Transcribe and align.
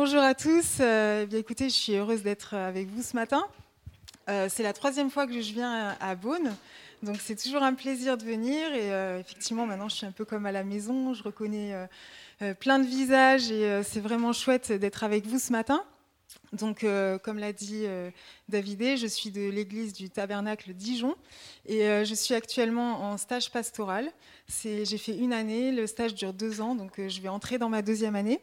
Bonjour 0.00 0.22
à 0.22 0.32
tous. 0.32 0.76
Euh, 0.78 1.26
bien, 1.26 1.40
écoutez, 1.40 1.68
je 1.68 1.74
suis 1.74 1.96
heureuse 1.96 2.22
d'être 2.22 2.54
avec 2.54 2.86
vous 2.86 3.02
ce 3.02 3.16
matin. 3.16 3.44
Euh, 4.28 4.46
c'est 4.48 4.62
la 4.62 4.72
troisième 4.72 5.10
fois 5.10 5.26
que 5.26 5.40
je 5.40 5.52
viens 5.52 5.96
à, 5.98 6.14
Beaune, 6.14 6.54
donc 7.02 7.16
c'est 7.20 7.34
toujours 7.34 7.64
un 7.64 7.74
plaisir 7.74 8.16
de 8.16 8.22
venir. 8.22 8.72
Et 8.74 8.92
euh, 8.92 9.18
effectivement, 9.18 9.66
maintenant, 9.66 9.88
je 9.88 9.96
suis 9.96 10.06
un 10.06 10.12
peu 10.12 10.24
comme 10.24 10.46
à 10.46 10.52
la 10.52 10.62
maison. 10.62 11.14
Je 11.14 11.24
reconnais 11.24 11.74
plein 12.60 12.78
de 12.78 12.86
visages 12.86 13.50
et 13.50 13.82
c'est 13.82 13.98
vraiment 13.98 14.32
chouette 14.32 14.70
d'être 14.70 15.02
avec 15.02 15.26
vous 15.26 15.40
ce 15.40 15.50
matin. 15.50 15.82
Donc, 16.52 16.86
comme 17.24 17.40
l'a 17.40 17.52
dit 17.52 17.84
Davidé, 18.48 18.96
je 18.98 19.08
suis 19.08 19.32
de 19.32 19.50
l'église 19.50 19.94
du 19.94 20.10
Tabernacle 20.10 20.74
Dijon 20.74 21.16
et 21.66 22.04
je 22.04 22.14
suis 22.14 22.34
actuellement 22.34 23.02
en 23.02 23.18
stage 23.18 23.50
pastoral. 23.50 24.08
J'ai 24.62 24.98
fait 24.98 25.16
une 25.16 25.32
année, 25.32 25.72
le 25.72 25.88
stage 25.88 26.14
dure 26.14 26.34
deux 26.34 26.60
ans, 26.60 26.76
donc 26.76 27.00
je 27.04 27.20
vais 27.20 27.28
entrer 27.28 27.58
dans 27.58 27.68
ma 27.68 27.82
deuxième 27.82 28.14
année. 28.14 28.40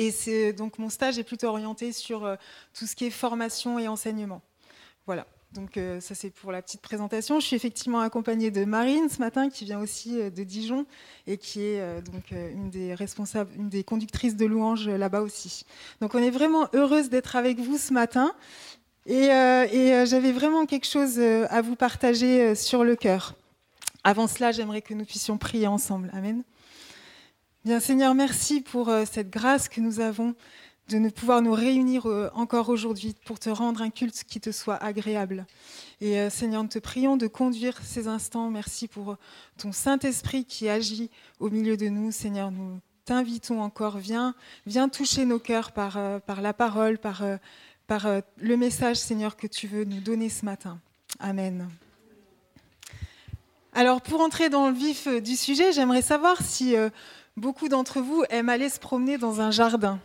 Et 0.00 0.12
c'est 0.12 0.54
donc 0.54 0.78
mon 0.78 0.88
stage 0.88 1.18
est 1.18 1.24
plutôt 1.24 1.48
orienté 1.48 1.92
sur 1.92 2.24
euh, 2.24 2.36
tout 2.72 2.86
ce 2.86 2.96
qui 2.96 3.04
est 3.04 3.10
formation 3.10 3.78
et 3.78 3.86
enseignement. 3.86 4.40
Voilà. 5.04 5.26
Donc 5.52 5.76
euh, 5.76 6.00
ça 6.00 6.14
c'est 6.14 6.30
pour 6.30 6.52
la 6.52 6.62
petite 6.62 6.80
présentation. 6.80 7.38
Je 7.38 7.46
suis 7.46 7.54
effectivement 7.54 8.00
accompagnée 8.00 8.50
de 8.50 8.64
Marine 8.64 9.10
ce 9.10 9.18
matin 9.18 9.50
qui 9.50 9.66
vient 9.66 9.78
aussi 9.78 10.18
euh, 10.18 10.30
de 10.30 10.42
Dijon 10.42 10.86
et 11.26 11.36
qui 11.36 11.64
est 11.64 12.00
donc 12.00 12.30
une 12.30 12.70
des 12.70 12.94
responsables, 12.94 13.50
une 13.58 13.68
des 13.68 13.84
conductrices 13.84 14.36
de 14.36 14.46
louanges 14.46 14.88
là-bas 14.88 15.20
aussi. 15.20 15.66
Donc 16.00 16.14
on 16.14 16.18
est 16.22 16.30
vraiment 16.30 16.66
heureuse 16.72 17.10
d'être 17.10 17.36
avec 17.36 17.60
vous 17.60 17.76
ce 17.76 17.92
matin 17.92 18.32
et, 19.04 19.26
et 19.26 20.06
j'avais 20.06 20.32
vraiment 20.32 20.64
quelque 20.64 20.86
chose 20.86 21.18
à 21.18 21.60
vous 21.60 21.76
partager 21.76 22.54
sur 22.54 22.84
le 22.84 22.96
cœur. 22.96 23.34
Avant 24.02 24.28
cela, 24.28 24.50
j'aimerais 24.50 24.80
que 24.80 24.94
nous 24.94 25.04
puissions 25.04 25.36
prier 25.36 25.66
ensemble. 25.66 26.10
Amen. 26.14 26.42
Bien 27.62 27.78
Seigneur, 27.78 28.14
merci 28.14 28.62
pour 28.62 28.88
euh, 28.88 29.04
cette 29.04 29.28
grâce 29.28 29.68
que 29.68 29.82
nous 29.82 30.00
avons 30.00 30.34
de 30.88 30.96
ne 30.96 31.10
pouvoir 31.10 31.42
nous 31.42 31.52
réunir 31.52 32.06
euh, 32.06 32.30
encore 32.32 32.70
aujourd'hui 32.70 33.14
pour 33.26 33.38
te 33.38 33.50
rendre 33.50 33.82
un 33.82 33.90
culte 33.90 34.24
qui 34.24 34.40
te 34.40 34.50
soit 34.50 34.76
agréable. 34.76 35.44
Et 36.00 36.18
euh, 36.18 36.30
Seigneur, 36.30 36.62
nous 36.62 36.70
te 36.70 36.78
prions 36.78 37.18
de 37.18 37.26
conduire 37.26 37.78
ces 37.84 38.08
instants. 38.08 38.48
Merci 38.48 38.88
pour 38.88 39.18
ton 39.58 39.72
Saint-Esprit 39.72 40.46
qui 40.46 40.70
agit 40.70 41.10
au 41.38 41.50
milieu 41.50 41.76
de 41.76 41.88
nous. 41.88 42.10
Seigneur, 42.12 42.50
nous 42.50 42.80
t'invitons 43.04 43.60
encore. 43.60 43.98
Viens, 43.98 44.34
viens 44.64 44.88
toucher 44.88 45.26
nos 45.26 45.38
cœurs 45.38 45.72
par, 45.72 45.98
la 46.40 46.52
parole, 46.54 46.96
par, 46.96 47.22
par 47.86 48.08
le 48.38 48.56
message, 48.56 48.96
Seigneur, 48.96 49.36
que 49.36 49.46
tu 49.46 49.66
veux 49.66 49.84
nous 49.84 50.00
donner 50.00 50.30
ce 50.30 50.46
matin. 50.46 50.80
Amen. 51.18 51.68
Alors, 53.74 54.00
pour 54.00 54.22
entrer 54.22 54.48
dans 54.48 54.68
le 54.68 54.74
vif 54.74 55.06
du 55.06 55.36
sujet, 55.36 55.72
j'aimerais 55.72 56.02
savoir 56.02 56.40
si 56.42 56.74
Beaucoup 57.40 57.70
d'entre 57.70 58.02
vous 58.02 58.22
aiment 58.28 58.50
aller 58.50 58.68
se 58.68 58.78
promener 58.78 59.16
dans 59.16 59.40
un 59.40 59.50
jardin. 59.50 59.98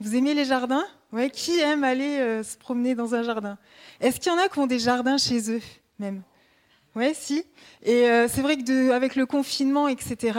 Vous 0.00 0.14
aimez 0.16 0.34
les 0.34 0.44
jardins? 0.44 0.84
Ouais, 1.10 1.30
Qui 1.30 1.58
aime 1.58 1.82
aller 1.82 2.18
euh, 2.18 2.42
se 2.42 2.58
promener 2.58 2.94
dans 2.94 3.14
un 3.14 3.22
jardin? 3.22 3.56
Est-ce 4.00 4.20
qu'il 4.20 4.30
y 4.30 4.34
en 4.34 4.38
a 4.38 4.48
qui 4.48 4.58
ont 4.58 4.66
des 4.66 4.78
jardins 4.78 5.16
chez 5.16 5.50
eux 5.50 5.62
même? 5.98 6.20
Oui, 6.94 7.12
si. 7.14 7.46
Et 7.82 8.10
euh, 8.10 8.28
c'est 8.28 8.42
vrai 8.42 8.58
que 8.58 8.90
avec 8.90 9.16
le 9.16 9.24
confinement, 9.24 9.88
etc., 9.88 10.38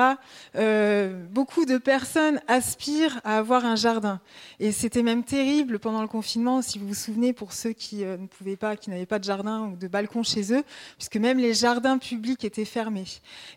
euh, 0.55 1.25
beaucoup 1.31 1.65
de 1.65 1.79
personnes 1.79 2.39
aspirent 2.47 3.19
à 3.23 3.39
avoir 3.39 3.65
un 3.65 3.75
jardin. 3.75 4.21
Et 4.59 4.71
c'était 4.71 5.01
même 5.01 5.23
terrible 5.23 5.79
pendant 5.79 6.03
le 6.03 6.07
confinement, 6.07 6.61
si 6.61 6.77
vous 6.77 6.87
vous 6.89 6.93
souvenez, 6.93 7.33
pour 7.33 7.53
ceux 7.53 7.73
qui 7.73 8.03
euh, 8.03 8.17
ne 8.17 8.27
pouvaient 8.27 8.55
pas, 8.55 8.75
qui 8.75 8.91
n'avaient 8.91 9.07
pas 9.07 9.17
de 9.17 9.23
jardin 9.23 9.61
ou 9.61 9.75
de 9.75 9.87
balcon 9.87 10.21
chez 10.21 10.53
eux, 10.53 10.63
puisque 10.97 11.17
même 11.17 11.39
les 11.39 11.55
jardins 11.55 11.97
publics 11.97 12.45
étaient 12.45 12.65
fermés. 12.65 13.07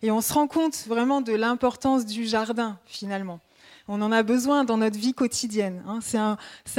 Et 0.00 0.10
on 0.10 0.22
se 0.22 0.32
rend 0.32 0.46
compte 0.46 0.86
vraiment 0.86 1.20
de 1.20 1.34
l'importance 1.34 2.06
du 2.06 2.24
jardin, 2.24 2.78
finalement. 2.86 3.40
On 3.88 4.02
en 4.02 4.10
a 4.10 4.24
besoin 4.24 4.64
dans 4.64 4.78
notre 4.78 4.98
vie 4.98 5.14
quotidienne. 5.14 5.84
Hein. 5.86 6.00
C'est 6.02 6.18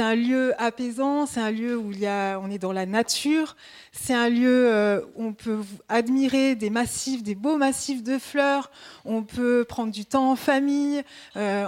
un, 0.02 0.14
lieu 0.14 0.52
apaisant, 0.58 1.24
c'est 1.24 1.40
un 1.40 1.50
lieu 1.50 1.78
où 1.78 1.92
on 1.92 2.50
est 2.50 2.58
dans 2.58 2.72
la 2.72 2.84
nature, 2.84 3.56
c'est 3.92 4.12
un 4.12 4.28
lieu 4.28 4.68
euh, 4.68 5.00
où 5.16 5.24
on 5.24 5.32
peut 5.32 5.60
admirer 5.88 6.54
des 6.54 6.68
massifs, 6.68 7.22
des 7.22 7.34
beaux 7.34 7.56
massifs 7.56 8.02
de 8.02 8.18
fleurs, 8.18 8.70
on 9.06 9.22
peut 9.22 9.64
prendre 9.66 9.90
du 9.90 10.04
temps 10.04 10.30
en 10.30 10.36
famille, 10.36 11.02
euh, 11.36 11.66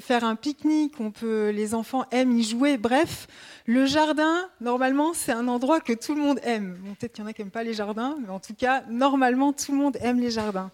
faire 0.00 0.24
un 0.24 0.36
pique-nique, 0.36 0.98
on 1.00 1.10
peut, 1.10 1.50
les 1.50 1.74
enfants 1.74 2.06
aiment 2.10 2.38
y 2.38 2.42
jouer, 2.42 2.78
bref. 2.78 3.26
Le 3.66 3.84
jardin, 3.84 4.48
normalement, 4.62 5.12
c'est 5.12 5.32
un 5.32 5.46
endroit 5.46 5.80
que 5.80 5.92
tout 5.92 6.14
le 6.14 6.22
monde 6.22 6.40
aime. 6.44 6.78
Peut-être 6.98 7.12
qu'il 7.12 7.22
y 7.22 7.26
en 7.26 7.28
a 7.28 7.34
qui 7.34 7.42
n'aiment 7.42 7.50
pas 7.50 7.64
les 7.64 7.74
jardins, 7.74 8.16
mais 8.18 8.30
en 8.30 8.40
tout 8.40 8.54
cas, 8.54 8.82
normalement, 8.88 9.52
tout 9.52 9.72
le 9.72 9.78
monde 9.78 9.98
aime 10.00 10.18
les 10.18 10.30
jardins. 10.30 10.70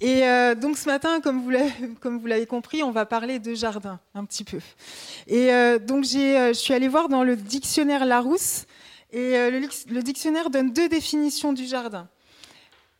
Et 0.00 0.24
euh, 0.24 0.54
donc 0.54 0.76
ce 0.76 0.86
matin, 0.86 1.20
comme 1.22 1.40
vous 1.40 2.26
l'avez 2.26 2.46
compris, 2.46 2.82
on 2.82 2.90
va 2.90 3.06
parler 3.06 3.38
de 3.38 3.54
jardin 3.54 3.98
un 4.14 4.24
petit 4.24 4.44
peu. 4.44 4.58
Et 5.26 5.52
euh, 5.52 5.78
donc 5.78 6.04
euh, 6.14 6.48
je 6.48 6.58
suis 6.58 6.74
allée 6.74 6.88
voir 6.88 7.08
dans 7.08 7.24
le 7.24 7.36
dictionnaire 7.36 8.04
Larousse, 8.04 8.66
et 9.12 9.50
le, 9.50 10.02
dictionnaire 10.02 10.50
donne 10.50 10.72
deux 10.72 10.88
définitions 10.88 11.52
du 11.52 11.64
jardin. 11.64 12.08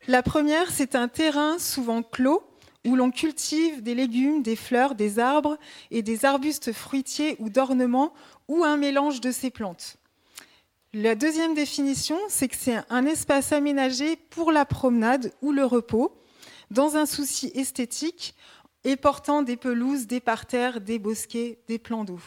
La 0.08 0.22
première, 0.22 0.70
c'est 0.70 0.94
un 0.94 1.08
terrain 1.08 1.58
souvent 1.58 2.02
clos 2.02 2.42
où 2.86 2.94
l'on 2.94 3.10
cultive 3.10 3.82
des 3.82 3.94
légumes, 3.94 4.40
des 4.40 4.56
fleurs, 4.56 4.94
des 4.94 5.18
arbres 5.18 5.58
et 5.90 6.02
des 6.02 6.24
arbustes 6.24 6.72
fruitiers 6.72 7.36
ou 7.40 7.50
d'ornement 7.50 8.14
ou 8.46 8.64
un 8.64 8.76
mélange 8.76 9.20
de 9.20 9.32
ces 9.32 9.50
plantes. 9.50 9.98
La 10.94 11.16
deuxième 11.16 11.54
définition, 11.54 12.16
c'est 12.28 12.48
que 12.48 12.56
c'est 12.56 12.78
un 12.88 13.04
espace 13.04 13.52
aménagé 13.52 14.16
pour 14.30 14.52
la 14.52 14.64
promenade 14.64 15.32
ou 15.42 15.50
le 15.52 15.64
repos, 15.64 16.16
dans 16.70 16.96
un 16.96 17.06
souci 17.06 17.50
esthétique 17.54 18.34
et 18.84 18.96
portant 18.96 19.42
des 19.42 19.56
pelouses, 19.56 20.06
des 20.06 20.20
parterres, 20.20 20.80
des 20.80 20.98
bosquets, 20.98 21.58
des 21.68 21.78
plans 21.78 22.04
d'eau. 22.04 22.20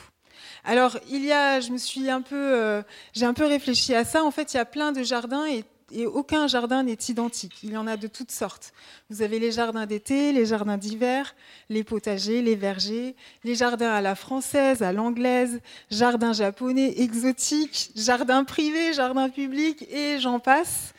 Alors, 0.64 0.98
il 1.10 1.24
y 1.24 1.32
a, 1.32 1.60
je 1.60 1.72
me 1.72 1.78
suis 1.78 2.10
un 2.10 2.22
peu, 2.22 2.36
euh, 2.36 2.82
j'ai 3.14 3.26
un 3.26 3.34
peu 3.34 3.46
réfléchi 3.46 3.96
à 3.96 4.04
ça. 4.04 4.24
En 4.24 4.32
fait, 4.32 4.54
il 4.54 4.58
y 4.58 4.60
a 4.60 4.66
plein 4.66 4.92
de 4.92 5.04
jardins 5.04 5.46
et, 5.46 5.66
aucun 6.06 6.46
jardin 6.46 6.84
n'est 6.84 7.00
identique. 7.08 7.64
Il 7.64 7.72
y 7.72 7.78
en 7.78 7.88
a 7.88 7.98
de 7.98 8.06
toutes 8.06 8.30
sortes. 8.30 8.74
Vous 9.10 9.24
avez 9.24 9.40
les 9.40 9.52
jardins 9.52 9.88
d'été, 9.88 10.32
les 10.32 10.46
jardins 10.46 10.78
d'hiver, 10.78 11.34
les 11.68 11.84
potagers, 11.84 12.44
les 12.44 12.56
vergers, 12.56 13.16
les 13.44 13.56
jardins 13.56 13.90
à 13.90 14.00
la 14.00 14.14
française, 14.14 14.84
à 14.84 14.94
l'anglaise, 14.94 15.62
jardins 15.90 16.34
japonais 16.34 16.94
exotiques, 17.02 17.90
jardins 17.96 18.44
privés, 18.44 18.94
jardins 18.94 19.30
publics 19.30 19.84
et 19.90 20.20
j'en 20.20 20.40
passe. 20.40 20.94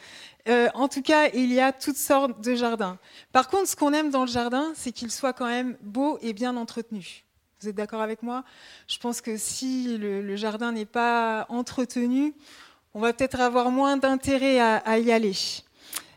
Euh, 0.48 0.68
en 0.74 0.88
tout 0.88 1.02
cas, 1.02 1.28
il 1.34 1.52
y 1.52 1.60
a 1.60 1.72
toutes 1.72 1.96
sortes 1.96 2.40
de 2.40 2.54
jardins. 2.54 2.98
Par 3.32 3.48
contre, 3.48 3.68
ce 3.68 3.76
qu'on 3.76 3.92
aime 3.92 4.10
dans 4.10 4.22
le 4.22 4.30
jardin, 4.30 4.72
c'est 4.74 4.92
qu'il 4.92 5.10
soit 5.10 5.32
quand 5.32 5.46
même 5.46 5.76
beau 5.82 6.18
et 6.22 6.32
bien 6.32 6.56
entretenu. 6.56 7.24
Vous 7.60 7.68
êtes 7.68 7.76
d'accord 7.76 8.00
avec 8.00 8.22
moi? 8.22 8.44
Je 8.88 8.98
pense 8.98 9.20
que 9.20 9.36
si 9.36 9.98
le, 9.98 10.36
jardin 10.36 10.72
n'est 10.72 10.86
pas 10.86 11.44
entretenu, 11.50 12.32
on 12.94 13.00
va 13.00 13.12
peut-être 13.12 13.40
avoir 13.40 13.70
moins 13.70 13.98
d'intérêt 13.98 14.58
à, 14.58 14.98
y 14.98 15.12
aller. 15.12 15.36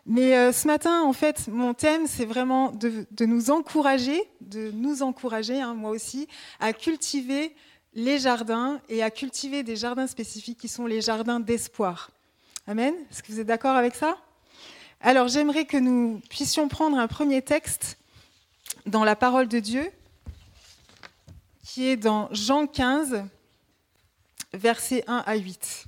Mais 0.06 0.38
euh, 0.38 0.54
ce 0.54 0.68
matin, 0.68 1.02
en 1.04 1.14
fait, 1.14 1.48
mon 1.50 1.74
thème, 1.74 2.08
c'est 2.08 2.26
vraiment 2.26 2.72
de, 2.72 3.06
nous 3.26 3.52
encourager, 3.52 4.22
de 4.40 4.72
nous 4.72 5.04
encourager, 5.04 5.62
hein, 5.62 5.74
moi 5.74 5.92
aussi, 5.92 6.28
à 6.60 6.72
cultiver 6.72 7.54
les 7.94 8.20
jardins 8.20 8.80
et 8.88 9.04
à 9.04 9.12
cultiver 9.12 9.64
des 9.64 9.76
jardins 9.76 10.08
spécifiques 10.08 10.60
qui 10.60 10.68
sont 10.68 10.88
les 10.88 11.02
jardins 11.02 11.40
d'espoir. 11.40 12.10
Amen. 12.66 12.96
Est-ce 13.12 13.22
que 13.22 13.30
vous 13.30 13.42
êtes 13.42 13.48
d'accord 13.48 13.76
avec 13.76 13.94
ça? 13.94 14.18
Alors 15.02 15.28
j'aimerais 15.28 15.66
que 15.66 15.76
nous 15.76 16.22
puissions 16.30 16.70
prendre 16.70 16.98
un 16.98 17.08
premier 17.08 17.42
texte 17.42 17.98
dans 18.86 19.04
la 19.04 19.18
parole 19.18 19.50
de 19.50 19.60
Dieu, 19.60 19.92
qui 21.62 21.90
est 21.90 21.98
dans 21.98 22.30
Jean 22.32 22.66
15, 22.66 23.26
versets 24.54 25.04
1 25.08 25.26
à 25.26 25.36
8. 25.36 25.88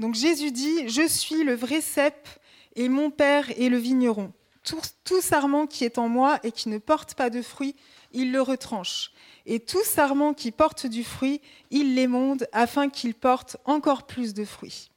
Donc 0.00 0.16
Jésus 0.16 0.50
dit, 0.50 0.88
Je 0.88 1.06
suis 1.06 1.44
le 1.44 1.54
vrai 1.54 1.80
cep 1.80 2.28
et 2.74 2.88
mon 2.88 3.12
Père 3.12 3.48
est 3.50 3.68
le 3.68 3.78
vigneron. 3.78 4.32
Tout, 4.64 5.20
sarment 5.20 5.68
qui 5.68 5.84
est 5.84 5.98
en 5.98 6.08
moi 6.08 6.40
et 6.42 6.50
qui 6.50 6.68
ne 6.68 6.78
porte 6.78 7.14
pas 7.14 7.30
de 7.30 7.42
fruit, 7.42 7.76
il 8.10 8.32
le 8.32 8.42
retranche. 8.42 9.12
Et 9.46 9.60
tout 9.60 9.84
sarment 9.84 10.34
qui 10.34 10.50
porte 10.50 10.86
du 10.86 11.04
fruit, 11.04 11.40
il 11.70 11.94
l'émonde 11.94 12.48
afin 12.50 12.88
qu'il 12.88 13.14
porte 13.14 13.56
encore 13.64 14.08
plus 14.08 14.34
de 14.34 14.44
fruits. 14.44 14.90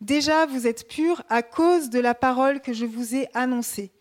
Déjà, 0.00 0.46
vous 0.46 0.66
êtes 0.66 0.88
purs 0.88 1.22
à 1.28 1.42
cause 1.42 1.90
de 1.90 1.98
la 1.98 2.14
parole 2.14 2.60
que 2.60 2.72
je 2.72 2.86
vous 2.86 3.14
ai 3.14 3.28
annoncée. 3.34 3.92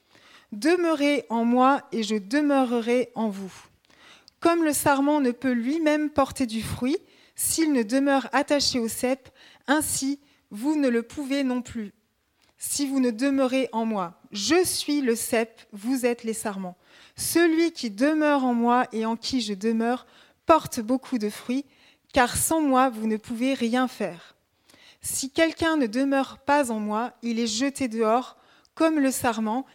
Demeurez 0.52 1.26
en 1.30 1.46
moi 1.46 1.82
et 1.92 2.04
je 2.04 2.16
demeurerai 2.16 3.12
en 3.16 3.30
vous. 3.30 3.54
Comme 4.40 4.64
le 4.64 4.74
sarment 4.74 5.22
ne 5.22 5.32
peut 5.32 5.52
lui-même 5.52 6.10
porter 6.10 6.46
du 6.46 6.62
fruit 6.62 6.98
s'il 7.36 7.74
ne 7.74 7.82
demeure 7.82 8.28
attaché 8.34 8.80
au 8.80 8.88
cep, 8.88 9.30
ainsi 9.68 10.20
vous 10.52 10.76
ne 10.76 10.90
le 10.90 11.02
pouvez 11.02 11.44
non 11.44 11.62
plus. 11.62 11.94
Si 12.58 12.88
vous 12.88 13.00
ne 13.00 13.12
demeurez 13.12 13.68
en 13.72 13.86
moi, 13.86 14.22
je 14.32 14.64
suis 14.64 15.02
le 15.02 15.16
cep, 15.16 15.62
vous 15.72 16.06
êtes 16.06 16.24
les 16.24 16.34
sarments. 16.34 16.78
Celui 17.16 17.72
qui 17.72 17.90
demeure 17.90 18.46
en 18.46 18.54
moi 18.54 18.86
et 18.92 19.06
en 19.06 19.16
qui 19.16 19.42
je 19.42 19.54
demeure 19.54 20.06
porte 20.46 20.80
beaucoup 20.80 21.18
de 21.18 21.30
fruits, 21.30 21.66
car 22.14 22.38
sans 22.38 22.62
moi 22.62 22.90
vous 22.90 23.08
ne 23.08 23.18
pouvez 23.18 23.54
rien 23.54 23.88
faire. 23.88 24.36
Si 25.04 25.30
quelqu'un 25.30 25.76
ne 25.76 25.86
demeure 25.86 26.40
pas 26.40 26.72
en 26.72 26.80
moi, 26.80 27.14
il 27.22 27.38
est 27.38 27.48
jeté 27.48 27.90
dehors 27.90 28.38
comme 28.74 29.00
le 29.00 29.12
sarment 29.12 29.66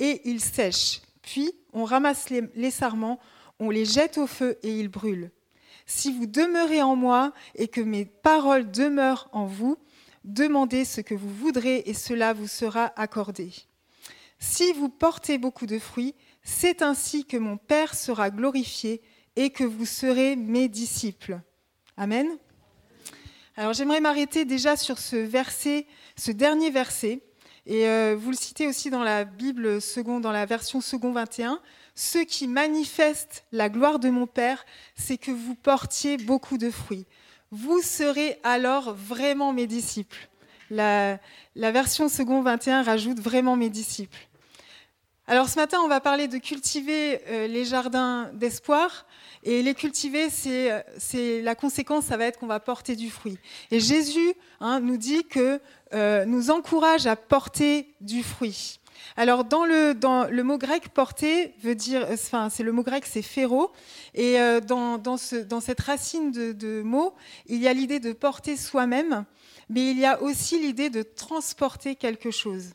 et 0.00 0.20
il 0.28 0.40
sèche. 0.40 1.00
Puis 1.22 1.52
on 1.72 1.84
ramasse 1.84 2.28
les, 2.28 2.70
sarments, 2.72 3.20
on 3.60 3.70
les 3.70 3.84
jette 3.84 4.18
au 4.18 4.26
feu 4.26 4.58
et 4.64 4.76
ils 4.78 4.88
brûlent. 4.88 5.30
Si 5.86 6.12
vous 6.12 6.26
demeurez 6.26 6.82
en 6.82 6.96
moi 6.96 7.32
et 7.54 7.68
que 7.68 7.80
mes 7.80 8.04
paroles 8.04 8.68
demeurent 8.68 9.28
en 9.32 9.46
vous, 9.46 9.78
demandez 10.24 10.84
ce 10.84 11.00
que 11.00 11.14
vous 11.14 11.32
voudrez 11.32 11.84
et 11.86 11.94
cela 11.94 12.32
vous 12.32 12.48
sera 12.48 12.92
accordé. 12.96 13.52
Si 14.40 14.72
vous 14.72 14.88
portez 14.88 15.38
beaucoup 15.38 15.66
de 15.66 15.78
fruits, 15.78 16.16
c'est 16.42 16.82
ainsi 16.82 17.24
que 17.24 17.36
mon 17.36 17.58
Père 17.58 17.94
sera 17.94 18.30
glorifié 18.30 19.02
et 19.36 19.50
que 19.50 19.64
vous 19.64 19.86
serez 19.86 20.34
mes 20.34 20.68
disciples. 20.68 21.40
Amen. 21.96 22.26
Alors 23.56 23.72
j'aimerais 23.72 24.00
m'arrêter 24.00 24.44
déjà 24.44 24.76
sur 24.76 24.98
ce 24.98 25.14
verset, 25.14 25.86
ce 26.16 26.32
dernier 26.32 26.70
verset, 26.70 27.20
et 27.66 27.88
euh, 27.88 28.16
vous 28.18 28.30
le 28.30 28.36
citez 28.36 28.66
aussi 28.66 28.90
dans 28.90 29.04
la 29.04 29.24
Bible 29.24 29.80
second, 29.80 30.18
dans 30.18 30.32
la 30.32 30.44
version 30.44 30.80
second 30.80 31.12
21. 31.12 31.60
Ce 31.94 32.18
qui 32.18 32.48
manifeste 32.48 33.44
la 33.52 33.68
gloire 33.68 34.00
de 34.00 34.10
mon 34.10 34.26
Père, 34.26 34.66
c'est 34.96 35.18
que 35.18 35.30
vous 35.30 35.54
portiez 35.54 36.16
beaucoup 36.16 36.58
de 36.58 36.68
fruits. 36.68 37.06
Vous 37.52 37.80
serez 37.80 38.40
alors 38.42 38.92
vraiment 38.92 39.52
mes 39.52 39.68
disciples. 39.68 40.28
La, 40.70 41.20
la 41.54 41.70
version 41.70 42.08
second 42.08 42.42
21 42.42 42.82
rajoute 42.82 43.20
vraiment 43.20 43.54
mes 43.54 43.70
disciples. 43.70 44.28
Alors 45.26 45.48
ce 45.48 45.56
matin, 45.56 45.78
on 45.82 45.88
va 45.88 46.00
parler 46.00 46.28
de 46.28 46.36
cultiver 46.36 47.18
euh, 47.28 47.46
les 47.46 47.64
jardins 47.64 48.30
d'espoir. 48.34 49.06
Et 49.42 49.62
les 49.62 49.74
cultiver, 49.74 50.28
c'est 50.28 51.42
la 51.42 51.54
conséquence, 51.54 52.06
ça 52.06 52.18
va 52.18 52.26
être 52.26 52.38
qu'on 52.38 52.46
va 52.46 52.60
porter 52.60 52.94
du 52.94 53.10
fruit. 53.10 53.38
Et 53.70 53.80
Jésus 53.80 54.34
hein, 54.60 54.80
nous 54.80 54.98
dit 54.98 55.24
que 55.24 55.60
euh, 55.94 56.26
nous 56.26 56.50
encourage 56.50 57.06
à 57.06 57.16
porter 57.16 57.94
du 58.02 58.22
fruit. 58.22 58.80
Alors 59.16 59.44
dans 59.44 59.64
le, 59.64 59.94
dans 59.94 60.24
le 60.24 60.42
mot 60.42 60.58
grec 60.58 60.90
porter 60.90 61.54
veut 61.62 61.74
dire, 61.74 62.06
enfin 62.10 62.48
c'est 62.48 62.62
le 62.62 62.72
mot 62.72 62.82
grec 62.82 63.04
c'est 63.06 63.22
féro, 63.22 63.70
et 64.14 64.40
euh, 64.40 64.60
dans, 64.60 64.98
dans, 64.98 65.16
ce, 65.16 65.36
dans, 65.36 65.60
cette 65.60 65.80
racine 65.80 66.32
de, 66.32 66.52
de 66.52 66.80
mots, 66.82 67.14
il 67.46 67.60
y 67.60 67.68
a 67.68 67.72
l'idée 67.72 68.00
de 68.00 68.12
porter 68.12 68.56
soi-même, 68.56 69.24
mais 69.68 69.90
il 69.90 69.98
y 69.98 70.06
a 70.06 70.22
aussi 70.22 70.58
l'idée 70.58 70.90
de 70.90 71.02
transporter 71.02 71.96
quelque 71.96 72.30
chose. 72.30 72.70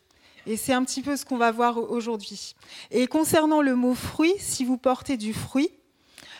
Et 0.49 0.57
c'est 0.57 0.73
un 0.73 0.83
petit 0.83 1.03
peu 1.03 1.15
ce 1.15 1.25
qu'on 1.25 1.37
va 1.37 1.51
voir 1.51 1.77
aujourd'hui. 1.77 2.55
Et 2.89 3.05
concernant 3.05 3.61
le 3.61 3.75
mot 3.75 3.93
fruit, 3.93 4.33
si 4.39 4.65
vous 4.65 4.79
portez 4.79 5.15
du 5.15 5.31
fruit, 5.31 5.69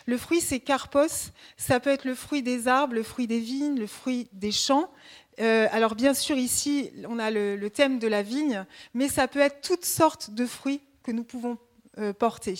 le 0.06 0.18
fruit 0.18 0.40
c'est 0.40 0.58
carpos, 0.58 1.30
ça 1.56 1.78
peut 1.78 1.90
être 1.90 2.04
le 2.04 2.16
fruit 2.16 2.42
des 2.42 2.66
arbres, 2.66 2.94
le 2.94 3.04
fruit 3.04 3.28
des 3.28 3.38
vignes, 3.38 3.78
le 3.78 3.86
fruit 3.86 4.26
des 4.32 4.50
champs. 4.50 4.90
Euh, 5.38 5.68
alors 5.70 5.94
bien 5.94 6.12
sûr 6.12 6.36
ici 6.36 6.90
on 7.08 7.20
a 7.20 7.30
le, 7.30 7.70
thème 7.70 8.00
de 8.00 8.08
la 8.08 8.22
vigne, 8.22 8.66
mais 8.94 9.08
ça 9.08 9.28
peut 9.28 9.38
être 9.38 9.60
toutes 9.60 9.84
sortes 9.84 10.30
de 10.30 10.44
fruits 10.44 10.80
que 11.04 11.12
nous 11.12 11.22
pouvons 11.22 11.56
euh, 11.98 12.12
porter. 12.12 12.58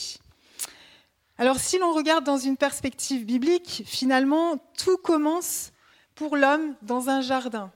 Alors 1.36 1.58
si 1.58 1.80
l'on 1.80 1.92
regarde 1.92 2.22
dans 2.22 2.38
une 2.38 2.56
perspective 2.56 3.26
biblique, 3.26 3.82
finalement 3.86 4.56
tout 4.78 4.98
commence 4.98 5.72
pour 6.14 6.36
l'homme 6.36 6.76
dans 6.82 7.08
un 7.08 7.22
jardin. 7.22 7.72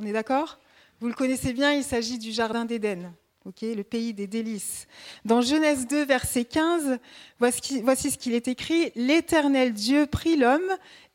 On 0.00 0.06
est 0.06 0.12
d'accord? 0.12 0.58
Vous 1.00 1.08
le 1.08 1.14
connaissez 1.14 1.52
bien, 1.52 1.72
il 1.72 1.84
s'agit 1.84 2.18
du 2.18 2.32
Jardin 2.32 2.64
d'Éden, 2.64 3.12
le 3.44 3.82
pays 3.82 4.14
des 4.14 4.26
délices. 4.26 4.86
Dans 5.26 5.42
Genèse 5.42 5.86
2, 5.86 6.04
verset 6.06 6.46
15, 6.46 6.98
voici, 7.38 8.10
ce 8.10 8.16
qu'il 8.16 8.32
est 8.32 8.48
écrit 8.48 8.92
L'Éternel 8.94 9.74
Dieu 9.74 10.06
prit 10.06 10.36
l'homme 10.36 10.70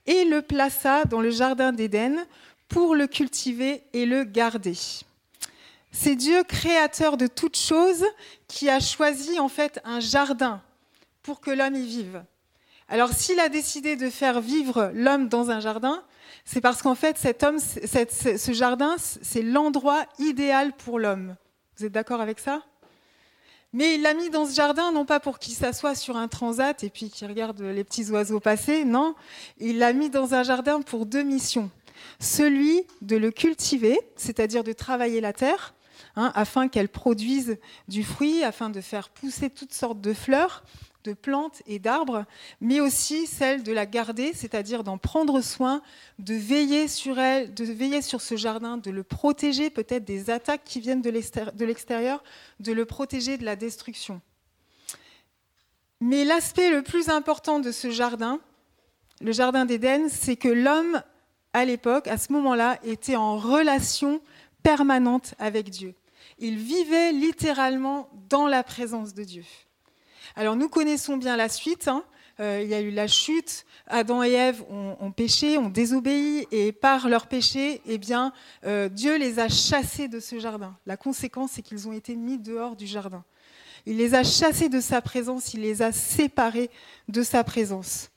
et 0.05 0.23
le 0.25 0.43
plaça 0.43 1.05
dans 1.05 1.19
le 1.19 1.31
Jardin 1.31 1.71
d'Éden 1.71 2.25
pour 2.67 2.95
le 2.95 3.07
cultiver 3.07 3.81
et 3.93 4.05
le 4.05 4.23
garder. 4.23 4.77
C'est 5.91 6.15
Dieu, 6.15 6.43
créateur 6.43 7.17
de 7.17 7.25
toutes 7.27 7.57
choses, 7.57 8.05
qui 8.47 8.69
a 8.69 8.79
choisi 8.79 9.39
en 9.39 9.49
fait 9.49 9.81
un 9.83 9.99
jardin 9.99 10.61
pour 11.23 11.41
que 11.41 11.51
l'homme 11.51 11.75
y 11.75 11.85
vive. 11.85 12.23
Alors 12.87 13.13
s'il 13.13 13.39
a 13.39 13.49
décidé 13.49 13.95
de 13.95 14.09
faire 14.09 14.41
vivre 14.41 14.91
l'homme 14.93 15.27
dans 15.27 15.49
un 15.49 15.59
jardin, 15.59 16.03
c'est 16.45 16.61
parce 16.61 16.81
qu'en 16.81 16.95
fait, 16.95 17.17
cet 17.17 17.43
homme, 17.43 17.59
ce 17.59 18.51
jardin, 18.51 18.95
c'est 18.97 19.41
l'endroit 19.41 20.05
idéal 20.19 20.73
pour 20.73 20.99
l'homme. 20.99 21.35
Vous 21.77 21.85
êtes 21.85 21.91
d'accord 21.91 22.21
avec 22.21 22.39
ça? 22.39 22.63
Mais 23.73 23.95
il 23.95 24.01
l'a 24.01 24.13
mis 24.13 24.29
dans 24.29 24.45
ce 24.45 24.53
jardin, 24.53 24.91
non 24.91 25.05
pas 25.05 25.21
pour 25.21 25.39
qu'il 25.39 25.53
s'assoie 25.53 25.95
sur 25.95 26.17
un 26.17 26.27
transat 26.27 26.83
et 26.83 26.89
puis 26.89 27.09
qu'il 27.09 27.27
regarde 27.27 27.61
les 27.61 27.83
petits 27.85 28.09
oiseaux 28.11 28.41
passer, 28.41 28.83
non. 28.83 29.15
Il 29.59 29.77
l'a 29.77 29.93
mis 29.93 30.09
dans 30.09 30.33
un 30.33 30.43
jardin 30.43 30.81
pour 30.81 31.05
deux 31.05 31.23
missions. 31.23 31.71
Celui 32.19 32.83
de 33.01 33.15
le 33.15 33.31
cultiver, 33.31 33.97
c'est-à-dire 34.17 34.65
de 34.65 34.73
travailler 34.73 35.21
la 35.21 35.31
terre, 35.31 35.73
hein, 36.17 36.33
afin 36.35 36.67
qu'elle 36.67 36.89
produise 36.89 37.57
du 37.87 38.03
fruit, 38.03 38.43
afin 38.43 38.69
de 38.69 38.81
faire 38.81 39.09
pousser 39.09 39.49
toutes 39.49 39.73
sortes 39.73 40.01
de 40.01 40.13
fleurs, 40.13 40.63
de 41.03 41.13
plantes 41.13 41.61
et 41.67 41.79
d'arbres, 41.79 42.25
mais 42.59 42.79
aussi 42.79 43.27
celle 43.27 43.63
de 43.63 43.71
la 43.71 43.85
garder, 43.85 44.33
c'est-à-dire 44.33 44.83
d'en 44.83 44.97
prendre 44.97 45.41
soin, 45.41 45.81
de 46.19 46.33
veiller 46.33 46.87
sur 46.87 47.19
elle, 47.19 47.53
de 47.53 47.63
veiller 47.63 48.01
sur 48.01 48.21
ce 48.21 48.35
jardin, 48.35 48.77
de 48.77 48.91
le 48.91 49.03
protéger 49.03 49.69
peut-être 49.69 50.05
des 50.05 50.29
attaques 50.29 50.63
qui 50.63 50.79
viennent 50.79 51.01
de 51.01 51.09
l'extérieur, 51.65 52.23
de 52.59 52.71
le 52.71 52.85
protéger 52.85 53.37
de 53.37 53.45
la 53.45 53.55
destruction. 53.55 54.21
Mais 55.99 56.25
l'aspect 56.25 56.71
le 56.71 56.81
plus 56.81 57.09
important 57.09 57.59
de 57.59 57.71
ce 57.71 57.91
jardin, 57.91 58.39
le 59.21 59.31
jardin 59.31 59.65
d'Éden, 59.65 60.09
c'est 60.09 60.35
que 60.35 60.47
l'homme, 60.47 61.03
à 61.53 61.63
l'époque, 61.63 62.07
à 62.07 62.17
ce 62.17 62.33
moment-là, 62.33 62.79
était 62.83 63.15
en 63.15 63.37
relation 63.37 64.21
permanente 64.63 65.35
avec 65.37 65.69
Dieu. 65.69 65.93
Il 66.39 66.57
vivait 66.57 67.11
littéralement 67.11 68.09
dans 68.29 68.47
la 68.47 68.63
présence 68.63 69.13
de 69.13 69.23
Dieu. 69.23 69.43
Alors 70.35 70.55
nous 70.55 70.69
connaissons 70.69 71.17
bien 71.17 71.35
la 71.37 71.49
suite. 71.49 71.87
Hein. 71.87 72.03
Euh, 72.39 72.61
il 72.63 72.69
y 72.69 72.73
a 72.73 72.81
eu 72.81 72.91
la 72.91 73.07
chute. 73.07 73.65
Adam 73.87 74.23
et 74.23 74.31
Ève 74.31 74.63
ont, 74.69 75.11
péché, 75.11 75.57
ont 75.57 75.69
désobéi, 75.69 76.47
et 76.51 76.71
par 76.71 77.09
leur 77.09 77.27
péché, 77.27 77.81
eh 77.85 77.97
bien, 77.97 78.31
euh, 78.65 78.89
Dieu 78.89 79.17
les 79.17 79.39
a 79.39 79.49
chassés 79.49 80.07
de 80.07 80.19
ce 80.19 80.39
jardin. 80.39 80.75
La 80.85 80.97
conséquence, 80.97 81.51
c'est 81.53 81.61
qu'ils 81.61 81.87
ont 81.87 81.91
été 81.91 82.15
mis 82.15 82.37
dehors 82.37 82.75
du 82.75 82.87
jardin. 82.87 83.23
Il 83.85 83.97
les 83.97 84.15
a 84.15 84.23
chassés 84.23 84.69
de 84.69 84.79
sa 84.79 85.01
présence, 85.01 85.53
il 85.53 85.61
les 85.61 85.81
a 85.81 85.91
séparés 85.91 86.69
de 87.09 87.21
sa 87.21 87.43
présence. 87.43 88.09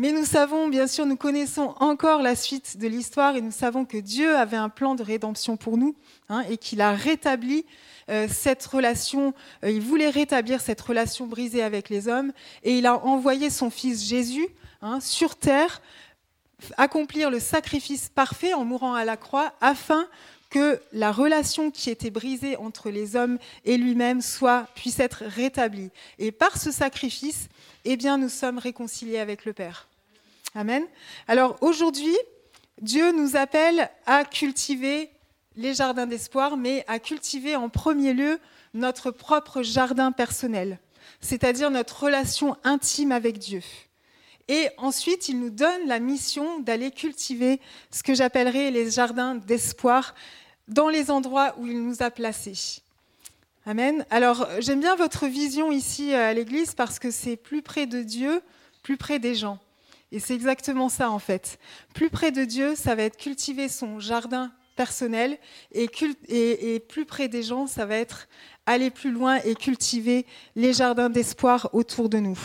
Mais 0.00 0.12
nous 0.12 0.24
savons, 0.24 0.68
bien 0.68 0.86
sûr, 0.86 1.06
nous 1.06 1.16
connaissons 1.16 1.74
encore 1.80 2.22
la 2.22 2.36
suite 2.36 2.76
de 2.78 2.86
l'histoire 2.86 3.34
et 3.34 3.40
nous 3.40 3.50
savons 3.50 3.84
que 3.84 3.98
Dieu 3.98 4.36
avait 4.36 4.56
un 4.56 4.68
plan 4.68 4.94
de 4.94 5.02
rédemption 5.02 5.56
pour 5.56 5.76
nous 5.76 5.96
hein, 6.28 6.44
et 6.48 6.56
qu'il 6.56 6.80
a 6.80 6.92
rétabli 6.92 7.66
euh, 8.08 8.28
cette 8.30 8.64
relation, 8.64 9.34
euh, 9.64 9.70
il 9.72 9.80
voulait 9.80 10.08
rétablir 10.08 10.60
cette 10.60 10.80
relation 10.80 11.26
brisée 11.26 11.64
avec 11.64 11.88
les 11.88 12.06
hommes, 12.06 12.32
et 12.62 12.78
il 12.78 12.86
a 12.86 13.04
envoyé 13.04 13.50
son 13.50 13.70
fils 13.70 14.06
Jésus 14.06 14.46
hein, 14.82 15.00
sur 15.00 15.34
terre 15.34 15.82
accomplir 16.76 17.28
le 17.28 17.40
sacrifice 17.40 18.08
parfait 18.08 18.54
en 18.54 18.64
mourant 18.64 18.94
à 18.94 19.04
la 19.04 19.16
croix 19.16 19.52
afin 19.60 20.06
que 20.50 20.80
la 20.92 21.12
relation 21.12 21.70
qui 21.70 21.90
était 21.90 22.10
brisée 22.10 22.56
entre 22.56 22.90
les 22.90 23.16
hommes 23.16 23.38
et 23.64 23.76
lui-même 23.76 24.22
soit 24.22 24.66
puisse 24.74 25.00
être 25.00 25.24
rétablie. 25.26 25.90
Et 26.18 26.32
par 26.32 26.56
ce 26.56 26.70
sacrifice, 26.70 27.48
eh 27.84 27.96
bien, 27.96 28.18
nous 28.18 28.28
sommes 28.28 28.58
réconciliés 28.58 29.18
avec 29.18 29.44
le 29.44 29.52
Père. 29.52 29.88
Amen. 30.54 30.84
Alors 31.26 31.56
aujourd'hui, 31.60 32.16
Dieu 32.80 33.12
nous 33.12 33.36
appelle 33.36 33.90
à 34.06 34.24
cultiver 34.24 35.10
les 35.56 35.74
jardins 35.74 36.06
d'espoir, 36.06 36.56
mais 36.56 36.84
à 36.86 36.98
cultiver 36.98 37.56
en 37.56 37.68
premier 37.68 38.14
lieu 38.14 38.38
notre 38.74 39.10
propre 39.10 39.62
jardin 39.62 40.12
personnel, 40.12 40.78
c'est-à-dire 41.20 41.70
notre 41.70 42.04
relation 42.04 42.56
intime 42.64 43.12
avec 43.12 43.38
Dieu. 43.38 43.62
Et 44.48 44.68
ensuite, 44.78 45.28
il 45.28 45.38
nous 45.38 45.50
donne 45.50 45.86
la 45.86 46.00
mission 46.00 46.60
d'aller 46.60 46.90
cultiver 46.90 47.60
ce 47.90 48.02
que 48.02 48.14
j'appellerais 48.14 48.70
les 48.70 48.90
jardins 48.90 49.34
d'espoir 49.34 50.14
dans 50.68 50.88
les 50.88 51.10
endroits 51.10 51.54
où 51.58 51.66
il 51.66 51.82
nous 51.82 52.02
a 52.02 52.10
placés. 52.10 52.82
Amen. 53.66 54.06
Alors, 54.08 54.48
j'aime 54.60 54.80
bien 54.80 54.96
votre 54.96 55.26
vision 55.26 55.70
ici 55.70 56.14
à 56.14 56.32
l'église 56.32 56.74
parce 56.74 56.98
que 56.98 57.10
c'est 57.10 57.36
plus 57.36 57.60
près 57.60 57.86
de 57.86 58.02
Dieu, 58.02 58.40
plus 58.82 58.96
près 58.96 59.18
des 59.18 59.34
gens. 59.34 59.58
Et 60.10 60.20
c'est 60.20 60.34
exactement 60.34 60.88
ça 60.88 61.10
en 61.10 61.18
fait. 61.18 61.58
Plus 61.92 62.08
près 62.08 62.32
de 62.32 62.44
Dieu, 62.44 62.74
ça 62.74 62.94
va 62.94 63.02
être 63.02 63.18
cultiver 63.18 63.68
son 63.68 64.00
jardin 64.00 64.50
personnel 64.74 65.36
et, 65.72 65.90
et, 66.28 66.80
plus 66.80 67.04
près 67.04 67.28
des 67.28 67.42
gens, 67.42 67.66
ça 67.66 67.84
va 67.84 67.96
être 67.96 68.28
aller 68.64 68.90
plus 68.90 69.10
loin 69.10 69.36
et 69.44 69.54
cultiver 69.54 70.24
les 70.56 70.72
jardins 70.72 71.10
d'espoir 71.10 71.68
autour 71.74 72.08
de 72.08 72.18
nous. 72.18 72.38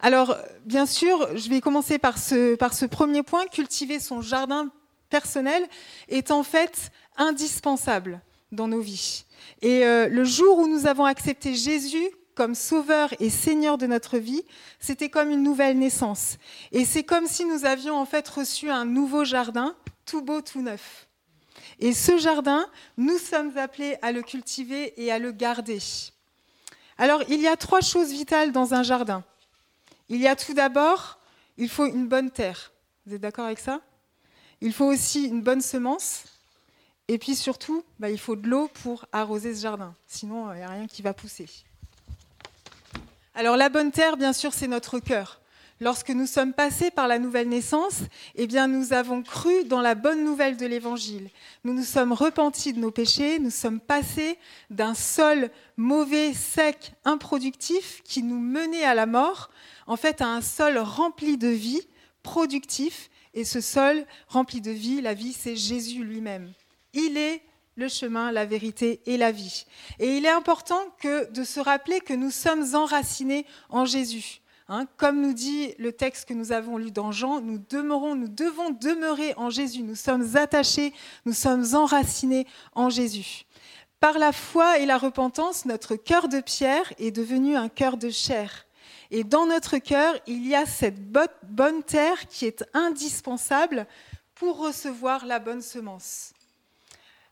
Alors, 0.00 0.36
bien 0.64 0.86
sûr, 0.86 1.36
je 1.36 1.48
vais 1.48 1.60
commencer 1.60 1.98
par 1.98 2.18
ce, 2.18 2.86
premier 2.86 3.22
point. 3.22 3.46
Cultiver 3.46 3.98
son 3.98 4.20
jardin 4.20 4.70
personnel 5.08 5.66
est 6.08 6.30
en 6.30 6.42
fait 6.42 6.90
indispensable 7.16 8.20
dans 8.52 8.68
nos 8.68 8.80
vies. 8.80 9.24
Et 9.62 9.84
euh, 9.84 10.08
le 10.08 10.24
jour 10.24 10.58
où 10.58 10.68
nous 10.68 10.86
avons 10.86 11.04
accepté 11.04 11.54
Jésus 11.54 12.08
comme 12.34 12.54
sauveur 12.54 13.14
et 13.18 13.30
seigneur 13.30 13.78
de 13.78 13.86
notre 13.86 14.18
vie, 14.18 14.42
c'était 14.78 15.08
comme 15.08 15.30
une 15.30 15.42
nouvelle 15.42 15.78
naissance. 15.78 16.36
Et 16.72 16.84
c'est 16.84 17.04
comme 17.04 17.26
si 17.26 17.46
nous 17.46 17.64
avions 17.64 17.96
en 17.96 18.04
fait 18.04 18.28
reçu 18.28 18.70
un 18.70 18.84
nouveau 18.84 19.24
jardin 19.24 19.74
tout 20.04 20.22
beau, 20.22 20.42
tout 20.42 20.62
neuf. 20.62 21.08
Et 21.80 21.92
ce 21.92 22.18
jardin, 22.18 22.66
nous 22.96 23.18
sommes 23.18 23.56
appelés 23.56 23.96
à 24.02 24.12
le 24.12 24.22
cultiver 24.22 24.92
et 25.02 25.10
à 25.10 25.18
le 25.18 25.32
garder. 25.32 25.78
Alors, 26.98 27.22
il 27.28 27.40
y 27.40 27.46
a 27.46 27.56
trois 27.56 27.80
choses 27.80 28.10
vitales 28.10 28.52
dans 28.52 28.72
un 28.72 28.82
jardin. 28.82 29.24
Il 30.08 30.20
y 30.20 30.28
a 30.28 30.36
tout 30.36 30.54
d'abord 30.54 31.18
il 31.58 31.68
faut 31.68 31.86
une 31.86 32.06
bonne 32.06 32.30
terre. 32.30 32.72
Vous 33.06 33.14
êtes 33.14 33.20
d'accord 33.20 33.46
avec 33.46 33.58
ça? 33.58 33.80
Il 34.60 34.72
faut 34.72 34.86
aussi 34.86 35.24
une 35.24 35.42
bonne 35.42 35.60
semence. 35.60 36.24
Et 37.08 37.18
puis 37.18 37.36
surtout, 37.36 37.84
bah, 37.98 38.10
il 38.10 38.18
faut 38.18 38.36
de 38.36 38.48
l'eau 38.48 38.68
pour 38.82 39.06
arroser 39.12 39.54
ce 39.54 39.62
jardin. 39.62 39.94
Sinon, 40.06 40.52
il 40.52 40.58
n'y 40.58 40.62
a 40.62 40.68
rien 40.68 40.86
qui 40.86 41.02
va 41.02 41.14
pousser. 41.14 41.48
Alors 43.34 43.56
la 43.56 43.68
bonne 43.68 43.92
terre, 43.92 44.16
bien 44.16 44.32
sûr, 44.32 44.52
c'est 44.52 44.66
notre 44.66 44.98
cœur. 44.98 45.40
Lorsque 45.78 46.08
nous 46.08 46.26
sommes 46.26 46.54
passés 46.54 46.90
par 46.90 47.06
la 47.06 47.18
nouvelle 47.18 47.50
naissance, 47.50 48.00
eh 48.34 48.46
bien, 48.46 48.66
nous 48.66 48.94
avons 48.94 49.22
cru 49.22 49.64
dans 49.64 49.82
la 49.82 49.94
bonne 49.94 50.24
nouvelle 50.24 50.56
de 50.56 50.64
l'Évangile. 50.64 51.28
Nous 51.64 51.74
nous 51.74 51.84
sommes 51.84 52.14
repentis 52.14 52.72
de 52.72 52.78
nos 52.78 52.90
péchés, 52.90 53.38
nous 53.38 53.50
sommes 53.50 53.80
passés 53.80 54.38
d'un 54.70 54.94
sol 54.94 55.50
mauvais, 55.76 56.32
sec, 56.32 56.92
improductif, 57.04 58.00
qui 58.04 58.22
nous 58.22 58.40
menait 58.40 58.84
à 58.84 58.94
la 58.94 59.04
mort, 59.04 59.50
en 59.86 59.96
fait, 59.96 60.22
à 60.22 60.28
un 60.28 60.40
sol 60.40 60.78
rempli 60.78 61.36
de 61.36 61.48
vie, 61.48 61.86
productif. 62.22 63.10
Et 63.34 63.44
ce 63.44 63.60
sol 63.60 64.06
rempli 64.28 64.62
de 64.62 64.70
vie, 64.70 65.02
la 65.02 65.12
vie, 65.12 65.34
c'est 65.34 65.56
Jésus 65.56 66.02
lui-même. 66.02 66.54
Il 66.94 67.18
est 67.18 67.42
le 67.74 67.88
chemin, 67.88 68.32
la 68.32 68.46
vérité 68.46 69.02
et 69.04 69.18
la 69.18 69.30
vie. 69.30 69.66
Et 69.98 70.16
il 70.16 70.24
est 70.24 70.30
important 70.30 70.80
de 71.02 71.44
se 71.44 71.60
rappeler 71.60 72.00
que 72.00 72.14
nous 72.14 72.30
sommes 72.30 72.74
enracinés 72.74 73.44
en 73.68 73.84
Jésus. 73.84 74.40
Hein, 74.68 74.86
comme 74.96 75.20
nous 75.20 75.32
dit 75.32 75.74
le 75.78 75.92
texte 75.92 76.28
que 76.28 76.34
nous 76.34 76.50
avons 76.50 76.76
lu 76.76 76.90
dans 76.90 77.12
Jean, 77.12 77.40
nous 77.40 77.58
demeurons, 77.70 78.16
nous 78.16 78.28
devons 78.28 78.70
demeurer 78.70 79.32
en 79.36 79.48
Jésus. 79.48 79.82
Nous 79.82 79.94
sommes 79.94 80.36
attachés, 80.36 80.92
nous 81.24 81.32
sommes 81.32 81.64
enracinés 81.74 82.48
en 82.74 82.90
Jésus. 82.90 83.44
Par 84.00 84.18
la 84.18 84.32
foi 84.32 84.78
et 84.78 84.86
la 84.86 84.98
repentance, 84.98 85.66
notre 85.66 85.94
cœur 85.94 86.28
de 86.28 86.40
pierre 86.40 86.92
est 86.98 87.12
devenu 87.12 87.56
un 87.56 87.68
cœur 87.68 87.96
de 87.96 88.10
chair. 88.10 88.66
Et 89.12 89.22
dans 89.22 89.46
notre 89.46 89.78
cœur, 89.78 90.16
il 90.26 90.44
y 90.46 90.56
a 90.56 90.66
cette 90.66 91.00
bonne 91.10 91.84
terre 91.84 92.26
qui 92.26 92.44
est 92.44 92.64
indispensable 92.74 93.86
pour 94.34 94.58
recevoir 94.58 95.26
la 95.26 95.38
bonne 95.38 95.62
semence. 95.62 96.32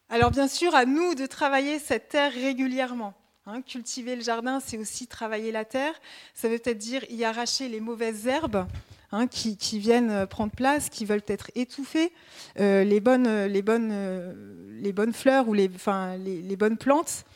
Alors 0.09 0.31
bien 0.31 0.47
sûr, 0.47 0.75
à 0.77 0.85
nous 0.85 1.17
de 1.17 1.27
travailler 1.27 1.81
cette 1.81 2.11
terre 2.11 2.33
régulièrement. 2.33 3.13
Hein, 3.47 3.61
cultiver 3.61 4.17
le 4.17 4.23
jardin, 4.23 4.59
c'est 4.59 4.79
aussi 4.79 5.07
travailler 5.07 5.53
la 5.53 5.67
terre. 5.67 5.93
Ça 6.33 6.49
veut 6.49 6.59
peut-être 6.59 6.79
dire 6.79 7.05
y 7.11 7.25
arracher 7.25 7.69
les 7.69 7.79
mauvaises 7.79 8.27
herbes 8.27 8.67
hein, 9.13 9.27
qui, 9.27 9.79
viennent 9.79 10.11
euh, 10.11 10.25
prendre 10.25 10.51
place, 10.51 10.89
qui 10.89 11.05
veulent 11.05 11.21
être 11.27 11.51
étouffées, 11.55 12.11
euh, 12.59 12.85
euh, 12.87 13.49
les 13.49 14.93
bonnes 14.93 15.13
fleurs 15.13 15.47
ou 15.47 15.53
les, 15.53 15.69
les, 15.69 16.57
bonnes 16.57 16.79
plantes. 16.79 17.27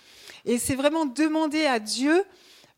Et 0.46 0.56
c'est 0.56 0.76
vraiment 0.76 1.04
demander 1.04 1.66
à 1.66 1.78
Dieu 1.78 2.24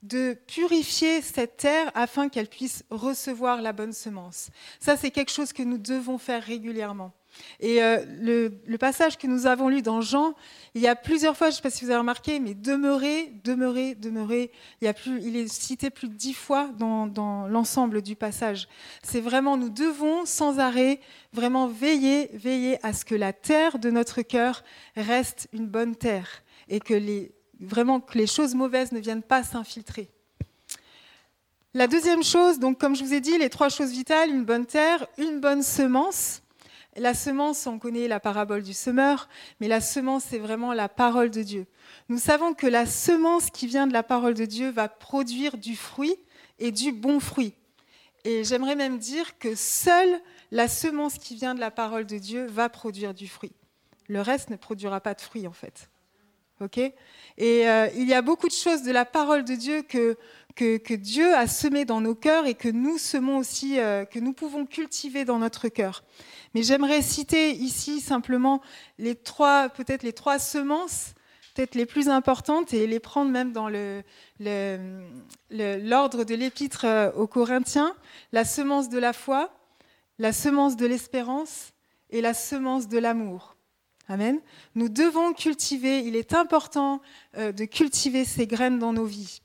de 0.02 0.36
purifier 0.48 1.22
cette 1.22 1.56
terre 1.56 1.92
afin 1.94 2.28
qu'elle 2.28 2.48
puisse 2.48 2.82
recevoir 2.90 3.62
la 3.62 3.72
bonne 3.72 3.92
semence. 3.92 4.48
Ça, 4.80 4.96
c'est 4.96 5.12
quelque 5.12 5.30
chose 5.30 5.52
que 5.52 5.62
nous 5.62 5.78
devons 5.78 6.18
faire 6.18 6.42
régulièrement. 6.42 7.12
Et 7.60 7.82
euh, 7.82 8.04
le, 8.20 8.76
passage 8.78 9.18
que 9.18 9.26
nous 9.26 9.46
avons 9.46 9.68
lu 9.68 9.82
dans 9.82 10.00
Jean, 10.00 10.34
il 10.74 10.80
y 10.80 10.88
a 10.88 10.96
plusieurs 10.96 11.36
fois, 11.36 11.48
je 11.48 11.52
ne 11.52 11.56
sais 11.56 11.62
pas 11.62 11.70
si 11.70 11.84
vous 11.84 11.90
avez 11.90 11.98
remarqué, 11.98 12.40
mais 12.40 12.54
demeurer, 12.54 13.32
demeurer, 13.44 13.94
demeurer, 13.94 14.50
il, 14.80 15.36
est 15.36 15.52
cité 15.52 15.90
plus 15.90 16.08
de 16.08 16.14
dix 16.14 16.32
fois 16.32 16.68
dans, 16.78 17.46
l'ensemble 17.48 18.02
du 18.02 18.16
passage. 18.16 18.68
C'est 19.02 19.20
vraiment, 19.20 19.56
nous 19.56 19.70
devons 19.70 20.24
sans 20.24 20.58
arrêt 20.58 21.00
vraiment 21.32 21.66
veiller, 21.66 22.30
veiller 22.32 22.78
à 22.84 22.92
ce 22.92 23.04
que 23.04 23.14
la 23.14 23.32
terre 23.32 23.78
de 23.78 23.90
notre 23.90 24.22
cœur 24.22 24.64
reste 24.96 25.48
une 25.52 25.66
bonne 25.66 25.96
terre 25.96 26.42
et 26.68 26.80
que 26.80 26.94
les, 26.94 27.32
vraiment 27.60 28.00
que 28.00 28.16
les 28.16 28.26
choses 28.26 28.54
mauvaises 28.54 28.92
ne 28.92 29.00
viennent 29.00 29.22
pas 29.22 29.42
s'infiltrer. 29.42 30.08
La 31.72 31.86
deuxième 31.86 32.24
chose, 32.24 32.58
donc 32.58 32.80
comme 32.80 32.96
je 32.96 33.04
vous 33.04 33.14
ai 33.14 33.20
dit, 33.20 33.38
les 33.38 33.48
trois 33.48 33.68
choses 33.68 33.92
vitales, 33.92 34.30
une 34.30 34.44
bonne 34.44 34.66
terre, 34.66 35.06
une 35.18 35.38
bonne 35.38 35.62
semence. 35.62 36.39
La 36.96 37.14
semence, 37.14 37.66
on 37.66 37.78
connaît 37.78 38.08
la 38.08 38.18
parabole 38.18 38.62
du 38.62 38.72
semeur, 38.72 39.28
mais 39.60 39.68
la 39.68 39.80
semence, 39.80 40.24
c'est 40.24 40.38
vraiment 40.38 40.72
la 40.72 40.88
parole 40.88 41.30
de 41.30 41.42
Dieu. 41.42 41.66
Nous 42.08 42.18
savons 42.18 42.52
que 42.52 42.66
la 42.66 42.84
semence 42.84 43.50
qui 43.50 43.68
vient 43.68 43.86
de 43.86 43.92
la 43.92 44.02
parole 44.02 44.34
de 44.34 44.44
Dieu 44.44 44.70
va 44.70 44.88
produire 44.88 45.56
du 45.56 45.76
fruit 45.76 46.16
et 46.58 46.72
du 46.72 46.92
bon 46.92 47.20
fruit. 47.20 47.54
Et 48.24 48.42
j'aimerais 48.44 48.74
même 48.74 48.98
dire 48.98 49.38
que 49.38 49.54
seule 49.54 50.20
la 50.50 50.66
semence 50.66 51.16
qui 51.16 51.36
vient 51.36 51.54
de 51.54 51.60
la 51.60 51.70
parole 51.70 52.06
de 52.06 52.18
Dieu 52.18 52.46
va 52.46 52.68
produire 52.68 53.14
du 53.14 53.28
fruit. 53.28 53.52
Le 54.08 54.20
reste 54.20 54.50
ne 54.50 54.56
produira 54.56 55.00
pas 55.00 55.14
de 55.14 55.20
fruit, 55.20 55.46
en 55.46 55.52
fait. 55.52 55.88
Et 57.38 57.68
euh, 57.68 57.88
il 57.96 58.08
y 58.08 58.14
a 58.14 58.22
beaucoup 58.22 58.48
de 58.48 58.52
choses 58.52 58.82
de 58.82 58.92
la 58.92 59.04
parole 59.04 59.44
de 59.44 59.54
Dieu 59.54 59.82
que, 59.82 60.16
Dieu 60.94 61.34
a 61.34 61.46
semées 61.46 61.86
dans 61.86 62.00
nos 62.02 62.14
cœurs 62.14 62.46
et 62.46 62.54
que 62.54 62.68
nous 62.68 62.98
semons 62.98 63.38
aussi, 63.38 63.78
euh, 63.78 64.04
que 64.04 64.18
nous 64.18 64.34
pouvons 64.34 64.66
cultiver 64.66 65.24
dans 65.24 65.38
notre 65.38 65.68
cœur. 65.68 66.04
Mais 66.54 66.62
j'aimerais 66.62 67.00
citer 67.00 67.52
ici 67.52 68.00
simplement 68.00 68.60
les 68.98 69.14
trois, 69.14 69.70
peut-être 69.70 70.02
les 70.02 70.12
trois 70.12 70.38
semences, 70.38 71.14
peut-être 71.54 71.74
les 71.74 71.86
plus 71.86 72.10
importantes, 72.10 72.74
et 72.74 72.86
les 72.86 73.00
prendre 73.00 73.30
même 73.30 73.52
dans 73.52 73.68
l'ordre 75.50 76.24
de 76.24 76.34
l'épître 76.34 76.84
euh, 76.84 77.10
aux 77.12 77.26
Corinthiens 77.26 77.94
la 78.32 78.44
semence 78.44 78.90
de 78.90 78.98
la 78.98 79.14
foi, 79.14 79.50
la 80.18 80.32
semence 80.32 80.76
de 80.76 80.84
l'espérance 80.86 81.72
et 82.10 82.20
la 82.20 82.34
semence 82.34 82.86
de 82.88 82.98
l'amour. 82.98 83.56
Amen. 84.10 84.40
Nous 84.74 84.88
devons 84.88 85.32
cultiver, 85.32 86.00
il 86.00 86.16
est 86.16 86.34
important 86.34 87.00
euh, 87.38 87.52
de 87.52 87.64
cultiver 87.64 88.24
ces 88.24 88.48
graines 88.48 88.80
dans 88.80 88.92
nos 88.92 89.04
vies. 89.04 89.40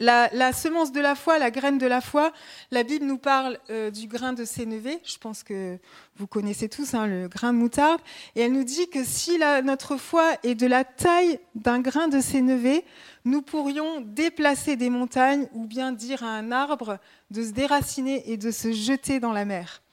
La, 0.00 0.30
semence 0.54 0.90
de 0.90 1.02
la 1.02 1.14
foi, 1.14 1.38
la 1.38 1.50
graine 1.50 1.76
de 1.76 1.84
la 1.84 2.00
foi, 2.00 2.32
la 2.70 2.82
Bible 2.82 3.04
nous 3.04 3.18
parle 3.18 3.58
euh, 3.68 3.90
du 3.90 4.06
grain 4.06 4.32
de 4.32 4.46
sénévé. 4.46 5.00
Je 5.04 5.18
pense 5.18 5.42
que 5.42 5.78
vous 6.16 6.26
connaissez 6.26 6.70
tous 6.70 6.94
hein, 6.94 7.06
le 7.06 7.28
grain 7.28 7.52
de 7.52 7.58
moutarde. 7.58 8.00
Et 8.34 8.40
elle 8.40 8.52
nous 8.52 8.64
dit 8.64 8.88
que 8.88 9.04
si 9.04 9.38
notre 9.62 9.98
foi 9.98 10.32
est 10.44 10.54
de 10.54 10.66
la 10.66 10.84
taille 10.84 11.38
d'un 11.54 11.80
grain 11.80 12.08
de 12.08 12.22
sénévé, 12.22 12.86
nous 13.26 13.42
pourrions 13.42 14.00
déplacer 14.00 14.76
des 14.76 14.88
montagnes 14.88 15.46
ou 15.52 15.66
bien 15.66 15.92
dire 15.92 16.24
à 16.24 16.28
un 16.28 16.52
arbre 16.52 16.98
de 17.30 17.42
se 17.42 17.50
déraciner 17.50 18.32
et 18.32 18.38
de 18.38 18.50
se 18.50 18.72
jeter 18.72 19.20
dans 19.20 19.32
la 19.32 19.44
mer. 19.44 19.83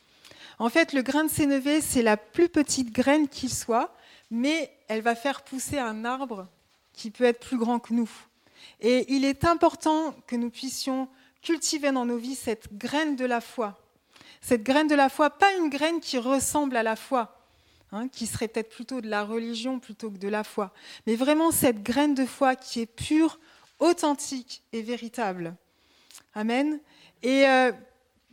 En 0.62 0.70
fait, 0.70 0.94
le 0.94 1.02
grain 1.02 1.24
de 1.24 1.30
sénévé, 1.32 1.82
c'est 1.82 2.04
la 2.04 2.18
plus 2.18 2.48
petite 2.48 2.92
graine 2.92 3.28
qu'il 3.28 3.52
soit, 3.52 3.92
mais 4.30 4.72
elle 4.90 5.02
va 5.02 5.16
faire 5.16 5.42
pousser 5.42 5.80
un 5.80 6.06
arbre 6.06 6.48
qui 6.94 7.10
peut 7.10 7.24
être 7.24 7.40
plus 7.40 7.58
grand 7.58 7.80
que 7.80 7.96
nous. 7.96 8.12
Et 8.80 9.12
il 9.12 9.26
est 9.26 9.44
important 9.44 10.14
que 10.28 10.36
nous 10.36 10.52
puissions 10.52 11.10
cultiver 11.42 11.92
dans 11.92 12.06
nos 12.06 12.18
vies 12.18 12.36
cette 12.36 12.78
graine 12.78 13.16
de 13.16 13.26
la 13.26 13.42
foi. 13.42 13.82
Cette 14.40 14.62
graine 14.62 14.88
de 14.88 14.94
la 14.94 15.10
foi, 15.10 15.32
pas 15.32 15.52
une 15.56 15.70
graine 15.70 16.00
qui 16.00 16.20
ressemble 16.20 16.78
à 16.78 16.84
la 16.84 16.96
foi, 16.96 17.44
hein, 17.92 18.08
qui 18.08 18.28
serait 18.28 18.48
peut-être 18.48 18.70
plutôt 18.70 19.02
de 19.02 19.10
la 19.10 19.24
religion 19.24 19.80
plutôt 19.80 20.12
que 20.12 20.20
de 20.20 20.28
la 20.28 20.44
foi, 20.44 20.72
mais 21.08 21.16
vraiment 21.16 21.50
cette 21.50 21.82
graine 21.82 22.14
de 22.14 22.28
foi 22.28 22.56
qui 22.56 22.82
est 22.82 22.86
pure, 22.86 23.40
authentique 23.80 24.62
et 24.74 24.84
véritable. 24.84 25.56
Amen. 26.36 26.80
Et 27.24 27.48
euh, 27.48 27.72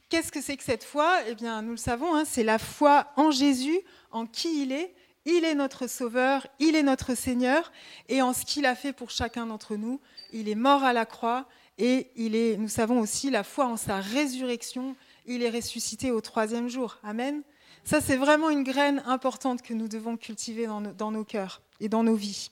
qu'est-ce 0.08 0.32
que 0.32 0.40
c'est 0.40 0.56
que 0.56 0.64
cette 0.64 0.84
foi? 0.84 1.18
Eh 1.28 1.34
bien, 1.34 1.62
nous 1.62 1.72
le 1.72 1.76
savons, 1.76 2.14
hein, 2.14 2.24
c'est 2.24 2.44
la 2.44 2.58
foi 2.58 3.12
en 3.16 3.30
Jésus, 3.30 3.80
en 4.10 4.26
qui 4.26 4.62
il 4.62 4.72
est. 4.72 4.94
Il 5.24 5.44
est 5.44 5.54
notre 5.54 5.88
Sauveur, 5.88 6.46
il 6.58 6.74
est 6.74 6.82
notre 6.82 7.14
Seigneur, 7.14 7.70
et 8.08 8.22
en 8.22 8.32
ce 8.32 8.46
qu'il 8.46 8.64
a 8.64 8.74
fait 8.74 8.94
pour 8.94 9.10
chacun 9.10 9.44
d'entre 9.46 9.76
nous, 9.76 10.00
il 10.32 10.48
est 10.48 10.54
mort 10.54 10.84
à 10.84 10.94
la 10.94 11.04
croix 11.04 11.46
et 11.76 12.10
il 12.16 12.34
est, 12.34 12.56
nous 12.56 12.68
savons 12.68 13.00
aussi 13.00 13.30
la 13.30 13.44
foi 13.44 13.66
en 13.66 13.76
sa 13.76 14.00
résurrection, 14.00 14.96
il 15.26 15.42
est 15.42 15.50
ressuscité 15.50 16.10
au 16.10 16.20
troisième 16.20 16.68
jour. 16.68 16.96
Amen. 17.02 17.42
Ça, 17.84 18.00
c'est 18.00 18.16
vraiment 18.16 18.48
une 18.48 18.64
graine 18.64 19.02
importante 19.06 19.60
que 19.60 19.74
nous 19.74 19.88
devons 19.88 20.16
cultiver 20.16 20.66
dans 20.66 20.80
nos, 20.80 20.92
dans 20.92 21.10
nos 21.10 21.24
cœurs 21.24 21.60
et 21.80 21.88
dans 21.88 22.02
nos 22.02 22.14
vies. 22.14 22.50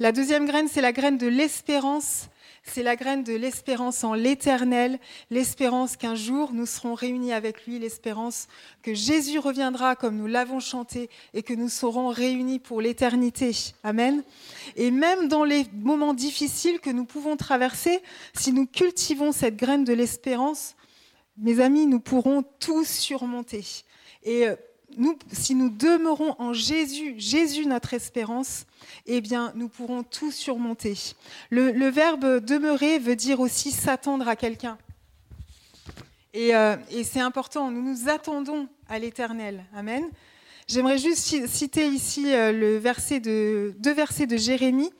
La 0.00 0.12
deuxième 0.12 0.46
graine, 0.46 0.68
c'est 0.68 0.80
la 0.80 0.92
graine 0.92 1.18
de 1.18 1.28
l'espérance 1.28 2.28
c'est 2.70 2.82
la 2.82 2.96
graine 2.96 3.24
de 3.24 3.34
l'espérance 3.34 4.04
en 4.04 4.14
l'éternel, 4.14 4.98
l'espérance 5.30 5.96
qu'un 5.96 6.14
jour 6.14 6.52
nous 6.52 6.66
serons 6.66 6.94
réunis 6.94 7.32
avec 7.32 7.66
lui, 7.66 7.78
l'espérance 7.78 8.48
que 8.82 8.94
Jésus 8.94 9.38
reviendra 9.38 9.96
comme 9.96 10.16
nous 10.16 10.26
l'avons 10.26 10.60
chanté 10.60 11.10
et 11.34 11.42
que 11.42 11.54
nous 11.54 11.68
serons 11.68 12.08
réunis 12.08 12.58
pour 12.58 12.80
l'éternité. 12.80 13.52
Amen. 13.84 14.22
Et 14.76 14.90
même 14.90 15.28
dans 15.28 15.44
les 15.44 15.66
moments 15.72 16.14
difficiles 16.14 16.80
que 16.80 16.90
nous 16.90 17.04
pouvons 17.04 17.36
traverser, 17.36 18.02
si 18.34 18.52
nous 18.52 18.66
cultivons 18.66 19.32
cette 19.32 19.56
graine 19.56 19.84
de 19.84 19.92
l'espérance, 19.92 20.74
mes 21.36 21.60
amis, 21.60 21.86
nous 21.86 22.00
pourrons 22.00 22.42
tout 22.58 22.84
surmonter. 22.84 23.64
Et 24.24 24.46
si 25.32 25.54
nous 25.54 25.70
demeurons 25.70 26.34
en 26.38 26.52
Jésus, 26.52 27.14
Jésus 27.18 27.66
notre 27.66 27.94
espérance, 27.94 28.66
eh 29.06 29.20
bien, 29.20 29.52
nous 29.54 29.68
pourrons 29.68 30.02
tout 30.02 30.30
surmonter. 30.30 30.94
Le, 31.50 31.88
verbe 31.88 32.44
demeurer 32.44 32.98
veut 32.98 33.16
dire 33.16 33.40
aussi 33.40 33.70
s'attendre 33.70 34.28
à 34.28 34.36
quelqu'un. 34.36 34.78
Euh, 36.36 36.76
et, 36.90 37.04
c'est 37.04 37.20
important, 37.20 37.70
nous 37.70 37.82
nous 37.82 38.08
attendons 38.08 38.68
à 38.88 38.98
l'éternel. 38.98 39.64
Amen. 39.74 40.04
J'aimerais 40.68 40.98
juste 40.98 41.46
citer 41.46 41.86
ici 41.86 42.32
euh, 42.32 42.52
le 42.52 42.76
verset 42.76 43.20
de, 43.20 43.74
deux 43.78 43.94
versets 43.94 44.26
de 44.26 44.36
Jérémie, 44.36 44.92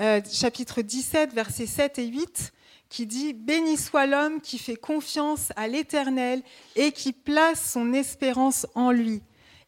euh, 0.00 0.20
chapitre 0.30 0.82
17, 0.82 1.32
versets 1.32 1.66
7 1.66 1.98
et 2.00 2.06
8, 2.06 2.52
qui 2.96 3.06
dit 3.06 3.34
Béni 3.34 3.76
soit 3.76 4.06
l'homme 4.06 4.40
qui 4.40 4.56
fait 4.56 4.74
confiance 4.74 5.52
à 5.54 5.68
l'Éternel 5.68 6.40
et 6.76 6.92
qui 6.92 7.12
place 7.12 7.72
son 7.72 7.92
espérance 7.92 8.66
en 8.74 8.90
lui. 8.90 9.22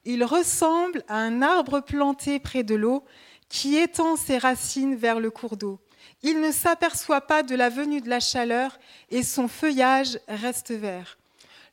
Il 0.06 0.24
ressemble 0.24 1.04
à 1.08 1.18
un 1.18 1.42
arbre 1.42 1.80
planté 1.80 2.38
près 2.38 2.62
de 2.62 2.74
l'eau 2.74 3.04
qui 3.50 3.76
étend 3.76 4.16
ses 4.16 4.38
racines 4.38 4.96
vers 4.96 5.20
le 5.20 5.30
cours 5.30 5.58
d'eau. 5.58 5.78
Il 6.22 6.40
ne 6.40 6.50
s'aperçoit 6.50 7.20
pas 7.20 7.42
de 7.42 7.54
la 7.54 7.68
venue 7.68 8.00
de 8.00 8.08
la 8.08 8.20
chaleur 8.20 8.78
et 9.10 9.22
son 9.22 9.46
feuillage 9.46 10.18
reste 10.26 10.70
vert. 10.70 11.18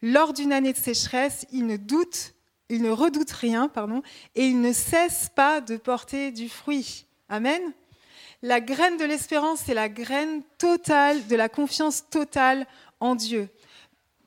Lors 0.02 0.34
d'une 0.34 0.52
année 0.52 0.74
de 0.74 0.78
sécheresse, 0.78 1.46
il 1.54 1.68
ne 1.68 1.78
doute, 1.78 2.34
il 2.68 2.82
ne 2.82 2.90
redoute 2.90 3.32
rien, 3.32 3.70
pardon, 3.70 4.02
et 4.36 4.46
il 4.46 4.60
ne 4.60 4.74
cesse 4.74 5.30
pas 5.34 5.62
de 5.62 5.78
porter 5.78 6.32
du 6.32 6.50
fruit. 6.50 7.06
Amen. 7.30 7.62
La 8.46 8.62
graine 8.62 8.98
de 8.98 9.06
l'espérance, 9.06 9.62
c'est 9.66 9.74
la 9.74 9.90
graine 9.90 10.44
totale 10.60 11.26
de 11.26 11.36
la 11.36 11.50
confiance 11.50 12.08
totale 12.12 12.68
en 13.00 13.16
Dieu. 13.16 13.50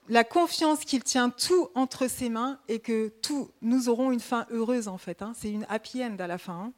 La 0.08 0.24
confiance 0.24 0.84
qu'il 0.84 1.04
tient 1.04 1.30
tout 1.30 1.68
entre 1.76 2.08
ses 2.08 2.28
mains 2.28 2.58
et 2.66 2.80
que 2.80 3.12
tout, 3.22 3.52
nous 3.62 3.88
aurons 3.88 4.10
une 4.10 4.18
fin 4.18 4.44
heureuse 4.50 4.88
en 4.88 4.98
fait. 4.98 5.22
Hein. 5.22 5.34
C'est 5.36 5.52
une 5.52 5.64
happy 5.68 6.02
end 6.02 6.16
à 6.18 6.26
la 6.26 6.36
fin. 6.36 6.54
Hein. 6.54 6.72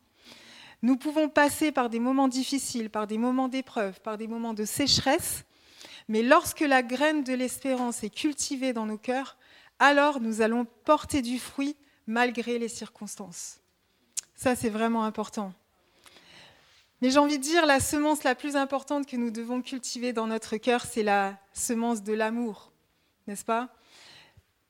Nous 0.83 0.99
pouvons 0.99 1.31
passer 1.31 1.73
par 1.73 1.89
des 1.89 1.99
moments 1.99 2.29
difficiles, 2.29 2.91
par 2.91 3.07
des 3.07 3.17
moments 3.17 3.49
d'épreuve, 3.49 4.03
par 4.03 4.19
des 4.19 4.27
moments 4.27 4.53
de 4.53 4.67
sécheresse, 4.67 5.45
mais 6.09 6.21
lorsque 6.23 6.61
la 6.61 6.83
graine 6.83 7.25
de 7.25 7.33
l'espérance 7.33 8.05
est 8.05 8.15
cultivée 8.15 8.75
dans 8.75 8.85
nos 8.85 8.99
cœurs, 8.99 9.39
alors 9.79 10.21
nous 10.21 10.43
allons 10.43 10.67
porter 10.85 11.23
du 11.23 11.39
fruit 11.39 11.75
malgré 12.07 12.59
les 12.59 12.69
circonstances. 12.69 13.61
Ça, 14.35 14.55
c'est 14.55 14.69
vraiment 14.69 15.05
important. 15.05 15.55
Mais 17.01 17.11
j'ai 17.11 17.19
envie 17.19 17.39
de 17.39 17.43
dire, 17.43 17.65
la 17.65 17.81
semence 17.81 18.25
la 18.25 18.35
plus 18.35 18.57
importante 18.57 19.07
que 19.07 19.17
nous 19.17 19.31
devons 19.31 19.63
cultiver 19.63 20.13
dans 20.13 20.27
notre 20.27 20.57
cœur, 20.59 20.85
c'est 20.85 21.03
la 21.03 21.39
semence 21.55 22.03
de 22.03 22.13
l'amour, 22.13 22.73
n'est-ce 23.27 23.45
pas? 23.45 23.71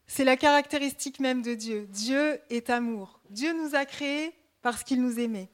C'est 0.06 0.25
la 0.25 0.37
caractéristique 0.37 1.20
même 1.20 1.42
de 1.42 1.54
Dieu. 1.54 1.87
Dieu 1.88 2.40
est 2.50 2.68
amour. 2.70 3.20
Dieu 3.30 3.52
nous 3.52 3.75
a 3.75 3.84
créés 3.84 4.32
parce 4.62 4.82
qu'il 4.82 5.02
nous 5.02 5.18
aimait. 5.18 5.49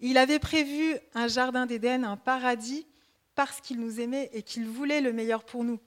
Il 0.00 0.18
avait 0.18 0.38
prévu 0.38 0.96
un 1.14 1.26
jardin 1.26 1.66
d'Éden, 1.66 2.04
un 2.04 2.16
paradis, 2.16 2.86
parce 3.34 3.60
qu'il 3.60 3.80
nous 3.80 4.00
aimait 4.00 4.30
et 4.32 4.42
qu'il 4.42 4.66
voulait 4.66 5.00
le 5.00 5.12
meilleur 5.12 5.44
pour 5.44 5.64
nous. 5.64 5.78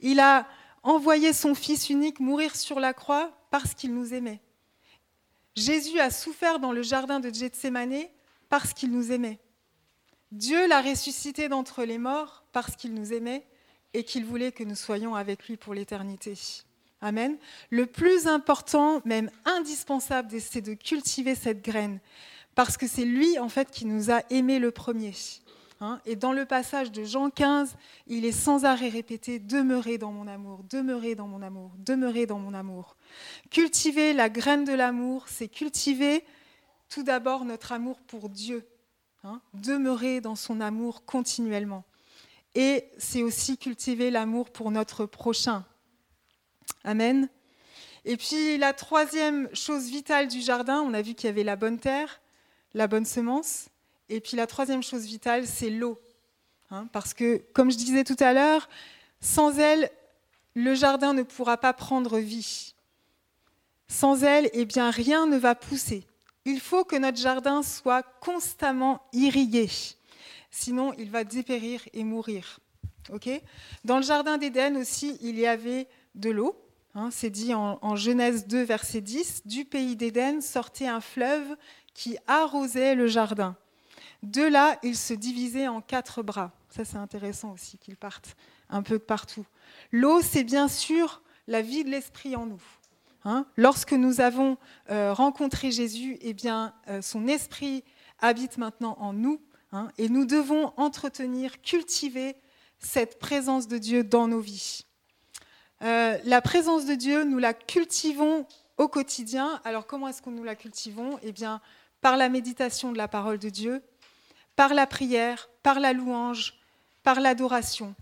Il 0.00 0.20
a 0.20 0.46
envoyé 0.82 1.32
son 1.32 1.54
Fils 1.54 1.90
unique 1.90 2.18
mourir 2.20 2.56
sur 2.56 2.80
la 2.80 2.94
croix 2.94 3.30
parce 3.50 3.74
qu'il 3.74 3.94
nous 3.94 4.14
aimait. 4.14 4.40
Jésus 5.54 6.00
a 6.00 6.10
souffert 6.10 6.58
dans 6.58 6.72
le 6.72 6.82
jardin 6.82 7.20
de 7.20 7.32
Gethsemane 7.32 8.06
parce 8.48 8.72
qu'il 8.72 8.90
nous 8.90 9.12
aimait. 9.12 9.38
Dieu 10.32 10.66
l'a 10.66 10.80
ressuscité 10.80 11.50
d'entre 11.50 11.84
les 11.84 11.98
morts 11.98 12.42
parce 12.52 12.74
qu'il 12.74 12.94
nous 12.94 13.12
aimait 13.12 13.44
et 13.92 14.02
qu'il 14.02 14.24
voulait 14.24 14.50
que 14.50 14.64
nous 14.64 14.74
soyons 14.74 15.14
avec 15.14 15.46
lui 15.46 15.58
pour 15.58 15.74
l'éternité. 15.74 16.34
Amen. 17.02 17.36
Le 17.68 17.84
plus 17.84 18.26
important, 18.26 19.02
même 19.04 19.30
indispensable, 19.44 20.40
c'est 20.40 20.62
de 20.62 20.72
cultiver 20.72 21.34
cette 21.34 21.62
graine 21.62 22.00
parce 22.54 22.78
que 22.78 22.86
c'est 22.86 23.04
lui 23.04 23.38
en 23.38 23.50
fait 23.50 23.70
qui 23.70 23.84
nous 23.84 24.10
a 24.10 24.22
aimés 24.30 24.58
le 24.58 24.70
premier. 24.70 25.12
Hein. 25.84 26.00
et 26.06 26.14
dans 26.14 26.32
le 26.32 26.46
passage 26.46 26.92
de 26.92 27.02
Jean 27.02 27.28
15, 27.28 27.74
il 28.06 28.24
est 28.24 28.30
sans 28.30 28.64
arrêt 28.64 28.88
répété 28.88 29.40
demeurez 29.40 29.98
dans 29.98 30.12
mon 30.12 30.28
amour, 30.28 30.60
demeurez 30.70 31.16
dans 31.16 31.26
mon 31.26 31.42
amour, 31.42 31.72
demeurez 31.76 32.24
dans 32.24 32.38
mon 32.38 32.54
amour. 32.54 32.96
Cultiver 33.50 34.12
la 34.12 34.28
graine 34.28 34.64
de 34.64 34.72
l'amour, 34.72 35.24
c'est 35.28 35.48
cultiver 35.48 36.24
tout 36.88 37.02
d'abord 37.02 37.44
notre 37.44 37.72
amour 37.72 37.98
pour 38.06 38.28
Dieu, 38.28 38.64
hein. 39.24 39.40
demeurer 39.54 40.20
dans 40.20 40.36
son 40.36 40.60
amour 40.60 41.04
continuellement. 41.04 41.84
Et 42.54 42.84
c'est 42.98 43.22
aussi 43.22 43.56
cultiver 43.56 44.10
l'amour 44.10 44.50
pour 44.50 44.70
notre 44.70 45.06
prochain. 45.06 45.64
Amen. 46.84 47.28
Et 48.04 48.16
puis 48.16 48.58
la 48.58 48.72
troisième 48.72 49.48
chose 49.54 49.86
vitale 49.86 50.28
du 50.28 50.40
jardin, 50.40 50.80
on 50.80 50.92
a 50.92 51.02
vu 51.02 51.14
qu'il 51.14 51.26
y 51.26 51.30
avait 51.30 51.44
la 51.44 51.56
bonne 51.56 51.78
terre, 51.78 52.20
la 52.74 52.86
bonne 52.86 53.04
semence. 53.06 53.68
Et 54.08 54.20
puis 54.20 54.36
la 54.36 54.46
troisième 54.46 54.82
chose 54.82 55.04
vitale, 55.04 55.46
c'est 55.46 55.70
l'eau. 55.70 55.98
Hein, 56.70 56.88
parce 56.92 57.14
que, 57.14 57.38
comme 57.52 57.70
je 57.70 57.76
disais 57.76 58.04
tout 58.04 58.16
à 58.18 58.32
l'heure, 58.32 58.68
sans 59.20 59.58
elle, 59.58 59.90
le 60.54 60.74
jardin 60.74 61.14
ne 61.14 61.22
pourra 61.22 61.56
pas 61.56 61.72
prendre 61.72 62.18
vie. 62.18 62.74
Sans 63.88 64.24
elle, 64.24 64.50
eh 64.52 64.64
bien, 64.64 64.90
rien 64.90 65.26
ne 65.26 65.36
va 65.36 65.54
pousser. 65.54 66.06
Il 66.44 66.60
faut 66.60 66.84
que 66.84 66.96
notre 66.96 67.18
jardin 67.18 67.62
soit 67.62 68.02
constamment 68.20 69.02
irrigué. 69.12 69.70
Sinon, 70.50 70.92
il 70.98 71.10
va 71.10 71.24
dépérir 71.24 71.82
et 71.92 72.04
mourir. 72.04 72.60
Dans 73.84 73.96
le 73.96 74.02
jardin 74.02 74.38
d'Éden 74.38 74.76
aussi, 74.76 75.18
il 75.22 75.38
y 75.38 75.46
avait 75.46 75.88
de 76.14 76.30
l'eau. 76.30 76.56
Hein, 76.94 77.08
c'est 77.10 77.30
dit 77.30 77.54
en, 77.54 77.78
en 77.80 77.96
Genèse 77.96 78.46
2, 78.46 78.62
verset 78.62 79.00
10. 79.00 79.46
Du 79.46 79.64
pays 79.64 79.96
d'Éden 79.96 80.40
sortait 80.40 80.88
un 80.88 81.00
fleuve 81.00 81.56
qui 81.94 82.16
arrosait 82.26 82.94
le 82.94 83.06
jardin. 83.06 83.56
De 84.22 84.42
là, 84.42 84.78
il 84.82 84.96
se 84.96 85.14
divisait 85.14 85.68
en 85.68 85.80
quatre 85.80 86.22
bras. 86.22 86.52
Ça, 86.70 86.84
c'est 86.84 86.96
intéressant 86.96 87.52
aussi 87.52 87.78
qu'ils 87.78 87.96
partent 87.96 88.36
un 88.68 88.82
peu 88.82 88.98
de 88.98 89.04
partout. 89.04 89.46
L'eau, 89.90 90.20
c'est 90.22 90.44
bien 90.44 90.68
sûr 90.68 91.22
la 91.48 91.60
vie 91.60 91.84
de 91.84 91.90
l'esprit 91.90 92.36
en 92.36 92.46
nous. 92.46 92.62
Hein. 93.24 93.46
Lorsque 93.56 93.92
nous 93.92 94.20
avons 94.20 94.56
euh, 94.90 95.12
rencontré 95.12 95.70
Jésus, 95.70 96.18
eh 96.20 96.34
bien, 96.34 96.74
euh, 96.88 97.02
son 97.02 97.28
esprit 97.28 97.84
habite 98.18 98.58
maintenant 98.58 98.96
en 98.98 99.12
nous, 99.12 99.40
hein, 99.72 99.88
et 99.98 100.08
nous 100.08 100.24
devons 100.24 100.72
entretenir, 100.76 101.60
cultiver 101.62 102.36
cette 102.78 103.18
présence 103.18 103.68
de 103.68 103.78
Dieu 103.78 104.02
dans 104.02 104.26
nos 104.26 104.40
vies. 104.40 104.84
Euh, 105.82 106.18
la 106.24 106.40
présence 106.40 106.84
de 106.84 106.94
Dieu, 106.94 107.24
nous 107.24 107.38
la 107.38 107.54
cultivons 107.54 108.46
au 108.76 108.88
quotidien. 108.88 109.60
Alors, 109.64 109.86
comment 109.86 110.08
est-ce 110.08 110.22
que 110.22 110.30
nous 110.30 110.44
la 110.44 110.56
cultivons? 110.56 111.18
Eh 111.22 111.32
bien, 111.32 111.60
par 112.00 112.16
la 112.16 112.28
méditation 112.28 112.90
de 112.90 112.98
la 112.98 113.08
parole 113.08 113.38
de 113.38 113.48
Dieu, 113.48 113.82
par 114.56 114.74
la 114.74 114.86
prière, 114.86 115.48
par 115.62 115.78
la 115.78 115.92
louange, 115.92 116.58
par 117.04 117.20
l'adoration. 117.20 117.94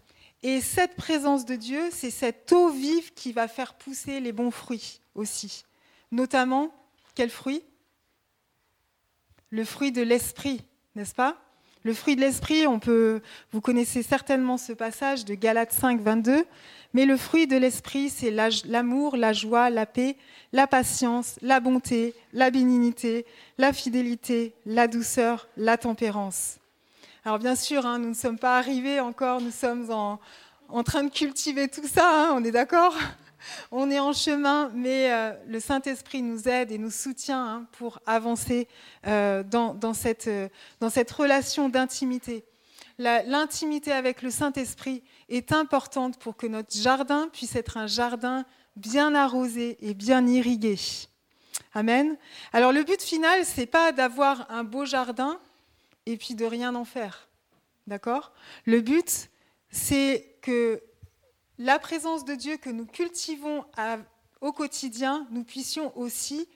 Et 0.42 0.62
cette 0.62 0.96
présence 0.96 1.44
de 1.44 1.54
Dieu, 1.54 1.90
c'est 1.90 2.10
cette 2.10 2.50
eau 2.52 2.70
vive 2.70 3.12
qui 3.12 3.32
va 3.32 3.48
faire 3.48 3.74
pousser 3.74 4.20
les 4.20 4.32
bons 4.32 4.50
fruits 4.50 4.99
aussi. 5.14 5.64
Notamment, 6.12 6.74
quel 7.14 7.30
fruit? 7.30 7.62
Le 9.50 9.64
fruit 9.64 9.92
de 9.92 10.02
l'esprit, 10.02 10.62
n'est-ce 10.94 11.14
pas? 11.14 11.36
Le 11.82 11.94
fruit 11.94 12.14
de 12.14 12.20
l'esprit, 12.20 12.66
on 12.66 12.78
peut, 12.78 13.22
vous 13.52 13.62
connaissez 13.62 14.02
certainement 14.02 14.58
ce 14.58 14.72
passage 14.72 15.24
de 15.24 15.34
Galates 15.34 15.72
5, 15.72 16.00
22. 16.00 16.44
Mais 16.92 17.06
le 17.06 17.16
fruit 17.16 17.46
de 17.46 17.56
l'esprit, 17.56 18.10
c'est 18.10 18.30
l'amour, 18.66 19.16
la 19.16 19.32
joie, 19.32 19.70
la 19.70 19.86
paix, 19.86 20.16
la 20.52 20.66
patience, 20.66 21.36
la 21.40 21.60
bonté, 21.60 22.14
la 22.32 22.50
bénignité, 22.50 23.24
la 23.58 23.72
fidélité, 23.72 24.52
la 24.66 24.88
douceur, 24.88 25.48
la 25.56 25.78
tempérance. 25.78 26.58
Alors 27.24 27.38
bien 27.38 27.54
sûr, 27.54 27.86
hein, 27.86 27.98
nous 27.98 28.10
ne 28.10 28.14
sommes 28.14 28.38
pas 28.38 28.58
arrivés 28.58 28.98
encore, 28.98 29.40
nous 29.40 29.50
sommes 29.50 29.90
en, 29.90 30.18
train 30.82 31.04
de 31.04 31.10
cultiver 31.10 31.68
tout 31.68 31.86
ça, 31.86 32.08
hein, 32.08 32.32
on 32.34 32.44
est 32.44 32.50
d'accord? 32.50 32.94
On 33.70 33.90
est 33.90 33.98
en 33.98 34.12
chemin, 34.12 34.70
mais 34.74 35.12
euh, 35.12 35.32
le 35.46 35.60
Saint-Esprit 35.60 36.22
nous 36.22 36.48
aide 36.48 36.72
et 36.72 36.78
nous 36.78 36.90
soutient 36.90 37.44
hein, 37.46 37.66
pour 37.72 38.00
avancer 38.06 38.68
euh, 39.06 39.42
dans, 39.42 39.94
cette, 39.94 40.28
euh, 40.28 40.48
dans 40.80 40.90
cette 40.90 41.10
relation 41.10 41.68
d'intimité. 41.68 42.44
L'intimité 42.98 43.92
avec 43.92 44.20
le 44.20 44.30
Saint-Esprit 44.30 45.02
est 45.30 45.52
importante 45.52 46.18
pour 46.18 46.36
que 46.36 46.46
notre 46.46 46.76
jardin 46.76 47.30
puisse 47.32 47.56
être 47.56 47.78
un 47.78 47.86
jardin 47.86 48.44
bien 48.76 49.14
arrosé 49.14 49.78
et 49.80 49.94
bien 49.94 50.26
irrigué. 50.26 50.78
Amen. 51.72 52.18
Alors 52.52 52.72
le 52.72 52.84
but 52.84 53.00
final, 53.00 53.46
c'est 53.46 53.64
pas 53.64 53.92
d'avoir 53.92 54.50
un 54.50 54.64
beau 54.64 54.84
jardin 54.84 55.40
et 56.04 56.18
puis 56.18 56.34
de 56.34 56.44
rien 56.44 56.74
en 56.74 56.84
faire. 56.84 57.28
D'accord? 57.86 58.32
Le 58.66 58.82
but, 58.82 59.30
c'est 59.70 60.36
que 60.42 60.82
la 61.60 61.78
présence 61.78 62.24
de 62.24 62.34
Dieu 62.34 62.56
que 62.56 62.70
nous 62.70 62.86
cultivons 62.86 63.66
au 64.40 64.50
quotidien, 64.50 65.26
nous 65.30 65.44
puissions 65.44 65.92
aussi 65.94 66.48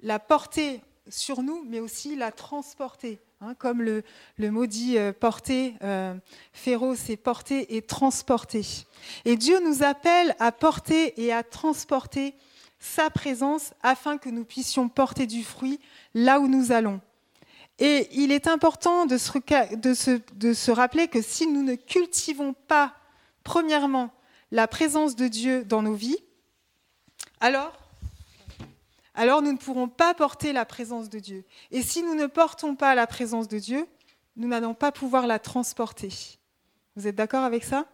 la 0.00 0.18
porter 0.18 0.80
sur 1.08 1.42
nous, 1.42 1.62
mais 1.68 1.78
aussi 1.78 2.16
la 2.16 2.32
transporter. 2.32 3.20
Hein, 3.40 3.54
comme 3.54 3.80
le, 3.80 4.02
mot 4.50 4.66
dit 4.66 4.98
euh, 4.98 5.12
porter, 5.12 5.76
euh, 5.82 6.14
féro, 6.52 6.96
c'est 6.96 7.16
porter 7.16 7.76
et 7.76 7.80
transporter. 7.80 8.66
Et 9.24 9.36
Dieu 9.36 9.60
nous 9.64 9.84
appelle 9.84 10.34
à 10.40 10.50
porter 10.50 11.18
et 11.22 11.32
à 11.32 11.44
transporter 11.44 12.34
sa 12.80 13.08
présence 13.08 13.72
afin 13.84 14.18
que 14.18 14.28
nous 14.28 14.44
puissions 14.44 14.88
porter 14.88 15.28
du 15.28 15.44
fruit 15.44 15.78
là 16.12 16.40
où 16.40 16.48
nous 16.48 16.72
allons. 16.72 17.00
Et 17.78 18.08
il 18.10 18.32
est 18.32 18.48
important 18.48 19.06
de 19.06 19.16
se 19.16 20.70
rappeler 20.72 21.06
que 21.06 21.22
si 21.22 21.46
nous 21.46 21.62
ne 21.62 21.76
cultivons 21.76 22.52
pas, 22.66 22.94
premièrement, 23.44 24.10
la 24.50 24.68
présence 24.68 25.16
de 25.16 25.28
Dieu 25.28 25.64
dans 25.64 25.82
nos 25.82 25.94
vies, 25.94 26.18
alors 27.40 27.72
alors 29.14 29.42
nous 29.42 29.52
ne 29.52 29.58
pourrons 29.58 29.88
pas 29.88 30.14
porter 30.14 30.52
la 30.52 30.64
présence 30.64 31.10
de 31.10 31.18
Dieu. 31.18 31.44
Et 31.70 31.82
si 31.82 32.02
nous 32.02 32.14
ne 32.14 32.26
portons 32.26 32.76
pas 32.76 32.94
la 32.94 33.06
présence 33.06 33.48
de 33.48 33.58
Dieu, 33.58 33.86
nous 34.36 34.48
n'allons 34.48 34.72
pas 34.72 34.92
pouvoir 34.92 35.26
la 35.26 35.38
transporter. 35.38 36.10
Vous 36.96 37.06
êtes 37.06 37.16
d'accord 37.16 37.44
avec 37.44 37.64
ça? 37.64 37.86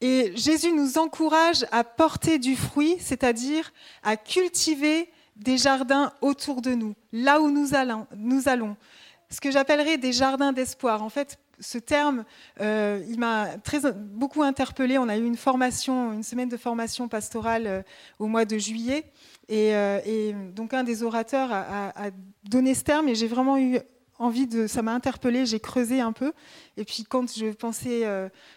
Et 0.00 0.32
Jésus 0.36 0.72
nous 0.72 0.98
encourage 0.98 1.66
à 1.72 1.82
porter 1.82 2.38
du 2.38 2.54
fruit, 2.54 2.96
c'est-à-dire 3.00 3.72
à 4.02 4.16
cultiver 4.16 5.10
des 5.36 5.58
jardins 5.58 6.12
autour 6.20 6.60
de 6.60 6.74
nous, 6.74 6.94
là 7.12 7.40
où 7.40 7.50
nous 7.50 7.74
allons. 7.74 8.06
Nous 8.14 8.48
allons. 8.48 8.76
Ce 9.30 9.40
que 9.40 9.50
j'appellerais 9.50 9.98
des 9.98 10.12
jardins 10.12 10.52
d'espoir. 10.52 11.02
En 11.02 11.08
fait, 11.08 11.38
ce 11.60 11.78
terme, 11.78 12.24
euh, 12.60 13.02
il 13.08 13.18
m'a 13.18 13.56
beaucoup 13.94 14.42
interpellé. 14.42 14.98
On 14.98 15.08
a 15.08 15.16
eu 15.16 15.24
une 15.24 15.36
formation, 15.36 16.12
une 16.12 16.22
semaine 16.22 16.48
de 16.48 16.56
formation 16.56 17.08
pastorale 17.08 17.66
euh, 17.66 17.82
au 18.18 18.26
mois 18.26 18.44
de 18.44 18.58
juillet, 18.58 19.04
euh, 19.50 20.00
et, 20.04 20.34
donc 20.54 20.74
un 20.74 20.84
des 20.84 21.02
orateurs 21.02 21.50
a, 21.52 21.92
donné 22.44 22.74
ce 22.74 22.82
terme, 22.82 23.08
et 23.08 23.14
j'ai 23.14 23.28
vraiment 23.28 23.58
eu 23.58 23.78
envie 24.18 24.46
de, 24.46 24.66
ça 24.66 24.80
m'a 24.80 24.92
interpellé, 24.92 25.44
j'ai 25.44 25.60
creusé 25.60 26.00
un 26.00 26.12
peu, 26.12 26.32
et 26.76 26.84
puis 26.84 27.04
quand 27.04 27.30
je 27.36 27.52
pensais, 27.52 28.02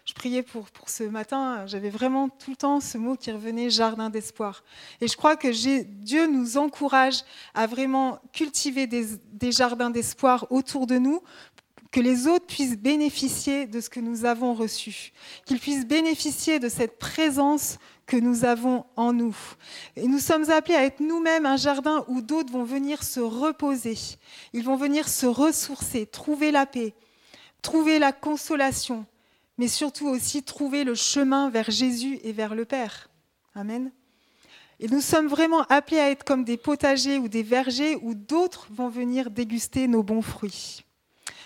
je 0.06 0.14
priais 0.14 0.42
pour, 0.42 0.72
pour 0.72 0.90
ce 0.90 1.04
matin, 1.04 1.66
j'avais 1.68 1.90
vraiment 1.90 2.30
tout 2.30 2.52
le 2.52 2.56
temps 2.56 2.80
ce 2.80 2.98
mot 2.98 3.18
qui 3.18 3.30
revenait, 3.32 3.70
jardin 3.70 4.10
d'espoir. 4.10 4.64
Et 5.02 5.08
je 5.08 5.18
crois 5.18 5.36
que 5.36 5.50
Dieu 5.84 6.28
nous 6.28 6.58
encourage 6.58 7.24
à 7.54 7.68
vraiment 7.68 8.20
cultiver 8.32 8.88
des, 8.88 9.06
des 9.34 9.52
jardins 9.52 9.90
d'espoir 9.90 10.48
autour 10.50 10.88
de 10.88 10.98
nous 10.98 11.22
que 11.92 12.00
les 12.00 12.28
autres 12.28 12.46
puissent 12.46 12.78
bénéficier 12.78 13.66
de 13.66 13.82
ce 13.82 13.90
que 13.90 14.00
nous 14.00 14.26
avons 14.26 14.54
reçu, 14.54 15.12
qu'ils 15.46 15.60
puissent 15.60 15.88
bénéficier 15.88 16.60
de 16.60 16.70
cette 16.70 17.00
présence 17.00 17.78
que 18.06 18.18
nous 18.18 18.46
avons 18.46 18.86
en 18.96 19.14
nous. 19.14 19.36
Et 19.96 20.08
nous 20.08 20.20
sommes 20.20 20.50
appelés 20.52 20.76
à 20.76 20.86
être 20.86 21.00
nous-mêmes 21.00 21.46
un 21.46 21.58
jardin 21.58 22.06
où 22.08 22.22
d'autres 22.22 22.52
vont 22.52 22.64
venir 22.64 23.04
se 23.04 23.20
reposer, 23.20 23.98
ils 24.54 24.64
vont 24.64 24.76
venir 24.76 25.08
se 25.08 25.26
ressourcer, 25.26 26.06
trouver 26.06 26.52
la 26.52 26.66
paix, 26.66 26.94
trouver 27.62 27.98
la 27.98 28.12
consolation, 28.12 29.06
mais 29.58 29.68
surtout 29.68 30.08
aussi 30.08 30.44
trouver 30.44 30.84
le 30.84 30.96
chemin 30.96 31.50
vers 31.50 31.72
Jésus 31.72 32.20
et 32.24 32.34
vers 32.34 32.54
le 32.54 32.66
Père. 32.66 33.10
Amen. 33.56 33.92
Et 34.80 34.88
nous 34.88 35.02
sommes 35.02 35.28
vraiment 35.28 35.64
appelés 35.64 36.00
à 36.00 36.10
être 36.10 36.24
comme 36.24 36.46
des 36.46 36.56
potagers 36.56 37.18
ou 37.18 37.28
des 37.28 37.44
vergers 37.44 37.98
où 38.02 38.14
d'autres 38.14 38.68
vont 38.72 38.90
venir 38.90 39.30
déguster 39.30 39.88
nos 39.88 40.04
bons 40.04 40.22
fruits. 40.22 40.86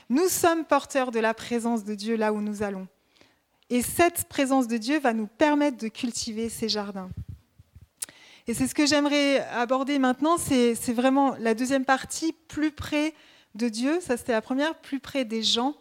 Nous 0.10 0.28
sommes 0.28 0.66
porteurs 0.66 1.12
de 1.12 1.20
la 1.20 1.34
présence 1.34 1.84
de 1.84 1.96
Dieu 1.96 2.16
là 2.16 2.34
où 2.34 2.42
nous 2.42 2.64
allons. 2.64 2.88
Et 3.70 3.82
cette 3.82 4.26
présence 4.26 4.68
de 4.68 4.78
Dieu 4.78 5.00
va 5.00 5.14
nous 5.14 5.28
permettre 5.28 5.78
de 5.78 5.88
cultiver 5.88 6.50
ces 6.50 6.70
jardins. 6.70 7.10
Et 8.46 8.54
c'est 8.54 8.68
ce 8.68 8.76
que 8.76 8.86
j'aimerais 8.86 9.40
aborder 9.52 10.00
maintenant, 10.00 10.38
c'est 10.38 10.74
vraiment 10.94 11.36
la 11.40 11.54
deuxième 11.54 11.86
partie, 11.86 12.36
plus 12.50 12.72
près 12.72 13.14
de 13.56 13.70
Dieu, 13.70 14.00
ça 14.02 14.18
c'était 14.18 14.34
la 14.34 14.42
première, 14.42 14.76
plus 14.76 15.00
près 15.00 15.24
des 15.24 15.42
gens, 15.44 15.76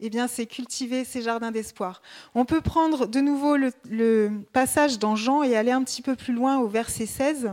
eh 0.00 0.10
bien 0.10 0.26
c'est 0.26 0.46
cultiver 0.46 1.04
ces 1.04 1.22
jardins 1.22 1.52
d'espoir. 1.52 2.02
On 2.34 2.44
peut 2.44 2.60
prendre 2.60 3.06
de 3.06 3.20
nouveau 3.20 3.56
le, 3.56 3.72
le, 3.88 4.30
passage 4.52 4.98
dans 4.98 5.14
Jean 5.14 5.44
et 5.44 5.56
aller 5.56 5.70
un 5.70 5.84
petit 5.84 6.02
peu 6.02 6.16
plus 6.16 6.32
loin 6.32 6.58
au 6.58 6.66
verset 6.66 7.06
16. 7.06 7.52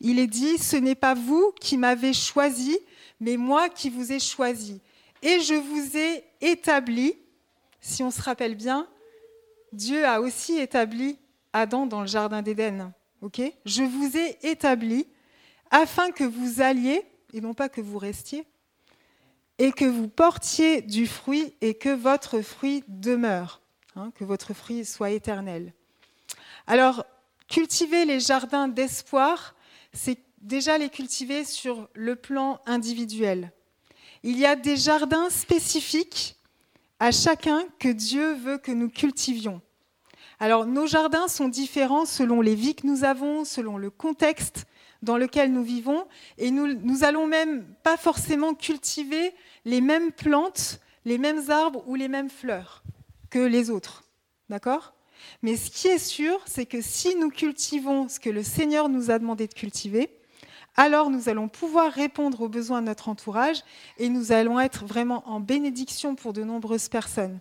Il 0.00 0.18
est 0.18 0.26
dit, 0.26 0.58
ce 0.58 0.76
n'est 0.76 0.94
pas 0.94 1.14
vous 1.14 1.52
qui 1.60 1.76
m'avez 1.76 2.12
choisi, 2.12 2.78
mais 3.20 3.36
moi 3.36 3.68
qui 3.68 3.90
vous 3.90 4.12
ai 4.12 4.18
choisi. 4.18 4.80
Et 5.22 5.40
je 5.40 5.54
vous 5.54 5.96
ai 5.96 6.24
établi, 6.40 7.14
si 7.80 8.02
on 8.02 8.10
se 8.10 8.22
rappelle 8.22 8.54
bien, 8.54 8.88
Dieu 9.72 10.04
a 10.06 10.20
aussi 10.20 10.58
établi 10.58 11.18
Adam 11.52 11.86
dans 11.86 12.00
le 12.00 12.06
jardin 12.06 12.42
d'Éden. 12.42 12.92
je 13.64 13.82
vous 13.82 14.16
ai 14.16 14.38
établi 14.42 15.06
afin 15.70 16.10
que 16.10 16.24
vous 16.24 16.60
alliez, 16.60 17.02
et 17.32 17.40
non 17.40 17.54
pas 17.54 17.68
que 17.68 17.80
vous 17.80 17.98
restiez, 17.98 18.46
et 19.58 19.72
que 19.72 19.84
vous 19.84 20.08
portiez 20.08 20.80
du 20.80 21.06
fruit 21.06 21.54
et 21.60 21.74
que 21.74 21.90
votre 21.90 22.40
fruit 22.40 22.82
demeure, 22.88 23.60
hein, 23.94 24.10
que 24.14 24.24
votre 24.24 24.54
fruit 24.54 24.84
soit 24.84 25.10
éternel. 25.10 25.74
Alors, 26.66 27.04
cultiver 27.46 28.04
les 28.04 28.20
jardins 28.20 28.68
d'espoir, 28.68 29.54
c'est 29.92 30.18
déjà 30.40 30.78
les 30.78 30.88
cultiver 30.88 31.44
sur 31.44 31.88
le 31.94 32.16
plan 32.16 32.60
individuel. 32.66 33.52
Il 34.22 34.38
y 34.38 34.46
a 34.46 34.56
des 34.56 34.76
jardins 34.76 35.30
spécifiques 35.30 36.36
à 36.98 37.10
chacun 37.12 37.64
que 37.78 37.88
Dieu 37.88 38.34
veut 38.34 38.58
que 38.58 38.72
nous 38.72 38.90
cultivions. 38.90 39.60
Alors 40.38 40.66
nos 40.66 40.86
jardins 40.86 41.28
sont 41.28 41.48
différents 41.48 42.06
selon 42.06 42.40
les 42.40 42.54
vies 42.54 42.74
que 42.74 42.86
nous 42.86 43.04
avons, 43.04 43.44
selon 43.44 43.76
le 43.76 43.90
contexte 43.90 44.66
dans 45.02 45.16
lequel 45.16 45.52
nous 45.52 45.62
vivons, 45.62 46.06
et 46.36 46.50
nous, 46.50 46.74
nous 46.74 47.04
allons 47.04 47.26
même 47.26 47.64
pas 47.82 47.96
forcément 47.96 48.54
cultiver 48.54 49.32
les 49.64 49.80
mêmes 49.80 50.12
plantes, 50.12 50.80
les 51.06 51.16
mêmes 51.16 51.50
arbres 51.50 51.82
ou 51.86 51.94
les 51.94 52.08
mêmes 52.08 52.28
fleurs 52.28 52.82
que 53.30 53.38
les 53.38 53.70
autres. 53.70 54.04
D'accord? 54.50 54.92
Mais 55.42 55.56
ce 55.56 55.70
qui 55.70 55.88
est 55.88 55.98
sûr, 55.98 56.38
c'est 56.46 56.66
que 56.66 56.82
si 56.82 57.14
nous 57.16 57.30
cultivons 57.30 58.08
ce 58.08 58.20
que 58.20 58.30
le 58.30 58.42
Seigneur 58.42 58.88
nous 58.88 59.10
a 59.10 59.18
demandé 59.18 59.46
de 59.46 59.54
cultiver, 59.54 60.10
alors 60.76 61.10
nous 61.10 61.28
allons 61.28 61.48
pouvoir 61.48 61.92
répondre 61.92 62.40
aux 62.40 62.48
besoins 62.48 62.80
de 62.80 62.86
notre 62.86 63.08
entourage 63.08 63.62
et 63.98 64.08
nous 64.08 64.32
allons 64.32 64.60
être 64.60 64.84
vraiment 64.86 65.22
en 65.28 65.40
bénédiction 65.40 66.14
pour 66.14 66.32
de 66.32 66.42
nombreuses 66.42 66.88
personnes. 66.88 67.40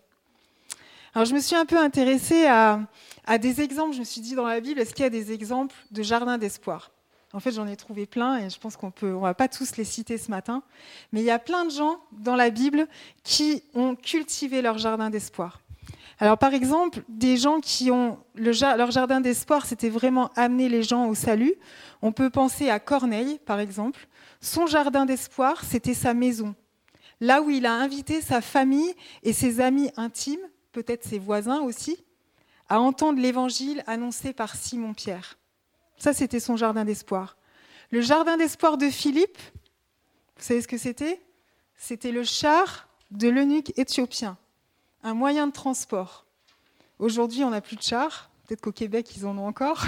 Alors 1.14 1.26
je 1.26 1.34
me 1.34 1.40
suis 1.40 1.56
un 1.56 1.66
peu 1.66 1.78
intéressée 1.78 2.48
à, 2.48 2.88
des 3.40 3.62
exemples, 3.62 3.94
je 3.94 4.00
me 4.00 4.06
suis 4.06 4.22
dit 4.22 4.36
dans 4.36 4.46
la 4.46 4.60
Bible, 4.60 4.80
est-ce 4.80 4.94
qu'il 4.94 5.04
y 5.04 5.08
a 5.08 5.10
des 5.10 5.32
exemples 5.32 5.76
de 5.92 6.04
jardins 6.04 6.38
d'espoir? 6.38 6.92
En 7.32 7.40
fait, 7.40 7.52
j'en 7.52 7.68
ai 7.68 7.76
trouvé 7.76 8.08
plein 8.08 8.38
et 8.38 8.50
je 8.50 8.60
pense 8.60 8.76
qu'on 8.76 8.92
on 9.04 9.20
va 9.20 9.36
pas 9.36 9.48
tous 9.48 9.78
les 9.78 9.84
citer 9.84 10.18
ce 10.18 10.32
matin, 10.32 10.64
mais 11.12 11.22
il 11.22 11.26
y 11.26 11.32
a 11.32 11.38
plein 11.38 11.66
de 11.66 11.72
gens 11.72 12.00
dans 12.12 12.36
la 12.36 12.50
Bible 12.50 12.88
qui 13.24 13.64
ont 13.76 13.96
cultivé 13.96 14.62
leur 14.62 14.80
jardin 14.80 15.12
d'espoir. 15.12 15.62
Alors 16.22 16.38
par 16.38 16.54
exemple, 16.54 17.02
des 17.08 17.38
gens 17.38 17.62
qui 17.62 17.92
ont 17.92 18.20
leur 18.36 18.92
jardin 18.92 19.22
d'espoir, 19.22 19.66
c'était 19.66 19.90
vraiment 19.90 20.32
amener 20.36 20.68
les 20.68 20.84
gens 20.84 21.08
au 21.08 21.16
salut. 21.16 21.54
On 22.02 22.12
peut 22.12 22.30
penser 22.30 22.70
à 22.70 22.80
Corneille, 22.80 23.40
par 23.46 23.62
exemple. 23.62 24.08
Son 24.42 24.68
jardin 24.68 25.06
d'espoir, 25.06 25.64
c'était 25.64 25.94
sa 25.94 26.14
maison, 26.14 26.56
là 27.22 27.42
où 27.42 27.50
il 27.50 27.66
a 27.66 27.74
invité 27.74 28.20
sa 28.22 28.42
famille 28.42 28.94
et 29.24 29.32
ses 29.32 29.62
amis 29.62 29.92
intimes, 29.96 30.46
peut-être 30.74 31.06
ses 31.06 31.20
voisins 31.20 31.62
aussi, 31.62 32.04
à 32.68 32.82
entendre 32.82 33.22
l'évangile 33.22 33.82
annoncé 33.88 34.34
par 34.34 34.56
Simon-Pierre. 34.56 35.38
Ça, 35.98 36.14
c'était 36.14 36.40
son 36.42 36.58
jardin 36.58 36.84
d'espoir. 36.84 37.38
Le 37.92 38.02
jardin 38.02 38.36
d'espoir 38.36 38.78
de 38.78 38.90
Philippe, 38.90 39.38
vous 40.38 40.44
savez 40.44 40.62
ce 40.62 40.68
que 40.68 40.78
c'était? 40.78 41.22
C'était 41.76 42.12
le 42.12 42.24
char 42.24 42.90
de 43.12 43.30
l'eunuque 43.30 43.78
éthiopien 43.78 44.38
un 45.04 45.14
moyen 45.14 45.48
de 45.48 45.52
transport. 45.52 46.26
Aujourd'hui, 47.00 47.44
on 47.44 47.52
n'a 47.52 47.62
plus 47.62 47.76
de 47.76 47.82
chars. 47.82 48.30
Peut-être 48.46 48.62
qu'au 48.62 48.72
Québec, 48.72 49.16
ils 49.16 49.26
en 49.26 49.38
ont 49.38 49.48
encore. 49.48 49.86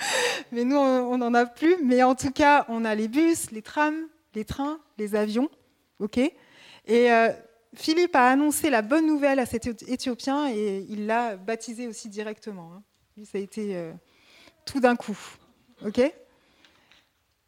mais 0.52 0.64
nous, 0.64 0.76
on 0.76 1.18
n'en 1.18 1.34
a 1.34 1.46
plus. 1.46 1.76
Mais 1.82 2.02
en 2.02 2.14
tout 2.14 2.30
cas, 2.30 2.64
on 2.68 2.84
a 2.84 2.94
les 2.94 3.08
bus, 3.08 3.50
les 3.50 3.62
trams, 3.62 4.08
les 4.34 4.44
trains, 4.44 4.78
les 4.98 5.14
avions. 5.14 5.50
OK 5.98 6.18
Et 6.18 6.32
euh, 6.88 7.32
Philippe 7.74 8.16
a 8.16 8.28
annoncé 8.28 8.70
la 8.70 8.82
bonne 8.82 9.06
nouvelle 9.06 9.38
à 9.38 9.46
cet 9.46 9.66
Éthiopien 9.88 10.48
et 10.48 10.86
il 10.88 11.06
l'a 11.06 11.36
baptisé 11.36 11.86
aussi 11.88 12.08
directement. 12.08 12.72
Hein. 12.74 12.82
ça 13.24 13.38
a 13.38 13.40
été 13.40 13.76
euh, 13.76 13.92
tout 14.64 14.80
d'un 14.80 14.96
coup. 14.96 15.18
OK 15.84 16.00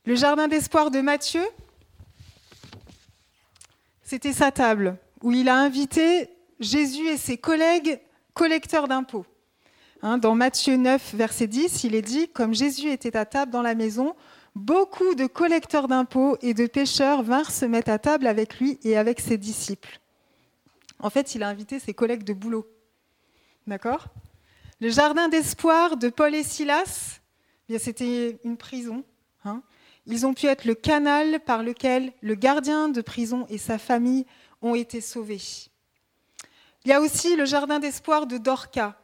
Le 0.05 0.15
jardin 0.15 0.49
d'espoir 0.49 0.91
de 0.91 1.01
Matthieu, 1.01 1.45
c'était 4.03 4.33
sa 4.33 4.53
table 4.53 4.99
où 5.23 5.33
il 5.33 5.49
a 5.49 5.57
invité 5.57 6.29
Jésus 6.61 7.07
et 7.09 7.17
ses 7.17 7.37
collègues 7.37 8.01
collecteurs 8.35 8.89
d'impôts. 8.89 9.27
Hein, 10.03 10.19
dans 10.19 10.35
Matthieu 10.35 10.77
9, 10.77 11.15
verset 11.15 11.47
10, 11.47 11.85
il 11.85 11.95
est 11.95 12.03
dit, 12.03 12.29
comme 12.29 12.55
Jésus 12.55 12.91
était 12.91 13.17
à 13.17 13.25
table 13.25 13.51
dans 13.51 13.63
la 13.63 13.75
maison, 13.75 14.15
beaucoup 14.55 15.15
de 15.15 15.27
collecteurs 15.27 15.89
d'impôts 15.89 16.37
et 16.43 16.55
de 16.55 16.67
pêcheurs 16.67 17.23
vinrent 17.23 17.51
se 17.51 17.65
mettre 17.65 17.91
à 17.91 17.99
table 17.99 18.27
avec 18.27 18.59
lui 18.59 18.79
et 18.85 18.97
avec 18.97 19.21
ses 19.21 19.39
disciples. 19.39 20.01
En 20.99 21.11
fait, 21.11 21.35
il 21.35 21.43
a 21.43 21.49
invité 21.49 21.79
ses 21.79 21.95
collègues 21.95 22.25
de 22.25 22.33
boulot. 22.33 22.67
D'accord? 23.67 24.07
Le 24.81 24.91
jardin 24.91 25.29
d'espoir 25.29 25.97
de 25.97 26.09
Paul 26.09 26.35
et 26.35 26.43
Silas, 26.43 27.21
eh 27.69 27.79
c'était 27.79 28.39
une 28.45 28.57
prison. 28.57 29.05
Hein. 29.45 29.63
Ils 30.07 30.27
ont 30.27 30.35
pu 30.35 30.47
être 30.47 30.65
le 30.65 30.75
canal 30.75 31.41
par 31.41 31.63
lequel 31.63 32.13
le 32.21 32.35
gardien 32.35 32.89
de 32.89 33.01
prison 33.01 33.47
et 33.49 33.59
sa 33.59 33.79
famille 33.79 34.25
ont 34.63 34.75
été 34.75 35.01
sauvés. 35.01 35.41
Il 36.87 36.91
y 36.91 36.93
a 36.93 37.01
aussi 37.01 37.35
le 37.35 37.47
jardin 37.47 37.81
d'espoir 37.81 38.29
de 38.29 38.39
Dorca. 38.39 38.95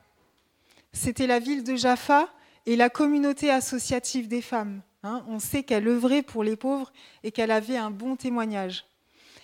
C'était 0.92 1.26
la 1.26 1.40
ville 1.40 1.64
de 1.64 1.74
Jaffa 1.74 2.28
et 2.64 2.76
la 2.76 2.88
communauté 2.88 3.50
associative 3.50 4.28
des 4.28 4.40
femmes. 4.40 4.82
Hein. 5.02 5.24
on 5.26 5.40
sait 5.40 5.64
qu'elle 5.64 5.88
œuvrait 5.88 6.22
pour 6.22 6.44
les 6.44 6.54
pauvres 6.54 6.92
et 7.24 7.32
qu'elle 7.32 7.50
avait 7.50 7.76
un 7.76 7.90
bon 7.90 8.14
témoignage. 8.14 8.84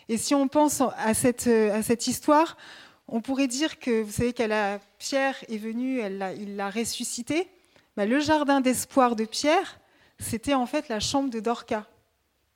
Et 0.08 0.16
si 0.16 0.36
on 0.36 0.46
pense 0.46 0.80
à 0.80 1.14
cette, 1.14 1.48
à 1.48 1.82
cette 1.82 2.06
histoire, 2.06 2.56
on 3.08 3.20
pourrait 3.20 3.48
dire 3.48 3.80
que, 3.80 4.02
vous 4.02 4.12
savez, 4.12 4.32
qu'elle 4.32 4.54
Pierre 5.00 5.34
est 5.48 5.58
venu, 5.58 5.98
elle 5.98 6.36
il 6.38 6.54
l'a 6.54 6.70
ressuscité. 6.70 7.48
Le 7.96 8.20
jardin 8.20 8.60
d'espoir 8.60 9.16
de 9.16 9.24
Pierre, 9.24 9.80
c'était 10.20 10.54
en 10.54 10.66
fait 10.66 10.88
la 10.88 11.00
chambre 11.00 11.28
de 11.28 11.40
Dorca. 11.40 11.88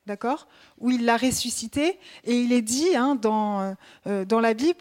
D'accord? 0.06 0.48
Où 0.78 0.90
il 0.90 1.04
l'a 1.04 1.16
ressuscité. 1.16 1.98
Et 2.24 2.40
il 2.40 2.52
est 2.52 2.62
dit 2.62 2.96
hein, 2.96 3.14
dans, 3.14 3.74
euh, 4.06 4.24
dans 4.24 4.40
la 4.40 4.54
Bible 4.54 4.80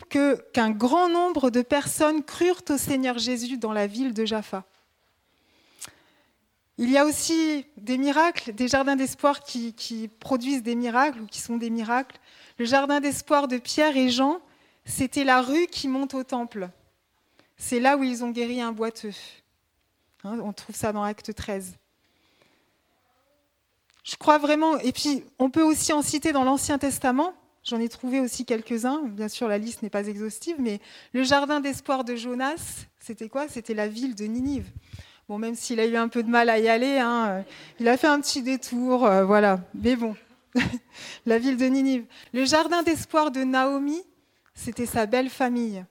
qu'un 0.53 0.71
grand 0.71 1.09
nombre 1.09 1.49
de 1.49 1.61
personnes 1.61 2.23
crurent 2.23 2.63
au 2.69 2.77
Seigneur 2.77 3.17
Jésus 3.17 3.57
dans 3.57 3.73
la 3.73 3.87
ville 3.87 4.13
de 4.13 4.25
Jaffa. 4.25 4.63
Il 6.77 6.89
y 6.89 6.97
a 6.97 7.05
aussi 7.05 7.65
des 7.77 7.97
miracles, 7.97 8.53
des 8.53 8.67
jardins 8.67 8.95
d'espoir 8.95 9.41
qui, 9.41 9.73
qui, 9.73 10.07
produisent 10.07 10.63
des 10.63 10.75
miracles 10.75 11.21
ou 11.21 11.25
qui 11.27 11.39
sont 11.39 11.57
des 11.57 11.69
miracles. 11.69 12.17
Le 12.57 12.65
jardin 12.65 12.99
d'espoir 12.99 13.47
de 13.47 13.57
Pierre 13.57 13.95
et 13.95 14.09
Jean, 14.09 14.39
c'était 14.83 15.23
la 15.23 15.41
rue 15.41 15.67
qui 15.67 15.87
monte 15.87 16.15
au 16.15 16.23
temple. 16.23 16.69
C'est 17.57 17.79
là 17.79 17.97
où 17.97 18.03
ils 18.03 18.23
ont 18.23 18.31
guéri 18.31 18.61
un 18.61 18.71
boiteux. 18.71 19.13
Hein, 20.23 20.39
on 20.41 20.53
trouve 20.53 20.75
ça 20.75 20.91
dans 20.91 21.03
Acte 21.03 21.35
13. 21.35 21.75
Je 24.03 24.15
crois 24.15 24.39
vraiment, 24.39 24.77
et 24.79 24.91
puis 24.91 25.23
on 25.37 25.49
peut 25.49 25.61
aussi 25.61 25.93
en 25.93 26.01
citer 26.01 26.31
dans 26.31 26.43
l'Ancien 26.43 26.79
Testament, 26.79 27.33
j'en 27.63 27.79
ai 27.79 27.87
trouvé 27.87 28.19
aussi 28.19 28.45
quelques-uns, 28.45 29.03
bien 29.03 29.27
sûr 29.27 29.47
la 29.47 29.59
liste 29.59 29.83
n'est 29.83 29.91
pas 29.91 30.07
exhaustive, 30.07 30.55
mais 30.59 30.79
le 31.13 31.23
jardin 31.23 31.59
d'espoir 31.59 32.03
de 32.03 32.15
Jonas, 32.15 32.85
c'était 32.99 33.29
quoi? 33.29 33.47
C'était 33.47 33.75
la 33.75 33.87
ville 33.87 34.15
de 34.15 34.25
Ninive. 34.25 34.71
Bon, 35.29 35.37
même 35.37 35.55
s'il 35.55 35.79
a 35.79 35.85
eu 35.85 35.95
un 35.95 36.07
peu 36.07 36.23
de 36.23 36.29
mal 36.29 36.49
à 36.49 36.57
y 36.57 36.67
aller, 36.67 36.97
hein, 36.97 37.45
il 37.79 37.87
a 37.87 37.95
fait 37.95 38.07
un 38.07 38.19
petit 38.19 38.41
détour, 38.41 39.05
euh, 39.05 39.23
voilà, 39.23 39.59
mais 39.75 39.95
bon, 39.95 40.15
la 41.27 41.37
ville 41.37 41.57
de 41.57 41.65
Ninive. 41.65 42.05
Le 42.33 42.43
jardin 42.43 42.81
d'espoir 42.81 43.29
de 43.29 43.43
Naomi, 43.43 44.01
c'était 44.55 44.87
sa 44.87 45.05
belle 45.05 45.29
famille. 45.29 45.85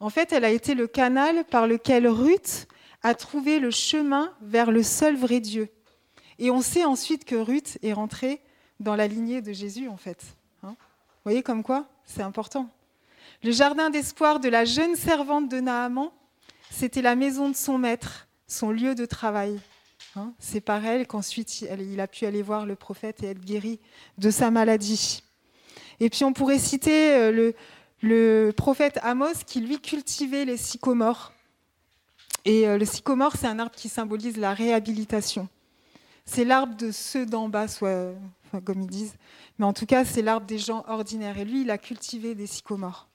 En 0.00 0.10
fait, 0.10 0.32
elle 0.32 0.44
a 0.44 0.50
été 0.50 0.74
le 0.74 0.86
canal 0.86 1.44
par 1.44 1.66
lequel 1.66 2.06
Ruth 2.06 2.66
a 3.02 3.14
trouvé 3.14 3.58
le 3.58 3.70
chemin 3.70 4.32
vers 4.42 4.70
le 4.70 4.82
seul 4.82 5.16
vrai 5.16 5.40
Dieu. 5.40 5.68
Et 6.38 6.50
on 6.50 6.60
sait 6.60 6.84
ensuite 6.84 7.24
que 7.24 7.34
Ruth 7.34 7.78
est 7.82 7.92
rentrée 7.92 8.40
dans 8.80 8.96
la 8.96 9.06
lignée 9.06 9.42
de 9.42 9.52
Jésus, 9.52 9.88
en 9.88 9.96
fait. 9.96 10.22
Hein. 10.62 10.76
Vous 10.78 11.24
voyez 11.24 11.42
comme 11.42 11.62
quoi 11.62 11.86
C'est 12.04 12.22
important. 12.22 12.68
Le 13.42 13.52
jardin 13.52 13.90
d'espoir 13.90 14.40
de 14.40 14.48
la 14.48 14.64
jeune 14.64 14.96
servante 14.96 15.48
de 15.48 15.60
Naaman, 15.60 16.10
c'était 16.70 17.02
la 17.02 17.14
maison 17.14 17.48
de 17.48 17.56
son 17.56 17.78
maître, 17.78 18.28
son 18.46 18.70
lieu 18.70 18.94
de 18.94 19.04
travail. 19.04 19.60
Hein. 20.16 20.32
C'est 20.38 20.60
par 20.60 20.84
elle 20.84 21.06
qu'ensuite 21.06 21.60
il 21.60 22.00
a 22.00 22.06
pu 22.06 22.26
aller 22.26 22.42
voir 22.42 22.66
le 22.66 22.74
prophète 22.74 23.22
et 23.22 23.26
être 23.26 23.44
guéri 23.44 23.80
de 24.18 24.30
sa 24.30 24.50
maladie. 24.50 25.22
Et 26.00 26.10
puis 26.10 26.24
on 26.24 26.32
pourrait 26.32 26.58
citer 26.58 27.12
euh, 27.14 27.32
le, 27.32 27.54
le 28.00 28.52
prophète 28.56 28.98
Amos 29.02 29.44
qui 29.46 29.60
lui 29.60 29.80
cultivait 29.80 30.44
les 30.44 30.56
sycomores. 30.56 31.32
Et 32.44 32.68
euh, 32.68 32.78
le 32.78 32.84
sycomore, 32.84 33.34
c'est 33.36 33.46
un 33.46 33.58
arbre 33.58 33.74
qui 33.74 33.88
symbolise 33.88 34.36
la 34.36 34.54
réhabilitation. 34.54 35.48
C'est 36.30 36.44
l'arbre 36.44 36.76
de 36.76 36.90
ceux 36.90 37.24
d'en 37.24 37.48
bas, 37.48 37.68
soit, 37.68 38.12
comme 38.66 38.82
ils 38.82 38.86
disent. 38.86 39.14
Mais 39.58 39.64
en 39.64 39.72
tout 39.72 39.86
cas, 39.86 40.04
c'est 40.04 40.20
l'arbre 40.20 40.46
des 40.46 40.58
gens 40.58 40.84
ordinaires. 40.86 41.38
Et 41.38 41.44
lui, 41.46 41.62
il 41.62 41.70
a 41.70 41.78
cultivé 41.78 42.34
des 42.34 42.46
sycomores. 42.46 43.08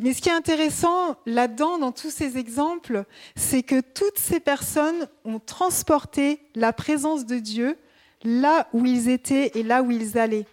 Mais 0.00 0.12
ce 0.12 0.20
qui 0.20 0.30
est 0.30 0.32
intéressant 0.32 1.16
là-dedans, 1.26 1.78
dans 1.78 1.92
tous 1.92 2.10
ces 2.10 2.38
exemples, 2.38 3.04
c'est 3.36 3.62
que 3.62 3.80
toutes 3.80 4.18
ces 4.18 4.40
personnes 4.40 5.08
ont 5.24 5.38
transporté 5.38 6.40
la 6.56 6.72
présence 6.72 7.24
de 7.24 7.38
Dieu 7.38 7.78
là 8.24 8.66
où 8.72 8.84
ils 8.84 9.08
étaient 9.08 9.52
et 9.54 9.62
là 9.62 9.84
où 9.84 9.92
ils 9.92 10.18
allaient. 10.18 10.46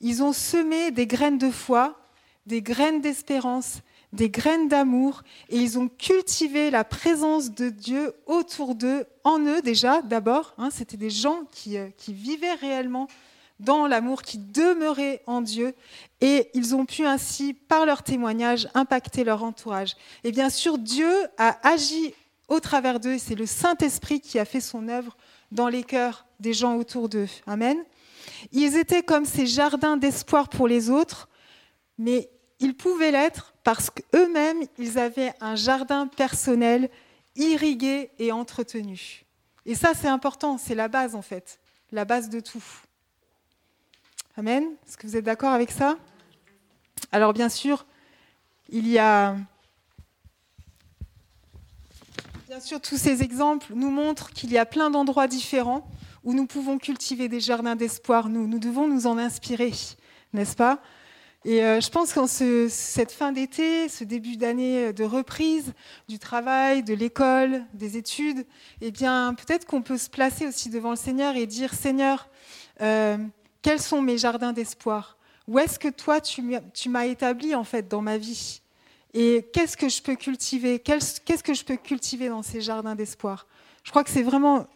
Ils 0.00 0.24
ont 0.24 0.32
semé 0.32 0.90
des 0.90 1.06
graines 1.06 1.38
de 1.38 1.52
foi, 1.52 2.00
des 2.46 2.62
graines 2.62 3.00
d'espérance, 3.00 3.78
des 4.12 4.28
graines 4.30 4.68
d'amour 4.68 5.22
et 5.48 5.56
ils 5.56 5.78
ont 5.78 5.88
cultivé 5.88 6.70
la 6.70 6.84
présence 6.84 7.50
de 7.50 7.70
Dieu 7.70 8.12
autour 8.26 8.74
d'eux, 8.74 9.06
en 9.24 9.38
eux 9.40 9.62
déjà 9.62 10.02
d'abord. 10.02 10.54
Hein, 10.58 10.68
C'était 10.70 10.96
des 10.96 11.10
gens 11.10 11.44
qui, 11.50 11.78
euh, 11.78 11.88
qui 11.96 12.12
vivaient 12.12 12.54
réellement 12.54 13.08
dans 13.58 13.86
l'amour, 13.86 14.22
qui 14.22 14.38
demeuraient 14.38 15.22
en 15.26 15.40
Dieu 15.40 15.74
et 16.20 16.50
ils 16.54 16.74
ont 16.74 16.84
pu 16.84 17.06
ainsi, 17.06 17.54
par 17.54 17.86
leur 17.86 18.02
témoignage, 18.02 18.68
impacter 18.74 19.24
leur 19.24 19.42
entourage. 19.44 19.94
Et 20.24 20.32
bien 20.32 20.50
sûr, 20.50 20.78
Dieu 20.78 21.10
a 21.38 21.56
agi 21.66 22.14
au 22.48 22.60
travers 22.60 23.00
d'eux, 23.00 23.18
c'est 23.18 23.34
le 23.34 23.46
Saint-Esprit 23.46 24.20
qui 24.20 24.38
a 24.38 24.44
fait 24.44 24.60
son 24.60 24.88
œuvre 24.88 25.16
dans 25.52 25.68
les 25.68 25.84
cœurs 25.84 26.26
des 26.40 26.52
gens 26.52 26.76
autour 26.76 27.08
d'eux. 27.08 27.28
Amen. 27.46 27.78
Ils 28.52 28.76
étaient 28.76 29.02
comme 29.02 29.24
ces 29.24 29.46
jardins 29.46 29.96
d'espoir 29.96 30.48
pour 30.48 30.68
les 30.68 30.90
autres, 30.90 31.28
mais 31.98 32.28
ils 32.58 32.74
pouvaient 32.74 33.10
l'être 33.10 33.51
parce 33.64 33.90
qu'eux-mêmes, 33.90 34.62
ils 34.78 34.98
avaient 34.98 35.32
un 35.40 35.54
jardin 35.54 36.06
personnel 36.06 36.90
irrigué 37.36 38.10
et 38.18 38.32
entretenu. 38.32 39.24
Et 39.64 39.74
ça, 39.74 39.94
c'est 39.94 40.08
important, 40.08 40.58
c'est 40.58 40.74
la 40.74 40.88
base 40.88 41.14
en 41.14 41.22
fait, 41.22 41.60
la 41.92 42.04
base 42.04 42.28
de 42.28 42.40
tout. 42.40 42.64
Amen 44.36 44.64
Est-ce 44.86 44.96
que 44.96 45.06
vous 45.06 45.16
êtes 45.16 45.24
d'accord 45.24 45.52
avec 45.52 45.70
ça? 45.70 45.96
Alors 47.12 47.32
bien 47.32 47.48
sûr, 47.48 47.86
il 48.68 48.88
y 48.88 48.98
a... 48.98 49.36
Bien 52.48 52.60
sûr, 52.60 52.80
tous 52.80 52.96
ces 52.96 53.22
exemples 53.22 53.72
nous 53.74 53.90
montrent 53.90 54.30
qu'il 54.30 54.50
y 54.50 54.58
a 54.58 54.66
plein 54.66 54.90
d'endroits 54.90 55.26
différents 55.26 55.88
où 56.24 56.34
nous 56.34 56.46
pouvons 56.46 56.78
cultiver 56.78 57.28
des 57.28 57.40
jardins 57.40 57.76
d'espoir. 57.76 58.28
Nous, 58.28 58.46
nous 58.46 58.58
devons 58.58 58.88
nous 58.88 59.06
en 59.06 59.18
inspirer, 59.18 59.72
n'est-ce 60.32 60.56
pas? 60.56 60.80
Et 61.44 61.64
euh, 61.64 61.80
je 61.80 61.90
pense 61.90 62.12
qu'en 62.12 62.26
ce, 62.26 62.68
cette 62.70 63.10
fin 63.10 63.32
d'été, 63.32 63.88
ce 63.88 64.04
début 64.04 64.36
d'année 64.36 64.92
de 64.92 65.04
reprise 65.04 65.72
du 66.08 66.18
travail, 66.18 66.84
de 66.84 66.94
l'école, 66.94 67.64
des 67.74 67.96
études, 67.96 68.46
eh 68.80 68.92
bien, 68.92 69.34
peut-être 69.34 69.66
qu'on 69.66 69.82
peut 69.82 69.98
se 69.98 70.08
placer 70.08 70.46
aussi 70.46 70.70
devant 70.70 70.90
le 70.90 70.96
Seigneur 70.96 71.34
et 71.34 71.46
dire 71.46 71.74
Seigneur, 71.74 72.28
euh, 72.80 73.16
quels 73.60 73.80
sont 73.80 74.02
mes 74.02 74.18
jardins 74.18 74.52
d'espoir? 74.52 75.16
Où 75.48 75.58
est-ce 75.58 75.78
que 75.78 75.88
toi, 75.88 76.20
tu 76.20 76.42
m'as 76.88 77.06
établi 77.06 77.54
en 77.56 77.64
fait 77.64 77.88
dans 77.88 78.02
ma 78.02 78.18
vie? 78.18 78.62
Et 79.12 79.48
qu'est-ce 79.52 79.76
que 79.76 79.88
je 79.88 80.00
peux 80.00 80.14
cultiver? 80.14 80.78
Qu'est-ce 80.78 81.42
que 81.42 81.54
je 81.54 81.64
peux 81.64 81.76
cultiver 81.76 82.28
dans 82.28 82.42
ces 82.42 82.60
jardins 82.60 82.94
d'espoir? 82.94 83.46
Je 83.82 83.90
crois 83.90 84.04
que 84.04 84.10
c'est 84.10 84.22
vraiment 84.22 84.66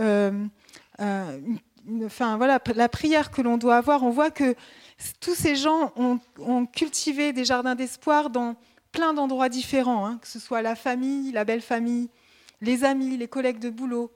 euh, 0.00 0.46
euh 1.00 1.40
enfin, 2.04 2.36
voilà, 2.36 2.58
la 2.74 2.88
prière 2.88 3.30
que 3.30 3.42
l'on 3.42 3.58
doit 3.58 3.76
avoir. 3.76 4.02
On 4.02 4.10
voit 4.10 4.30
que 4.30 4.54
tous 5.20 5.34
ces 5.34 5.56
gens 5.56 5.92
ont, 5.96 6.66
cultivé 6.66 7.32
des 7.32 7.44
jardins 7.44 7.74
d'espoir 7.74 8.30
dans 8.30 8.56
plein 8.92 9.12
d'endroits 9.12 9.48
différents, 9.48 10.06
hein, 10.06 10.18
que 10.20 10.28
ce 10.28 10.38
soit 10.38 10.62
la 10.62 10.74
famille, 10.74 11.32
la 11.32 11.44
belle 11.44 11.60
famille, 11.60 12.08
les 12.62 12.84
amis, 12.84 13.16
les 13.16 13.28
collègues 13.28 13.58
de 13.58 13.68
boulot, 13.68 14.10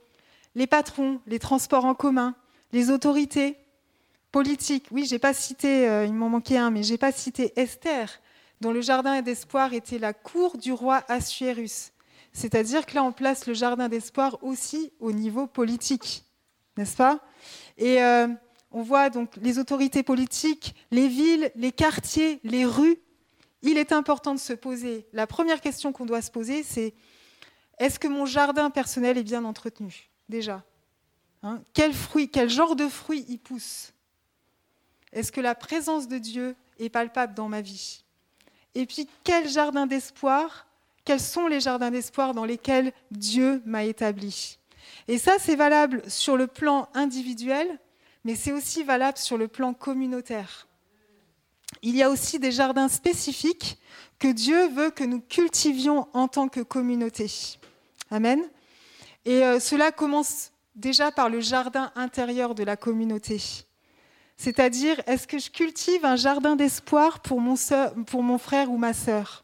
les 0.55 0.67
patrons, 0.67 1.21
les 1.27 1.39
transports 1.39 1.85
en 1.85 1.93
commun, 1.93 2.35
les 2.71 2.89
autorités 2.89 3.57
politiques. 4.31 4.87
Oui, 4.91 5.05
j'ai 5.05 5.19
pas 5.19 5.33
cité, 5.33 5.87
euh, 5.87 6.05
il 6.05 6.13
m'en 6.13 6.29
manquait 6.29 6.57
un, 6.57 6.71
mais 6.71 6.83
j'ai 6.83 6.97
pas 6.97 7.11
cité 7.11 7.53
Esther, 7.55 8.19
dont 8.59 8.71
le 8.71 8.81
jardin 8.81 9.21
d'espoir 9.21 9.73
était 9.73 9.99
la 9.99 10.13
cour 10.13 10.57
du 10.57 10.71
roi 10.71 11.03
Assuérus. 11.07 11.91
C'est-à-dire 12.33 12.85
que 12.85 12.95
là, 12.95 13.03
on 13.03 13.11
place 13.11 13.45
le 13.45 13.53
jardin 13.53 13.89
d'espoir 13.89 14.37
aussi 14.41 14.93
au 14.99 15.11
niveau 15.11 15.47
politique, 15.47 16.23
n'est-ce 16.77 16.95
pas? 16.95 17.19
Et 17.77 18.01
euh, 18.01 18.27
on 18.71 18.81
voit 18.81 19.09
donc 19.09 19.35
les 19.37 19.59
autorités 19.59 20.03
politiques, 20.03 20.75
les 20.91 21.07
villes, 21.07 21.51
les 21.55 21.71
quartiers, 21.71 22.39
les 22.43 22.65
rues. 22.65 22.97
Il 23.61 23.77
est 23.77 23.91
important 23.91 24.33
de 24.33 24.39
se 24.39 24.53
poser. 24.53 25.05
La 25.13 25.27
première 25.27 25.61
question 25.61 25.91
qu'on 25.91 26.05
doit 26.05 26.21
se 26.21 26.31
poser, 26.31 26.63
c'est 26.63 26.93
est-ce 27.79 27.99
que 27.99 28.07
mon 28.07 28.25
jardin 28.25 28.69
personnel 28.69 29.17
est 29.17 29.23
bien 29.23 29.43
entretenu 29.43 30.09
Déjà? 30.29 30.63
Hein? 31.43 31.61
Quel, 31.73 31.93
fruit, 31.93 32.29
quel 32.29 32.49
genre 32.49 32.75
de 32.75 32.87
fruits 32.87 33.25
y 33.27 33.37
pousse 33.37 33.93
Est-ce 35.11 35.31
que 35.31 35.41
la 35.41 35.55
présence 35.55 36.07
de 36.07 36.17
Dieu 36.17 36.55
est 36.79 36.89
palpable 36.89 37.33
dans 37.33 37.49
ma 37.49 37.61
vie? 37.61 38.03
Et 38.75 38.85
puis, 38.85 39.09
quel 39.23 39.49
jardin 39.49 39.85
d'espoir 39.85 40.67
Quels 41.03 41.19
sont 41.19 41.47
les 41.47 41.59
jardins 41.59 41.91
d'espoir 41.91 42.33
dans 42.33 42.45
lesquels 42.45 42.93
Dieu 43.09 43.61
m'a 43.65 43.83
établi 43.83 44.59
Et 45.07 45.17
ça, 45.17 45.33
c'est 45.39 45.55
valable 45.55 46.09
sur 46.09 46.37
le 46.37 46.47
plan 46.47 46.87
individuel, 46.93 47.79
mais 48.23 48.35
c'est 48.35 48.51
aussi 48.51 48.83
valable 48.83 49.17
sur 49.17 49.37
le 49.37 49.47
plan 49.47 49.73
communautaire. 49.73 50.67
Il 51.81 51.95
y 51.95 52.03
a 52.03 52.09
aussi 52.09 52.37
des 52.37 52.51
jardins 52.51 52.89
spécifiques 52.89 53.79
que 54.19 54.27
Dieu 54.27 54.67
veut 54.69 54.91
que 54.91 55.03
nous 55.03 55.21
cultivions 55.21 56.07
en 56.13 56.27
tant 56.27 56.47
que 56.47 56.59
communauté. 56.59 57.31
Amen. 58.11 58.41
Et 59.25 59.43
euh, 59.43 59.59
cela 59.59 59.91
commence 59.91 60.51
déjà 60.75 61.11
par 61.11 61.29
le 61.29 61.39
jardin 61.39 61.91
intérieur 61.95 62.55
de 62.55 62.63
la 62.63 62.75
communauté. 62.75 63.41
C'est-à-dire, 64.37 65.01
est-ce 65.05 65.27
que 65.27 65.37
je 65.37 65.49
cultive 65.51 66.03
un 66.03 66.15
jardin 66.15 66.55
d'espoir 66.55 67.19
pour 67.19 67.39
mon, 67.39 67.55
frère 68.37 68.71
ou 68.71 68.77
ma 68.77 68.93
sœur? 68.93 69.43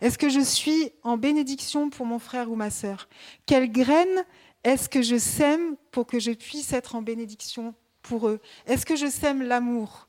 Est-ce 0.00 0.18
que 0.18 0.28
je 0.28 0.40
suis 0.40 0.92
en 1.02 1.16
bénédiction 1.16 1.90
pour 1.90 2.06
mon 2.06 2.18
frère 2.18 2.50
ou 2.50 2.54
ma 2.54 2.70
sœur? 2.70 3.08
Quelle 3.46 3.72
graine 3.72 4.24
est-ce 4.64 4.88
que 4.88 5.02
je 5.02 5.16
sème 5.16 5.76
pour 5.90 6.06
que 6.06 6.20
je 6.20 6.32
puisse 6.32 6.72
être 6.72 6.94
en 6.94 7.02
bénédiction 7.02 7.74
pour 8.08 8.28
eux. 8.28 8.40
Est-ce 8.66 8.86
que 8.86 8.96
je 8.96 9.06
sème 9.06 9.42
l'amour 9.42 10.08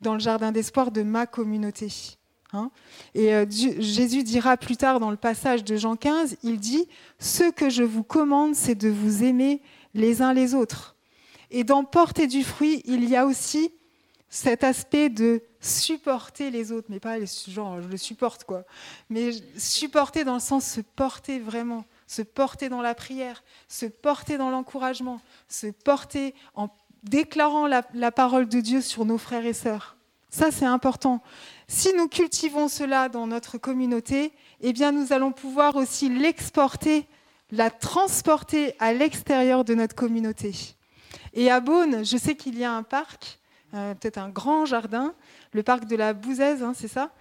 dans 0.00 0.14
le 0.14 0.20
jardin 0.20 0.52
d'espoir 0.52 0.90
de 0.90 1.02
ma 1.02 1.26
communauté 1.26 1.88
hein? 2.52 2.70
Et 3.14 3.34
euh, 3.34 3.46
Jésus 3.50 4.22
dira 4.22 4.56
plus 4.56 4.76
tard 4.76 5.00
dans 5.00 5.10
le 5.10 5.16
passage 5.16 5.62
de 5.64 5.76
Jean 5.76 5.96
15, 5.96 6.38
il 6.42 6.58
dit, 6.58 6.88
Ce 7.18 7.50
que 7.50 7.70
je 7.70 7.82
vous 7.82 8.02
commande, 8.02 8.54
c'est 8.54 8.74
de 8.74 8.88
vous 8.88 9.22
aimer 9.22 9.60
les 9.94 10.22
uns 10.22 10.32
les 10.32 10.54
autres. 10.54 10.96
Et 11.50 11.62
dans 11.62 11.84
porter 11.84 12.26
du 12.26 12.42
fruit, 12.42 12.82
il 12.86 13.08
y 13.08 13.16
a 13.16 13.26
aussi 13.26 13.70
cet 14.28 14.64
aspect 14.64 15.08
de 15.08 15.42
supporter 15.60 16.50
les 16.50 16.72
autres, 16.72 16.88
mais 16.90 17.00
pas 17.00 17.16
genre 17.48 17.80
je 17.80 17.88
le 17.88 17.96
supporte 17.96 18.44
quoi, 18.44 18.64
mais 19.08 19.30
supporter 19.56 20.24
dans 20.24 20.34
le 20.34 20.40
sens 20.40 20.64
se 20.64 20.80
porter 20.80 21.38
vraiment, 21.38 21.84
se 22.06 22.22
porter 22.22 22.68
dans 22.68 22.82
la 22.82 22.94
prière, 22.94 23.42
se 23.68 23.86
porter 23.86 24.36
dans 24.36 24.50
l'encouragement, 24.50 25.20
se 25.48 25.68
porter 25.68 26.34
en 26.54 26.68
déclarant 27.02 27.66
la, 27.66 28.12
parole 28.12 28.48
de 28.48 28.60
Dieu 28.60 28.80
sur 28.80 29.04
nos 29.04 29.18
frères 29.18 29.46
et 29.46 29.52
sœurs. 29.52 29.96
Ça 30.28 30.50
c'est 30.50 30.64
important. 30.66 31.22
Si 31.68 31.92
nous 31.96 32.08
cultivons 32.08 32.68
cela 32.68 33.08
dans 33.08 33.26
notre 33.26 33.58
communauté, 33.58 34.32
eh 34.60 34.72
bien 34.72 34.92
nous 34.92 35.12
allons 35.12 35.32
pouvoir 35.32 35.76
aussi 35.76 36.08
l'exporter, 36.08 37.06
la 37.50 37.70
transporter 37.70 38.74
à 38.78 38.92
l'extérieur 38.92 39.64
de 39.64 39.74
notre 39.74 39.94
communauté. 39.94 40.52
Et 41.32 41.50
à 41.50 41.60
Beaune, 41.60 42.04
je 42.04 42.16
sais 42.16 42.34
qu'il 42.34 42.58
y 42.58 42.64
a 42.64 42.72
un 42.72 42.82
parc 42.82 43.38
euh, 43.74 43.94
peut-être 43.94 44.18
un 44.18 44.28
grand 44.28 44.64
jardin, 44.64 45.12
le 45.52 45.62
parc 45.62 45.86
de 45.86 45.96
la 45.96 46.12
Bouzaise, 46.12 46.62
hein, 46.62 46.72
c'est 46.74 46.88
ça 46.88 47.12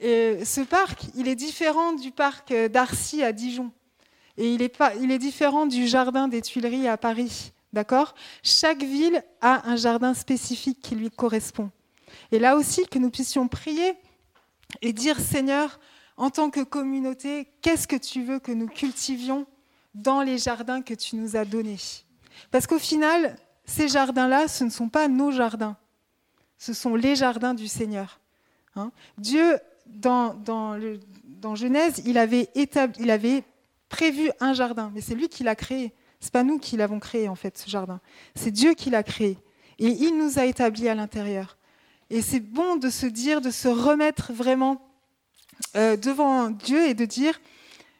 ce 0.00 0.60
parc, 0.64 1.04
il 1.14 1.28
est 1.28 1.34
différent 1.34 1.92
du 1.92 2.10
parc 2.10 2.52
d'Arcy 2.52 3.22
à 3.22 3.32
Dijon. 3.32 3.70
Et 4.36 4.52
il 4.52 4.62
est, 4.62 4.68
pas, 4.68 4.94
il 4.96 5.12
est 5.12 5.18
différent 5.18 5.66
du 5.66 5.86
jardin 5.86 6.26
des 6.26 6.42
Tuileries 6.42 6.88
à 6.88 6.96
Paris. 6.96 7.52
D'accord? 7.74 8.14
Chaque 8.42 8.82
ville 8.82 9.22
a 9.42 9.68
un 9.68 9.76
jardin 9.76 10.14
spécifique 10.14 10.80
qui 10.80 10.94
lui 10.94 11.10
correspond. 11.10 11.70
Et 12.32 12.38
là 12.38 12.56
aussi, 12.56 12.86
que 12.86 12.98
nous 12.98 13.10
puissions 13.10 13.48
prier 13.48 13.92
et 14.80 14.92
dire 14.92 15.20
Seigneur, 15.20 15.78
en 16.16 16.30
tant 16.30 16.48
que 16.48 16.60
communauté, 16.60 17.48
qu'est-ce 17.60 17.86
que 17.86 17.96
tu 17.96 18.22
veux 18.22 18.38
que 18.38 18.52
nous 18.52 18.68
cultivions 18.68 19.46
dans 19.94 20.22
les 20.22 20.38
jardins 20.38 20.80
que 20.80 20.94
tu 20.94 21.16
nous 21.16 21.36
as 21.36 21.44
donnés? 21.44 21.76
Parce 22.50 22.66
qu'au 22.66 22.78
final, 22.78 23.36
ces 23.66 23.88
jardins-là, 23.88 24.48
ce 24.48 24.64
ne 24.64 24.70
sont 24.70 24.88
pas 24.88 25.08
nos 25.08 25.30
jardins 25.30 25.76
ce 26.64 26.72
sont 26.72 26.94
les 26.94 27.14
jardins 27.14 27.52
du 27.52 27.68
Seigneur. 27.68 28.20
Hein. 28.74 28.90
Dieu, 29.18 29.58
dans, 29.86 30.34
dans, 30.34 31.54
Genèse, 31.54 32.02
il 32.06 32.16
avait, 32.16 32.48
il 32.54 33.10
avait 33.10 33.44
prévu 33.90 34.30
un 34.40 34.54
jardin, 34.54 34.90
mais 34.94 35.02
c'est 35.02 35.14
lui 35.14 35.28
qui 35.28 35.44
l'a 35.44 35.54
créé. 35.54 35.92
Ce 36.24 36.28
n'est 36.28 36.32
pas 36.32 36.42
nous 36.42 36.58
qui 36.58 36.78
l'avons 36.78 37.00
créé, 37.00 37.28
en 37.28 37.34
fait, 37.34 37.58
ce 37.58 37.68
jardin. 37.68 38.00
C'est 38.34 38.50
Dieu 38.50 38.72
qui 38.72 38.88
l'a 38.88 39.02
créé. 39.02 39.36
Et 39.78 39.88
il 39.88 40.16
nous 40.16 40.38
a 40.38 40.46
établis 40.46 40.88
à 40.88 40.94
l'intérieur. 40.94 41.58
Et 42.08 42.22
c'est 42.22 42.40
bon 42.40 42.76
de 42.76 42.88
se 42.88 43.04
dire, 43.04 43.42
de 43.42 43.50
se 43.50 43.68
remettre 43.68 44.32
vraiment 44.32 44.80
euh, 45.76 45.98
devant 45.98 46.48
Dieu 46.48 46.88
et 46.88 46.94
de 46.94 47.04
dire, 47.04 47.38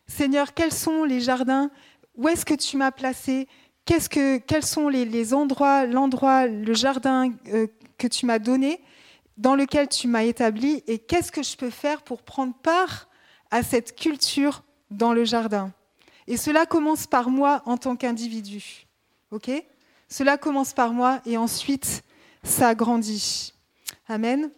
Seigneur, 0.07 0.55
quels 0.55 0.73
sont 0.73 1.05
les 1.05 1.21
jardins? 1.21 1.71
Où 2.17 2.27
est-ce 2.29 2.47
que 2.47 2.55
tu 2.55 2.79
m'as 2.79 2.93
placé? 2.93 3.47
Que, 3.85 4.39
Quels 4.39 4.65
sont 4.65 4.89
les, 4.89 5.35
endroits, 5.35 5.85
l'endroit, 5.85 6.47
le 6.47 6.73
jardin 6.73 7.31
euh, 7.53 7.67
que 7.99 8.07
tu 8.07 8.25
m'as 8.25 8.39
donné, 8.39 8.81
dans 9.37 9.55
lequel 9.55 9.87
tu 9.87 10.09
m'as 10.09 10.23
établi, 10.23 10.83
et 10.87 10.99
qu'est-ce 10.99 11.31
que 11.31 11.43
je 11.43 11.59
peux 11.59 11.69
faire 11.69 12.01
pour 12.01 12.23
prendre 12.23 12.55
part 12.55 13.07
à 13.51 13.63
cette 13.63 13.95
culture 13.95 14.63
dans 14.91 15.13
le 15.13 15.27
jardin? 15.27 15.75
Et 16.27 16.37
cela 16.37 16.67
commence 16.67 17.07
par 17.07 17.31
moi 17.31 17.63
en 17.67 17.77
tant 17.77 17.97
qu'individu. 17.97 18.87
OK? 19.31 19.51
Cela 20.09 20.39
commence 20.39 20.73
par 20.73 20.93
moi 20.93 21.21
et 21.27 21.37
ensuite 21.37 22.03
ça 22.43 22.75
grandit. 22.75 23.53
Amen. 24.09 24.51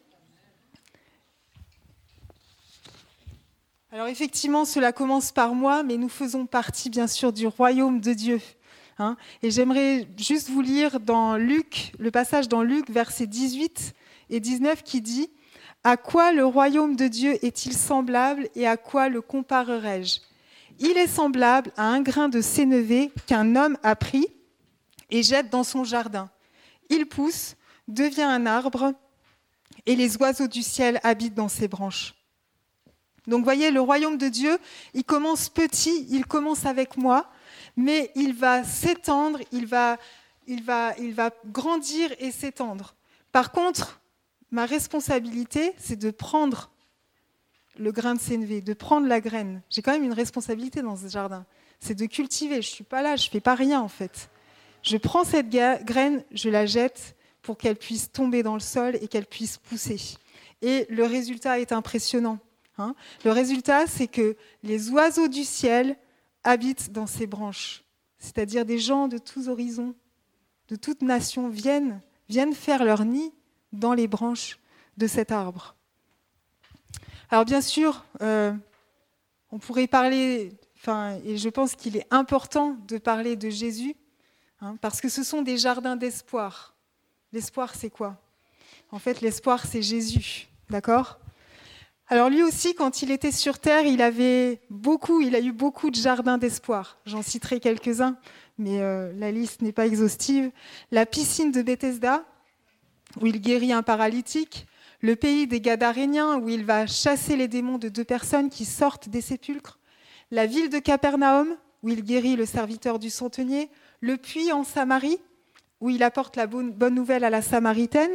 Alors 3.90 4.09
effectivement, 4.09 4.64
cela 4.64 4.92
commence 4.92 5.33
par 5.33 5.55
moi, 5.55 5.83
mais 5.83 5.96
nous 5.96 6.09
faisons 6.09 6.44
partie 6.44 6.90
bien 6.90 7.07
sûr 7.07 7.33
du 7.33 7.46
royaume 7.46 8.00
de 8.00 8.12
Dieu. 8.12 8.40
Hein. 8.98 9.18
et 9.42 9.50
j'aimerais 9.50 10.09
juste 10.16 10.48
vous 10.48 10.62
lire 10.62 11.00
dans 11.00 11.37
Luc, 11.37 11.92
le 11.98 12.11
passage 12.11 12.48
dans 12.48 12.62
Luc, 12.62 12.88
versets 12.88 13.26
18 13.26 13.94
et 14.31 14.40
19, 14.40 14.83
qui 14.83 15.02
dit 15.02 15.31
À 15.85 15.98
quoi 15.98 16.33
le 16.33 16.46
royaume 16.46 16.96
de 16.96 17.07
Dieu 17.07 17.44
est-il 17.44 17.74
semblable 17.74 18.48
et 18.55 18.66
à 18.66 18.79
quoi 18.79 19.11
le 19.11 19.20
comparerai-je 19.20 20.20
Il 20.78 20.98
est 20.98 21.06
semblable 21.06 21.72
à 21.76 21.84
un 21.84 22.02
grain 22.02 22.28
de 22.28 22.40
sénévé 22.40 23.10
qu'un 23.26 23.56
homme 23.56 23.78
a 23.82 23.96
pris 23.96 24.26
et 25.10 25.22
jette 25.22 25.50
dans 25.50 25.64
son 25.64 25.84
jardin. 25.84 26.30
Il 26.90 27.06
pousse, 27.06 27.56
devient 27.88 28.22
un 28.22 28.46
arbre, 28.46 28.92
et 29.86 29.96
les 29.96 30.16
oiseaux 30.16 30.48
du 30.48 30.62
ciel 30.62 31.00
habitent 31.02 31.34
dans 31.34 31.48
ses 31.48 31.68
branches. 31.68 32.14
Donc 33.26 33.44
voyez, 33.44 33.70
le 33.70 33.80
royaume 33.80 34.18
de 34.18 34.28
Dieu, 34.28 34.58
il 34.94 35.04
commence 35.04 35.48
petit, 35.48 36.06
il 36.10 36.26
commence 36.26 36.64
avec 36.66 36.96
moi, 36.96 37.30
mais 37.76 38.10
il 38.14 38.34
va 38.34 38.62
s'étendre, 38.64 39.40
il 39.52 39.66
va, 39.66 39.96
il, 40.46 40.62
va, 40.62 40.94
il 40.98 41.12
va 41.12 41.30
grandir 41.46 42.10
et 42.18 42.30
s'étendre. 42.30 42.94
Par 43.32 43.50
contre, 43.50 44.00
ma 44.50 44.64
responsabilité, 44.66 45.74
c'est 45.78 45.96
de 45.98 46.10
prendre 46.10 46.70
le 47.78 47.92
grain 47.92 48.14
de 48.14 48.20
sénévé, 48.20 48.60
de 48.60 48.74
prendre 48.74 49.06
la 49.06 49.20
graine. 49.20 49.62
J'ai 49.70 49.82
quand 49.82 49.92
même 49.92 50.04
une 50.04 50.12
responsabilité 50.12 50.82
dans 50.82 50.96
ce 50.96 51.08
jardin. 51.08 51.44
C'est 51.80 51.94
de 51.94 52.06
cultiver. 52.06 52.62
Je 52.62 52.70
ne 52.70 52.74
suis 52.74 52.84
pas 52.84 53.02
là, 53.02 53.16
je 53.16 53.26
ne 53.26 53.30
fais 53.30 53.40
pas 53.40 53.54
rien 53.54 53.80
en 53.80 53.88
fait. 53.88 54.30
Je 54.82 54.96
prends 54.96 55.24
cette 55.24 55.48
graine, 55.48 56.24
je 56.32 56.48
la 56.48 56.66
jette 56.66 57.16
pour 57.42 57.58
qu'elle 57.58 57.76
puisse 57.76 58.10
tomber 58.10 58.42
dans 58.42 58.54
le 58.54 58.60
sol 58.60 58.98
et 59.00 59.08
qu'elle 59.08 59.26
puisse 59.26 59.58
pousser. 59.58 60.00
Et 60.62 60.86
le 60.90 61.04
résultat 61.04 61.60
est 61.60 61.72
impressionnant. 61.72 62.38
Hein. 62.78 62.94
le 63.24 63.30
résultat, 63.30 63.86
c'est 63.86 64.06
que 64.06 64.36
les 64.62 64.90
oiseaux 64.90 65.28
du 65.28 65.44
ciel 65.44 65.96
habitent 66.44 66.92
dans 66.92 67.06
ces 67.06 67.26
branches. 67.26 67.84
C'est-à-dire 68.18 68.66
des 68.66 68.78
gens 68.78 69.08
de 69.08 69.16
tous 69.16 69.48
horizons, 69.48 69.94
de 70.68 70.76
toutes 70.76 71.02
nations 71.02 71.48
viennent, 71.48 72.02
viennent 72.28 72.54
faire 72.54 72.84
leur 72.84 73.04
nid 73.04 73.32
dans 73.72 73.94
les 73.94 74.08
branches 74.08 74.58
de 74.96 75.06
cet 75.06 75.32
arbre. 75.32 75.75
Alors 77.30 77.44
bien 77.44 77.60
sûr, 77.60 78.04
euh, 78.22 78.52
on 79.50 79.58
pourrait 79.58 79.88
parler, 79.88 80.52
et 81.24 81.36
je 81.36 81.48
pense 81.48 81.74
qu'il 81.74 81.96
est 81.96 82.06
important 82.10 82.76
de 82.86 82.98
parler 82.98 83.34
de 83.34 83.50
Jésus, 83.50 83.96
hein, 84.60 84.76
parce 84.80 85.00
que 85.00 85.08
ce 85.08 85.24
sont 85.24 85.42
des 85.42 85.58
jardins 85.58 85.96
d'espoir. 85.96 86.74
L'espoir, 87.32 87.74
c'est 87.74 87.90
quoi? 87.90 88.16
En 88.92 89.00
fait, 89.00 89.20
l'espoir, 89.20 89.66
c'est 89.66 89.82
Jésus, 89.82 90.46
d'accord? 90.70 91.18
Alors 92.08 92.30
lui 92.30 92.44
aussi, 92.44 92.76
quand 92.76 93.02
il 93.02 93.10
était 93.10 93.32
sur 93.32 93.58
Terre, 93.58 93.84
il 93.84 94.00
avait 94.00 94.60
beaucoup, 94.70 95.20
il 95.20 95.34
a 95.34 95.40
eu 95.40 95.50
beaucoup 95.50 95.90
de 95.90 95.96
jardins 95.96 96.38
d'espoir. 96.38 96.98
J'en 97.04 97.22
citerai 97.22 97.58
quelques-uns, 97.58 98.16
mais 98.58 98.80
euh, 98.80 99.12
la 99.16 99.32
liste 99.32 99.60
n'est 99.60 99.72
pas 99.72 99.86
exhaustive. 99.86 100.52
La 100.92 101.04
piscine 101.04 101.50
de 101.50 101.62
Bethesda, 101.62 102.24
où 103.20 103.26
il 103.26 103.40
guérit 103.40 103.72
un 103.72 103.82
paralytique. 103.82 104.68
Le 105.06 105.14
pays 105.14 105.46
des 105.46 105.60
Gadaréniens, 105.60 106.36
où 106.38 106.48
il 106.48 106.64
va 106.64 106.88
chasser 106.88 107.36
les 107.36 107.46
démons 107.46 107.78
de 107.78 107.88
deux 107.88 108.02
personnes 108.02 108.50
qui 108.50 108.64
sortent 108.64 109.08
des 109.08 109.20
sépulcres. 109.20 109.78
La 110.32 110.46
ville 110.46 110.68
de 110.68 110.80
Capernaum, 110.80 111.56
où 111.84 111.90
il 111.90 112.02
guérit 112.02 112.34
le 112.34 112.44
serviteur 112.44 112.98
du 112.98 113.08
centenier. 113.08 113.70
Le 114.00 114.16
puits 114.16 114.50
en 114.50 114.64
Samarie, 114.64 115.20
où 115.80 115.90
il 115.90 116.02
apporte 116.02 116.34
la 116.34 116.48
bonne 116.48 116.74
nouvelle 116.92 117.22
à 117.22 117.30
la 117.30 117.40
Samaritaine, 117.40 118.10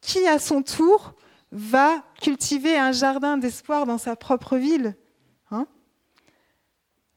qui 0.00 0.28
à 0.28 0.38
son 0.38 0.62
tour 0.62 1.14
va 1.50 2.04
cultiver 2.20 2.78
un 2.78 2.92
jardin 2.92 3.36
d'espoir 3.36 3.84
dans 3.84 3.98
sa 3.98 4.14
propre 4.14 4.58
ville. 4.58 4.94
Hein 5.50 5.66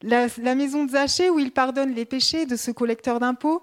la, 0.02 0.56
maison 0.56 0.84
de 0.84 0.94
Zachée, 0.94 1.30
où 1.30 1.38
il 1.38 1.52
pardonne 1.52 1.94
les 1.94 2.06
péchés 2.06 2.48
de 2.48 2.56
ce 2.56 2.72
collecteur 2.72 3.20
d'impôts, 3.20 3.62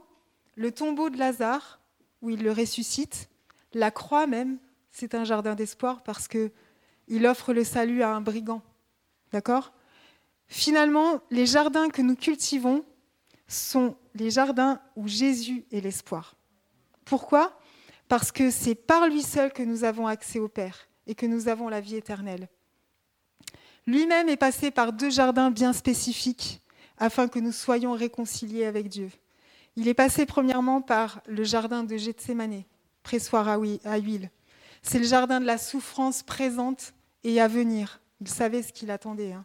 le 0.55 0.71
tombeau 0.71 1.11
de 1.11 1.19
Lazare, 1.19 1.81
où 2.23 2.31
il 2.31 2.45
le 2.45 2.53
ressuscite, 2.53 3.29
la 3.75 3.91
croix 3.91 4.29
même, 4.29 4.59
c'est 4.99 5.15
un 5.15 5.23
jardin 5.23 5.55
d'espoir 5.55 6.03
parce 6.03 6.27
que 6.27 6.51
il 7.07 7.25
offre 7.25 7.53
le 7.53 7.63
salut 7.63 8.03
à 8.03 8.11
un 8.11 8.21
brigand. 8.21 8.63
D'accord? 9.31 9.73
Finalement, 10.49 11.21
les 11.31 11.47
jardins 11.47 11.89
que 11.89 12.03
nous 12.03 12.17
cultivons 12.17 12.85
sont 13.47 13.97
les 14.15 14.31
jardins 14.31 14.81
où 14.97 15.07
Jésus 15.07 15.65
est 15.71 15.81
l'espoir. 15.81 16.35
Pourquoi? 17.05 17.61
Parce 18.09 18.33
que 18.33 18.51
c'est 18.51 18.75
par 18.75 19.07
lui 19.07 19.23
seul 19.23 19.53
que 19.53 19.63
nous 19.63 19.85
avons 19.85 20.09
accès 20.09 20.41
au 20.41 20.49
Père 20.49 20.89
et 21.07 21.15
que 21.15 21.27
nous 21.27 21.47
avons 21.47 21.69
la 21.69 21.81
vie 21.81 21.97
éternelle. 21.97 22.49
Lui-même 23.87 24.29
est 24.29 24.37
passé 24.37 24.73
par 24.73 24.93
deux 24.93 25.11
jardins 25.11 25.53
bien 25.53 25.73
spécifiques 25.73 26.61
afin 26.99 27.29
que 27.29 27.39
nous 27.39 27.53
soyons 27.53 27.93
réconciliés 27.93 28.67
avec 28.67 28.89
Dieu. 28.89 29.11
Il 29.77 29.87
est 29.87 29.95
passé 29.95 30.27
premièrement 30.27 30.83
par 30.83 31.23
le 31.29 31.45
jardin 31.45 31.85
de 31.85 31.97
Gethsemane, 31.97 32.65
pressoir 33.05 33.47
à 33.49 33.57
huile. 33.59 34.31
C'est 34.89 34.99
le 34.99 35.05
jardin 35.05 35.41
de 35.41 35.47
la 35.47 35.59
souffrance 35.59 36.23
présente 36.23 36.95
et 37.25 37.41
à 37.41 37.49
venir. 37.49 38.01
Il 38.21 38.29
savait 38.29 38.63
ce 38.63 38.73
qu'il 38.73 38.91
attendait. 38.91 39.33
Hein. 39.33 39.45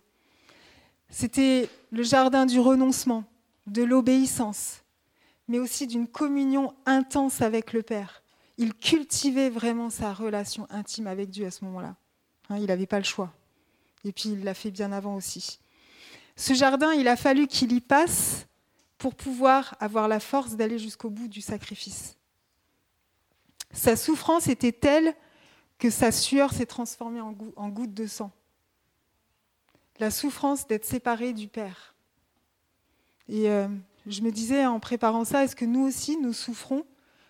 C'était 1.10 1.70
le 1.92 2.04
jardin 2.04 2.46
du 2.46 2.60
renoncement, 2.60 3.26
de 3.68 3.84
l'obéissance, 3.84 4.84
mais 5.48 5.60
aussi 5.60 5.86
d'une 5.88 6.08
communion 6.08 6.74
intense 6.86 7.42
avec 7.42 7.74
le 7.74 7.84
Père 7.84 8.24
il 8.58 8.74
cultivait 8.74 9.50
vraiment 9.50 9.90
sa 9.90 10.14
relation 10.14 10.68
intime 10.70 11.08
avec 11.08 11.30
Dieu 11.30 11.46
à 11.46 11.52
ce 11.52 11.66
moment-là. 11.66 11.96
Hein, 12.50 12.58
il 12.58 12.66
n'avait 12.68 12.86
pas 12.86 13.00
le 13.00 13.06
choix. 13.06 13.34
Et 14.04 14.12
puis 14.12 14.30
il 14.30 14.44
l'a 14.44 14.54
fait 14.54 14.72
bien 14.72 14.92
avant 14.92 15.16
aussi. 15.16 15.60
Ce 16.36 16.54
jardin, 16.54 16.94
il 16.94 17.08
a 17.08 17.16
fallu 17.16 17.48
qu'il 17.48 17.72
y 17.72 17.82
passe 17.82 18.48
pour 18.98 19.16
pouvoir 19.16 19.76
avoir 19.80 20.08
la 20.08 20.20
force 20.20 20.56
d'aller 20.56 20.80
jusqu'au 20.80 21.10
bout 21.10 21.28
du 21.28 21.42
sacrifice. 21.42 22.16
Sa 23.72 23.96
souffrance 23.96 24.48
était 24.48 24.72
telle 24.72 25.16
que 25.84 25.90
sa 25.90 26.14
sueur 26.14 26.54
s'est 26.54 26.66
transformée 26.66 27.20
en, 27.20 27.36
en 27.58 27.68
gouttes 27.68 27.94
de 27.94 28.08
sang. 28.08 28.32
La 30.00 30.12
souffrance 30.12 30.66
d'être 30.66 30.86
séparé 30.86 31.34
du 31.34 31.50
Père. 31.50 31.94
Et 33.28 33.50
euh, 33.50 33.68
je 34.08 34.22
me 34.22 34.32
disais 34.32 34.66
en 34.66 34.80
préparant 34.80 35.26
ça, 35.26 35.44
est-ce 35.44 35.58
que 35.58 35.66
nous 35.66 35.86
aussi, 35.86 36.16
nous 36.16 36.32
souffrons 36.32 36.86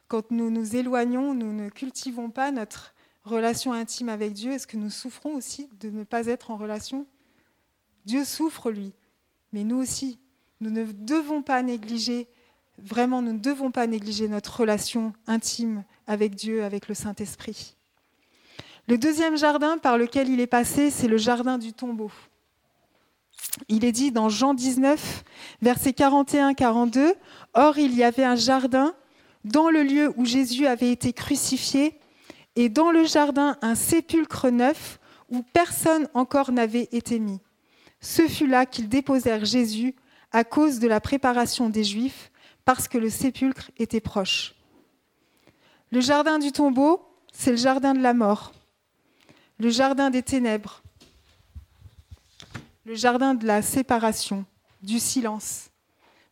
quand 0.07 0.29
nous 0.29 0.51
nous 0.51 0.75
éloignons, 0.75 1.33
nous 1.33 1.51
ne 1.51 1.69
cultivons 1.69 2.29
pas 2.29 2.51
notre 2.51 2.93
relation 3.23 3.73
intime 3.73 4.07
avec 4.07 4.33
Dieu? 4.33 4.51
Est-ce 4.51 4.67
que 4.67 4.77
nous 4.77 4.91
souffrons 4.91 5.33
aussi 5.33 5.67
de 5.79 5.89
ne 5.89 6.03
pas 6.03 6.27
être 6.27 6.51
en 6.51 6.57
relation? 6.57 7.07
Dieu 8.05 8.23
souffre, 8.23 8.69
lui, 8.69 8.93
mais 9.51 9.63
nous 9.63 9.77
aussi. 9.77 10.19
Nous 10.61 10.69
ne 10.69 10.83
devons 10.83 11.41
pas 11.41 11.63
négliger, 11.63 12.27
vraiment, 12.77 13.23
nous 13.23 13.33
ne 13.33 13.39
devons 13.39 13.71
pas 13.71 13.87
négliger 13.87 14.27
notre 14.27 14.59
relation 14.59 15.11
intime 15.25 15.83
avec 16.05 16.35
Dieu, 16.35 16.63
avec 16.63 16.87
le 16.87 16.93
Saint-Esprit. 16.93 17.77
Le 18.87 18.97
deuxième 18.97 19.37
jardin 19.37 19.77
par 19.77 19.97
lequel 19.97 20.27
il 20.29 20.41
est 20.41 20.47
passé, 20.47 20.91
c'est 20.91 21.07
le 21.07 21.17
jardin 21.17 21.57
du 21.57 21.71
tombeau. 21.71 22.11
Il 23.69 23.85
est 23.85 23.93
dit 23.93 24.11
dans 24.11 24.27
Jean 24.27 24.53
19, 24.53 25.23
versets 25.61 25.91
41-42, 25.91 27.13
Or 27.53 27.77
il 27.77 27.95
y 27.95 28.03
avait 28.03 28.25
un 28.25 28.35
jardin 28.35 28.93
dans 29.45 29.69
le 29.69 29.83
lieu 29.83 30.13
où 30.17 30.25
Jésus 30.25 30.67
avait 30.67 30.91
été 30.91 31.13
crucifié, 31.13 31.97
et 32.55 32.67
dans 32.67 32.91
le 32.91 33.05
jardin 33.05 33.57
un 33.61 33.75
sépulcre 33.75 34.49
neuf 34.49 34.99
où 35.29 35.43
personne 35.53 36.09
encore 36.13 36.51
n'avait 36.51 36.89
été 36.91 37.19
mis. 37.19 37.39
Ce 38.01 38.27
fut 38.27 38.47
là 38.47 38.65
qu'ils 38.65 38.89
déposèrent 38.89 39.45
Jésus 39.45 39.95
à 40.33 40.43
cause 40.43 40.79
de 40.79 40.87
la 40.89 40.99
préparation 40.99 41.69
des 41.69 41.85
Juifs, 41.85 42.31
parce 42.65 42.89
que 42.89 42.97
le 42.97 43.09
sépulcre 43.09 43.71
était 43.77 44.01
proche. 44.01 44.55
Le 45.91 46.01
jardin 46.01 46.37
du 46.37 46.51
tombeau, 46.51 47.01
c'est 47.31 47.51
le 47.51 47.57
jardin 47.57 47.93
de 47.93 48.01
la 48.01 48.13
mort, 48.13 48.51
le 49.59 49.69
jardin 49.69 50.09
des 50.09 50.23
ténèbres, 50.23 50.81
le 52.85 52.95
jardin 52.95 53.33
de 53.33 53.45
la 53.45 53.61
séparation, 53.61 54.45
du 54.81 54.99
silence. 54.99 55.69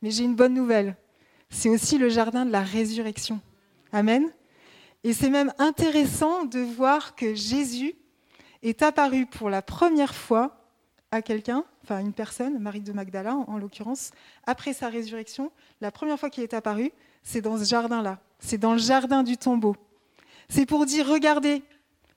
Mais 0.02 0.12
j'ai 0.12 0.24
une 0.24 0.36
bonne 0.36 0.54
nouvelle, 0.54 0.96
c'est 1.50 1.70
aussi 1.70 1.98
le 1.98 2.10
jardin 2.10 2.46
de 2.46 2.52
la 2.52 2.64
résurrection. 2.64 3.40
Amen. 3.92 4.32
Et 5.04 5.14
c'est 5.14 5.30
même 5.30 5.54
intéressant 5.58 6.46
de 6.46 6.60
voir 6.60 7.16
que 7.16 7.34
Jésus 7.34 7.96
est 8.62 8.82
apparu 8.82 9.26
pour 9.26 9.50
la 9.50 9.62
première 9.62 10.14
fois 10.14 10.58
à 11.12 11.22
quelqu'un, 11.22 11.66
enfin 11.84 12.00
une 12.00 12.14
personne, 12.14 12.60
Marie 12.60 12.82
de 12.82 12.94
Magdala 12.94 13.36
en, 13.36 13.58
l'occurrence, 13.58 14.12
après 14.46 14.74
sa 14.74 14.88
résurrection, 14.88 15.52
la 15.82 15.92
première 15.92 16.20
fois 16.20 16.30
qu'il 16.30 16.44
est 16.44 16.54
apparu, 16.54 16.92
c'est 17.24 17.42
dans 17.42 17.58
ce 17.58 17.66
jardin-là, 17.66 18.20
c'est 18.40 18.58
dans 18.58 18.74
le 18.74 18.80
jardin 18.80 19.24
du 19.24 19.38
tombeau. 19.38 19.76
C'est 20.48 20.66
pour 20.66 20.86
dire, 20.86 21.08
regardez, 21.08 21.64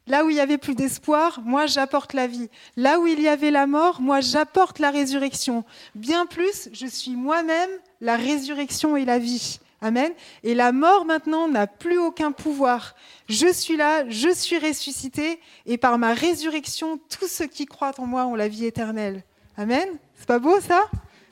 là 0.06 0.24
où 0.24 0.30
il 0.30 0.36
y 0.36 0.40
avait 0.40 0.58
plus 0.58 0.74
d'espoir, 0.74 1.40
moi 1.44 1.66
j'apporte 1.66 2.12
la 2.12 2.26
vie. 2.26 2.48
Là 2.76 2.98
où 3.00 3.06
il 3.06 3.20
y 3.20 3.28
avait 3.28 3.50
la 3.50 3.66
mort, 3.66 4.00
moi 4.00 4.20
j'apporte 4.20 4.78
la 4.78 4.90
résurrection. 4.90 5.64
Bien 5.94 6.26
plus, 6.26 6.68
je 6.72 6.86
suis 6.86 7.16
moi-même 7.16 7.70
la 8.00 8.16
résurrection 8.16 8.96
et 8.96 9.04
la 9.04 9.18
vie. 9.18 9.60
Amen. 9.80 10.12
Et 10.42 10.54
la 10.54 10.72
mort 10.72 11.04
maintenant 11.04 11.46
n'a 11.46 11.66
plus 11.66 11.98
aucun 11.98 12.32
pouvoir. 12.32 12.94
Je 13.28 13.52
suis 13.52 13.76
là, 13.76 14.08
je 14.08 14.32
suis 14.32 14.58
ressuscité, 14.58 15.38
et 15.66 15.76
par 15.76 15.98
ma 15.98 16.14
résurrection, 16.14 16.98
tous 17.10 17.28
ceux 17.28 17.46
qui 17.46 17.66
croient 17.66 17.92
en 17.98 18.06
moi 18.06 18.24
ont 18.24 18.34
la 18.34 18.48
vie 18.48 18.64
éternelle. 18.64 19.22
Amen. 19.58 19.86
C'est 20.16 20.26
pas 20.26 20.38
beau 20.38 20.58
ça? 20.60 20.84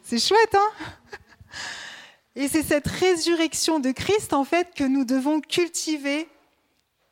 C'est 0.02 0.18
chouette, 0.18 0.54
hein? 0.54 0.86
Et 2.34 2.48
c'est 2.48 2.62
cette 2.62 2.88
résurrection 2.88 3.78
de 3.78 3.90
Christ, 3.90 4.32
en 4.34 4.44
fait, 4.44 4.74
que 4.74 4.84
nous 4.84 5.04
devons 5.04 5.40
cultiver 5.40 6.28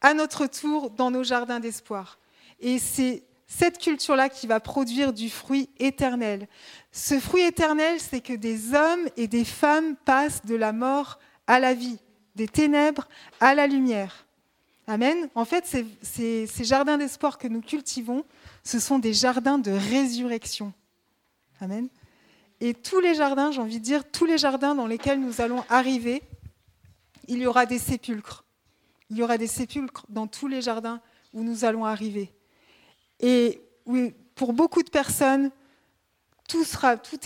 à 0.01 0.15
notre 0.15 0.47
tour 0.47 0.91
dans 0.91 1.11
nos 1.11 1.25
jardins 1.25 1.61
d'espoir. 1.61 2.19
Et 2.61 2.79
c'est 2.79 3.25
cette 3.47 3.79
culture-là 3.79 4.29
qui 4.29 4.47
va 4.47 4.61
produire 4.61 5.13
du 5.13 5.29
fruit 5.29 5.69
éternel. 5.79 6.47
Ce 6.93 7.19
fruit 7.19 7.43
éternel, 7.43 7.99
c'est 7.99 8.21
que 8.21 8.33
des 8.33 8.75
hommes 8.75 9.09
et 9.17 9.27
des 9.27 9.45
femmes 9.45 9.97
passent 9.97 10.47
de 10.47 10.55
la 10.55 10.73
mort 10.73 11.19
à 11.47 11.59
la 11.59 11.75
vie, 11.75 11.99
des 12.37 12.47
ténèbres 12.47 13.09
à 13.41 13.55
la 13.55 13.67
lumière. 13.67 14.27
Amen. 14.87 15.29
En 15.35 15.45
fait, 15.45 15.67
ces, 16.03 16.65
jardins 16.65 16.99
d'espoir 16.99 17.39
que 17.39 17.49
nous 17.49 17.61
cultivons, 17.61 18.25
ce 18.65 18.79
sont 18.79 18.99
des 18.99 19.13
jardins 19.13 19.59
de 19.59 19.71
résurrection. 19.71 20.73
Amen. 21.61 21.89
Et 22.61 22.75
tous 22.75 23.01
les 23.01 23.15
jardins, 23.15 23.51
j'ai 23.51 23.61
envie 23.61 23.79
de 23.79 23.85
dire, 23.85 24.03
tous 24.11 24.27
les 24.27 24.39
jardins 24.39 24.75
dans 24.75 24.87
lesquels 24.87 25.21
nous 25.21 25.41
allons 25.41 25.65
arriver, 25.69 26.23
il 27.27 27.39
y 27.39 27.47
aura 27.47 27.67
des 27.67 27.79
sépulcres. 27.79 28.45
Il 29.11 29.19
y 29.19 29.23
aura 29.23 29.39
des 29.39 29.47
sépulcres 29.47 30.07
dans 30.09 30.27
tous 30.27 30.49
les 30.49 30.63
jardins 30.63 31.01
où 31.33 31.43
nous 31.43 31.65
allons 31.65 31.85
arriver. 31.85 32.33
Et 33.19 33.61
pour 34.35 34.53
beaucoup 34.53 34.83
de 34.83 34.91
personnes, 34.91 35.51
tout 36.49 36.65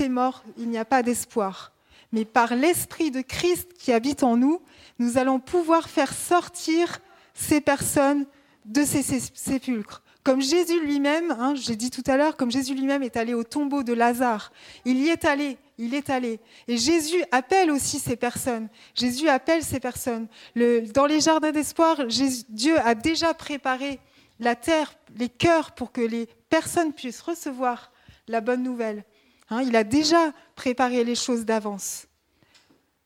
est 0.03 0.09
mort, 0.09 0.45
il 0.59 0.69
n'y 0.69 0.79
a 0.79 0.85
pas 0.85 1.03
d'espoir 1.03 1.75
mais 2.15 2.25
par 2.25 2.55
l'Esprit 2.55 3.11
de 3.11 3.23
Christ 3.23 3.73
qui 3.77 3.93
habite 3.93 4.23
en 4.23 4.37
nous, 4.37 4.63
nous 5.01 5.19
allons 5.19 5.41
pouvoir 5.41 5.89
faire 5.89 6.15
sortir 6.15 7.01
ces 7.35 7.61
personnes 7.61 8.25
de 8.65 8.85
ces 8.85 9.03
sépulcres. 9.03 10.04
Comme 10.25 10.41
Jésus 10.41 10.81
lui-même, 10.81 11.31
hein, 11.33 11.55
j'ai 11.55 11.77
dit 11.77 11.91
tout 11.91 12.03
à 12.07 12.17
l'heure, 12.17 12.37
comme 12.37 12.51
Jésus 12.51 12.75
lui-même 12.75 13.03
est 13.03 13.17
allé 13.17 13.35
au 13.35 13.45
tombeau 13.45 13.83
de 13.83 13.93
Lazare, 13.93 14.53
il 14.87 14.99
y 14.99 15.09
est 15.09 15.27
allé, 15.27 15.59
il 15.77 15.93
est 15.93 16.09
allé. 16.09 16.41
Et 16.67 16.79
Jésus 16.79 17.23
appelle 17.31 17.71
aussi 17.71 17.99
ces 17.99 18.17
personnes. 18.17 18.69
Jésus 18.95 19.29
appelle 19.29 19.63
ces 19.63 19.81
personnes. 19.81 20.27
dans 20.57 21.07
les 21.07 21.21
jardins 21.21 21.53
d'espoir, 21.53 22.07
Dieu 22.49 22.79
a 22.79 22.95
déjà 22.95 23.35
préparé 23.35 24.01
la 24.41 24.57
terre, 24.57 24.95
les 25.17 25.29
cœurs 25.29 25.73
pour 25.73 25.93
que 25.93 26.01
les 26.01 26.27
personnes 26.49 26.93
puissent 26.93 27.21
recevoir 27.21 27.93
la 28.27 28.41
bonne 28.41 28.63
nouvelle. 28.63 29.05
Hein, 29.51 29.63
il 29.63 29.77
a 29.77 29.85
déjà 29.85 30.33
préparé 30.55 31.05
les 31.05 31.15
choses 31.15 31.45
d'avance. 31.45 32.07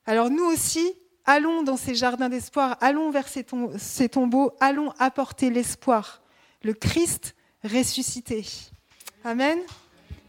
Alors 0.07 0.31
nous 0.31 0.45
aussi, 0.45 0.95
allons 1.27 1.63
dans 1.63 1.77
ces 1.77 1.95
jardins 1.95 2.29
d'espoir, 2.29 2.79
allons 2.81 3.11
vers 3.11 3.27
ces, 3.29 4.09
tombeaux, 4.09 4.53
allons 4.61 4.93
apporter 4.99 5.51
l'espoir, 5.51 6.23
le 6.63 6.73
Christ 6.75 7.35
ressuscité. 7.65 8.45
Amen. 9.25 9.59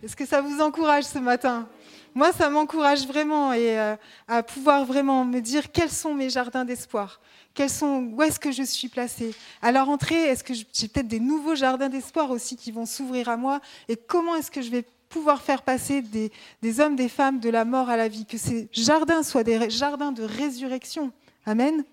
Est-ce 0.03 0.15
que 0.15 0.25
ça 0.25 0.41
vous 0.41 0.59
encourage 0.61 1.05
ce 1.05 1.19
matin? 1.19 1.67
Moi, 2.15 2.31
ça 2.33 2.49
m'encourage 2.49 3.05
vraiment 3.05 3.53
et 3.53 3.77
euh, 3.77 3.95
à 4.27 4.41
pouvoir 4.41 4.85
vraiment 4.85 5.25
me 5.25 5.39
dire 5.41 5.71
quels 5.71 5.91
sont 5.91 6.13
mes 6.13 6.29
jardins 6.29 6.65
d'espoir. 6.65 7.19
Quels 7.53 7.69
sont, 7.69 8.09
où 8.13 8.23
est-ce 8.23 8.39
que 8.39 8.51
je 8.51 8.63
suis 8.63 8.87
placée? 8.87 9.33
À 9.61 9.71
la 9.71 9.83
rentrée, 9.83 10.15
est-ce 10.15 10.43
que 10.43 10.53
j'ai 10.53 10.87
peut-être 10.87 11.07
des 11.07 11.19
nouveaux 11.19 11.55
jardins 11.55 11.89
d'espoir 11.89 12.31
aussi 12.31 12.55
qui 12.55 12.71
vont 12.71 12.85
s'ouvrir 12.85 13.29
à 13.29 13.37
moi? 13.37 13.59
Et 13.87 13.95
comment 13.95 14.35
est-ce 14.35 14.49
que 14.49 14.61
je 14.61 14.71
vais 14.71 14.85
pouvoir 15.09 15.41
faire 15.41 15.63
passer 15.63 16.01
des, 16.01 16.79
hommes, 16.79 16.95
des 16.95 17.09
femmes 17.09 17.39
de 17.39 17.49
la 17.49 17.65
mort 17.65 17.89
à 17.89 17.97
la 17.97 18.07
vie, 18.07 18.25
que 18.25 18.37
ces 18.37 18.69
jardins 18.71 19.23
soient 19.23 19.43
des 19.43 19.69
jardins 19.69 20.11
de 20.11 20.23
résurrection. 20.23 21.11
Amen. 21.45 21.83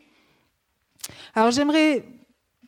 Alors 1.34 1.50
j'aimerais 1.50 2.04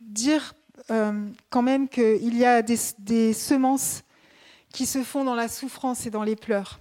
dire 0.01 0.55
euh, 0.91 1.27
quand 1.51 1.63
même 1.63 1.89
qu'il 1.89 2.37
y 2.37 2.45
a 2.45 2.63
des, 2.63 3.33
semences 3.33 4.03
qui 4.73 4.87
se 4.87 5.03
font 5.03 5.25
dans 5.25 5.35
la 5.35 5.49
souffrance 5.49 6.07
et 6.07 6.11
dans 6.11 6.23
les 6.23 6.37
pleurs. 6.37 6.81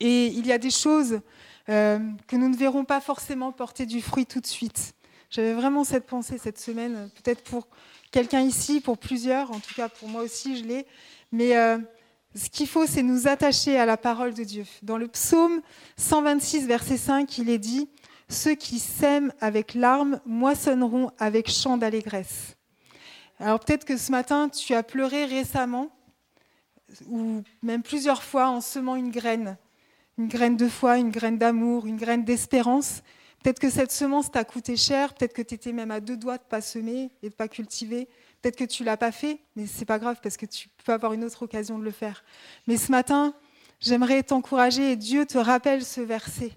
Et 0.00 0.26
il 0.26 0.46
y 0.46 0.52
a 0.52 0.58
des 0.58 0.70
choses 0.70 1.20
euh, 1.68 1.98
que 2.26 2.36
nous 2.36 2.48
ne 2.48 2.56
verrons 2.56 2.84
pas 2.84 3.00
forcément 3.00 3.52
porter 3.52 3.86
du 3.86 4.02
fruit 4.02 4.26
tout 4.26 4.40
de 4.40 4.46
suite. 4.46 4.94
J'avais 5.30 5.54
vraiment 5.54 5.84
cette 5.84 6.06
pensée 6.06 6.38
cette 6.38 6.58
semaine, 6.58 7.10
peut-être 7.22 7.42
pour 7.42 7.68
quelqu'un 8.10 8.40
ici, 8.40 8.80
pour 8.80 8.98
plusieurs, 8.98 9.50
en 9.50 9.58
tout 9.58 9.74
cas 9.74 9.88
pour 9.88 10.08
moi 10.08 10.22
aussi 10.22 10.56
je 10.56 10.64
l'ai. 10.64 10.86
Mais 11.32 11.56
euh, 11.56 11.78
ce 12.34 12.50
qu'il 12.50 12.66
faut, 12.66 12.86
c'est 12.86 13.02
nous 13.02 13.28
attacher 13.28 13.78
à 13.78 13.86
la 13.86 13.96
parole 13.96 14.34
de 14.34 14.42
Dieu. 14.42 14.64
Dans 14.82 14.98
le 14.98 15.08
psaume 15.08 15.60
126, 15.96 16.66
verset 16.66 16.96
5, 16.96 17.38
il 17.38 17.48
est 17.48 17.58
dit 17.58 17.88
Ceux 18.28 18.54
qui 18.54 18.78
sèment 18.80 19.32
avec 19.40 19.74
larmes 19.74 20.20
moissonneront 20.26 21.10
avec 21.18 21.48
chant 21.48 21.76
d'allégresse. 21.76 22.56
Alors 23.40 23.60
peut-être 23.60 23.84
que 23.84 23.96
ce 23.96 24.12
matin, 24.12 24.48
tu 24.48 24.74
as 24.74 24.82
pleuré 24.82 25.24
récemment, 25.24 25.90
ou 27.08 27.42
même 27.62 27.82
plusieurs 27.82 28.22
fois 28.22 28.48
en 28.48 28.60
semant 28.60 28.96
une 28.96 29.10
graine, 29.10 29.56
une 30.18 30.28
graine 30.28 30.56
de 30.56 30.68
foi, 30.68 30.98
une 30.98 31.10
graine 31.10 31.38
d'amour, 31.38 31.86
une 31.86 31.96
graine 31.96 32.24
d'espérance. 32.24 33.02
Peut-être 33.42 33.58
que 33.58 33.70
cette 33.70 33.92
semence 33.92 34.30
t'a 34.30 34.44
coûté 34.44 34.76
cher, 34.76 35.12
peut-être 35.14 35.34
que 35.34 35.42
tu 35.42 35.54
étais 35.54 35.72
même 35.72 35.90
à 35.90 36.00
deux 36.00 36.16
doigts 36.16 36.38
de 36.38 36.44
ne 36.44 36.48
pas 36.48 36.60
semer 36.60 37.10
et 37.22 37.28
de 37.28 37.32
ne 37.32 37.36
pas 37.36 37.48
cultiver. 37.48 38.08
Peut-être 38.40 38.56
que 38.56 38.64
tu 38.64 38.82
ne 38.82 38.86
l'as 38.86 38.96
pas 38.96 39.12
fait, 39.12 39.40
mais 39.56 39.66
ce 39.66 39.80
n'est 39.80 39.84
pas 39.84 39.98
grave 39.98 40.18
parce 40.22 40.36
que 40.36 40.46
tu 40.46 40.68
peux 40.84 40.92
avoir 40.92 41.12
une 41.12 41.24
autre 41.24 41.42
occasion 41.42 41.78
de 41.78 41.84
le 41.84 41.90
faire. 41.90 42.24
Mais 42.66 42.76
ce 42.76 42.90
matin, 42.90 43.34
j'aimerais 43.80 44.22
t'encourager 44.22 44.92
et 44.92 44.96
Dieu 44.96 45.26
te 45.26 45.38
rappelle 45.38 45.84
ce 45.84 46.00
verset. 46.00 46.52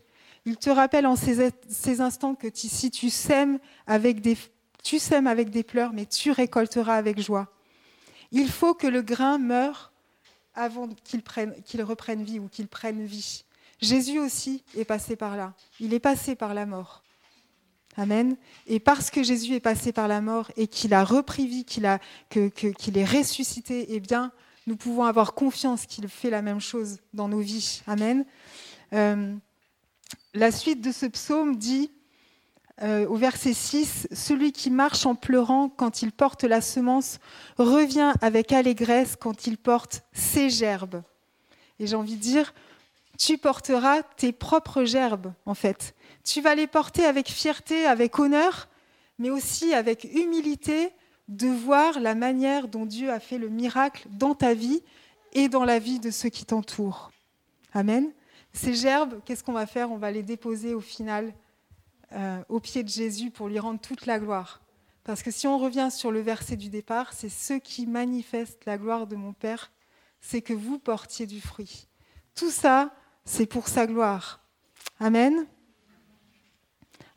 Il 0.46 0.56
te 0.58 0.70
rappelle 0.70 1.06
en 1.06 1.18
ces, 1.18 2.02
instants 2.02 2.36
que 2.36 2.48
si 2.54 2.90
tu 2.90 3.10
sèmes 3.10 3.60
avec 3.86 4.22
des, 4.22 4.38
tu 4.88 5.00
sèmes 5.00 5.28
avec 5.28 5.50
des 5.50 5.64
pleurs, 5.64 5.92
mais 5.92 6.06
tu 6.06 6.32
récolteras 6.32 6.96
avec 6.96 7.20
joie. 7.20 7.48
Il 8.32 8.48
faut 8.48 8.74
que 8.74 8.88
le 8.88 9.02
grain 9.02 9.38
meure 9.38 9.92
avant 10.56 10.88
qu'il, 11.04 11.22
reprenne 11.84 12.24
vie 12.24 12.40
ou 12.40 12.48
qu'il 12.48 12.70
prenne 12.70 13.04
vie. 13.04 13.44
Jésus 13.82 14.18
aussi 14.18 14.64
est 14.78 14.86
passé 14.86 15.18
par 15.18 15.36
là. 15.36 15.54
Il 15.82 15.94
est 15.94 16.00
passé 16.00 16.36
par 16.36 16.54
la 16.54 16.66
mort. 16.66 17.04
Amen. 17.98 18.38
Et 18.66 18.80
parce 18.80 19.12
que 19.12 19.24
Jésus 19.24 19.56
est 19.56 19.60
passé 19.60 19.92
par 19.92 20.08
la 20.08 20.22
mort 20.22 20.52
et 20.56 20.68
qu'il 20.68 20.94
a 20.94 21.04
repris 21.04 21.48
vie, 21.48 21.66
qu'il 21.66 21.86
est 21.86 23.06
ressuscité, 23.06 23.88
eh 23.90 24.00
bien, 24.00 24.32
nous 24.68 24.78
pouvons 24.78 25.04
avoir 25.04 25.34
confiance 25.34 25.86
qu'il 25.86 26.08
fait 26.08 26.30
la 26.30 26.42
même 26.42 26.62
chose 26.62 27.00
dans 27.14 27.28
nos 27.28 27.42
vies. 27.42 27.82
Amen. 27.88 28.26
Euh, 28.94 29.36
la 30.34 30.52
suite 30.52 30.80
de 30.80 30.94
ce 30.94 31.08
psaume 31.08 31.58
dit 31.58 31.92
euh, 32.84 33.08
au 33.08 33.16
verset 33.16 33.54
6, 33.54 34.08
Celui 34.12 34.52
qui 34.52 34.70
marche 34.70 35.06
en 35.06 35.16
pleurant 35.16 35.68
quand 35.70 36.02
il 36.04 36.12
porte 36.12 36.44
la 36.44 36.62
semence 36.62 37.20
revient 37.58 38.14
avec 38.22 38.52
allégresse 38.52 39.16
quand 39.16 39.48
il 39.48 39.58
porte 39.58 40.04
ses 40.14 40.50
gerbes. 40.50 41.02
Et 41.80 41.88
j'ai 41.88 41.96
envie 41.96 42.16
de 42.16 42.22
dire, 42.22 42.54
tu 43.18 43.38
porteras 43.38 44.04
tes 44.04 44.32
propres 44.32 44.84
gerbes, 44.84 45.34
en 45.46 45.56
fait. 45.56 45.96
Tu 46.24 46.42
vas 46.42 46.54
les 46.54 46.68
porter 46.68 47.06
avec 47.06 47.30
fierté, 47.30 47.86
avec 47.86 48.20
honneur, 48.20 48.68
mais 49.18 49.32
aussi 49.32 49.74
avec 49.74 50.04
humilité 50.14 50.92
de 51.28 51.48
voir 51.48 52.00
la 52.00 52.16
manière 52.16 52.68
dont 52.68 52.86
Dieu 52.86 53.12
a 53.12 53.20
fait 53.20 53.40
le 53.40 53.50
miracle 53.50 54.08
dans 54.12 54.36
ta 54.36 54.54
vie 54.54 54.82
et 55.34 55.50
dans 55.50 55.66
la 55.66 55.80
vie 55.80 56.00
de 56.00 56.12
ceux 56.12 56.30
qui 56.30 56.46
t'entourent. 56.46 57.12
Amen. 57.74 58.12
Ces 58.54 58.76
gerbes, 58.76 59.20
qu'est-ce 59.26 59.44
qu'on 59.44 59.54
va 59.54 59.66
faire? 59.66 59.92
On 59.92 59.98
va 59.98 60.12
les 60.12 60.24
déposer 60.24 60.74
au 60.74 60.80
final 60.80 61.34
euh, 62.14 62.42
au 62.50 62.60
pied 62.60 62.84
de 62.84 62.90
Jésus 62.90 63.32
pour 63.32 63.48
lui 63.48 63.60
rendre 63.60 63.80
toute 63.80 64.06
la 64.06 64.20
gloire. 64.20 64.62
Parce 65.04 65.24
que 65.24 65.32
si 65.32 65.48
on 65.48 65.58
revient 65.58 65.90
sur 65.92 66.12
le 66.12 66.20
verset 66.20 66.58
du 66.58 66.70
départ, 66.70 67.14
c'est 67.14 67.30
ceux 67.30 67.60
qui 67.60 67.86
manifestent 67.86 68.66
la 68.66 68.78
gloire 68.78 69.08
de 69.08 69.16
mon 69.16 69.34
Père, 69.34 69.72
c'est 70.22 70.42
que 70.42 70.54
vous 70.54 70.80
portiez 70.80 71.26
du 71.26 71.40
fruit. 71.40 71.88
Tout 72.36 72.52
ça, 72.52 72.94
c'est 73.26 73.46
pour 73.46 73.68
sa 73.68 73.88
gloire. 73.88 74.42
Amen. 75.00 75.46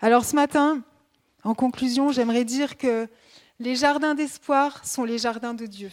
Alors 0.00 0.24
ce 0.24 0.34
matin, 0.34 0.82
en 1.44 1.54
conclusion, 1.54 2.12
j'aimerais 2.12 2.44
dire 2.44 2.76
que 2.76 3.08
les 3.58 3.76
jardins 3.76 4.14
d'espoir 4.14 4.84
sont 4.84 5.04
les 5.04 5.18
jardins 5.18 5.54
de 5.54 5.66
Dieu, 5.66 5.90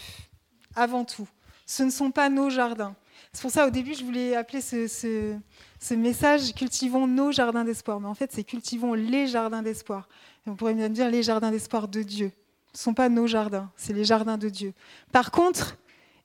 avant 0.76 1.04
tout. 1.04 1.28
Ce 1.66 1.84
ne 1.84 1.90
sont 1.90 2.12
pas 2.12 2.30
nos 2.30 2.50
jardins. 2.50 2.96
C'est 3.38 3.44
pour 3.44 3.52
ça, 3.52 3.68
au 3.68 3.70
début, 3.70 3.94
je 3.94 4.04
voulais 4.04 4.36
appeler 4.36 4.62
ce, 4.62 5.38
message 5.92 6.56
Cultivons 6.56 7.06
nos 7.06 7.32
jardins 7.32 7.64
d'espoir. 7.64 8.00
Mais 8.00 8.08
en 8.08 8.16
fait, 8.16 8.32
c'est 8.34 8.44
Cultivons 8.44 8.96
les 8.96 9.28
jardins 9.28 9.62
d'espoir. 9.62 10.10
on 10.48 10.56
pourrait 10.56 10.74
même 10.74 10.92
dire 10.92 11.08
les 11.12 11.22
jardins 11.22 11.52
d'espoir 11.52 11.88
de 11.88 12.02
Dieu. 12.02 12.32
Ce 12.74 12.80
ne 12.80 12.84
sont 12.86 12.94
pas 12.96 13.10
nos 13.10 13.28
jardins, 13.28 13.70
c'est 13.76 13.94
les 13.94 14.06
jardins 14.06 14.40
de 14.40 14.50
Dieu. 14.50 14.74
Par 15.12 15.30
contre, 15.30 15.78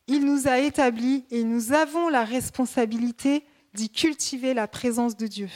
il 0.06 0.24
nous 0.24 0.48
a 0.48 0.58
établis 0.58 1.26
et 1.30 1.44
nous 1.44 1.74
avons 1.74 2.08
la 2.08 2.24
responsabilité 2.24 3.44
d'y 3.74 3.90
cultiver 3.90 4.54
la 4.54 4.66
présence 4.66 5.14
de 5.14 5.26
Dieu. 5.26 5.50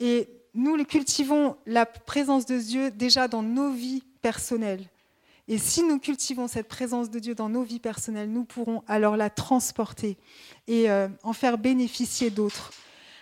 Et 0.00 0.28
nous 0.52 0.76
cultivons 0.84 1.56
la 1.64 1.86
présence 1.86 2.44
de 2.44 2.58
Dieu 2.58 2.90
déjà 2.90 3.26
dans 3.26 3.42
nos 3.42 3.70
vies 3.70 4.04
personnelles. 4.20 4.84
Et 5.48 5.58
si 5.58 5.82
nous 5.82 5.98
cultivons 5.98 6.46
cette 6.46 6.68
présence 6.68 7.10
de 7.10 7.18
Dieu 7.18 7.34
dans 7.34 7.48
nos 7.48 7.62
vies 7.62 7.80
personnelles, 7.80 8.30
nous 8.30 8.44
pourrons 8.44 8.82
alors 8.86 9.16
la 9.16 9.30
transporter 9.30 10.18
et 10.66 10.90
euh, 10.90 11.08
en 11.22 11.32
faire 11.32 11.58
bénéficier 11.58 12.30
d'autres, 12.30 12.70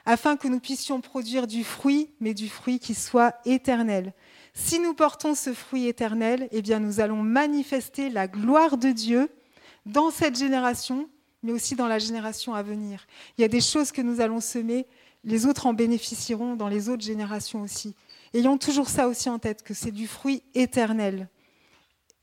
afin 0.04 0.36
que 0.36 0.48
nous 0.48 0.60
puissions 0.60 1.00
produire 1.00 1.46
du 1.46 1.62
fruit, 1.62 2.10
mais 2.20 2.34
du 2.34 2.48
fruit 2.48 2.80
qui 2.80 2.94
soit 2.94 3.36
éternel. 3.44 4.12
Si 4.54 4.80
nous 4.80 4.92
portons 4.92 5.34
ce 5.34 5.52
fruit 5.52 5.86
éternel, 5.86 6.48
eh 6.50 6.62
bien 6.62 6.80
nous 6.80 7.00
allons 7.00 7.22
manifester 7.22 8.10
la 8.10 8.26
gloire 8.26 8.76
de 8.76 8.90
Dieu 8.90 9.28
dans 9.84 10.10
cette 10.10 10.36
génération 10.36 11.08
mais 11.46 11.52
aussi 11.52 11.76
dans 11.76 11.86
la 11.86 12.00
génération 12.00 12.54
à 12.54 12.62
venir. 12.62 13.06
Il 13.38 13.42
y 13.42 13.44
a 13.44 13.48
des 13.48 13.60
choses 13.60 13.92
que 13.92 14.02
nous 14.02 14.20
allons 14.20 14.40
semer, 14.40 14.86
les 15.24 15.46
autres 15.46 15.66
en 15.66 15.74
bénéficieront 15.74 16.56
dans 16.56 16.68
les 16.68 16.88
autres 16.88 17.04
générations 17.04 17.62
aussi. 17.62 17.94
Ayons 18.34 18.58
toujours 18.58 18.88
ça 18.88 19.06
aussi 19.06 19.28
en 19.30 19.38
tête, 19.38 19.62
que 19.62 19.72
c'est 19.72 19.92
du 19.92 20.08
fruit 20.08 20.42
éternel. 20.54 21.28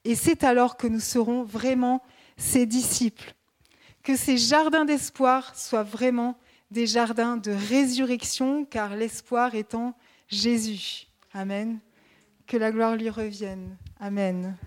Et 0.06 0.16
c'est 0.16 0.44
alors 0.44 0.78
que 0.78 0.88
nous 0.88 1.00
serons 1.00 1.44
vraiment 1.44 2.02
ses 2.38 2.66
disciples. 2.66 3.34
Que 4.04 4.16
ces 4.16 4.38
jardins 4.38 4.86
d'espoir 4.86 5.56
soient 5.56 5.84
vraiment 5.84 6.38
des 6.72 6.88
jardins 6.88 7.38
de 7.38 7.52
résurrection, 7.52 8.66
car 8.66 8.96
l'espoir 8.96 9.56
étant 9.56 9.96
Jésus. 10.28 11.08
Amen. 11.34 11.80
Que 12.48 12.58
la 12.58 12.72
gloire 12.72 12.96
lui 12.96 13.10
revienne. 13.10 13.78
Amen. 14.00 14.58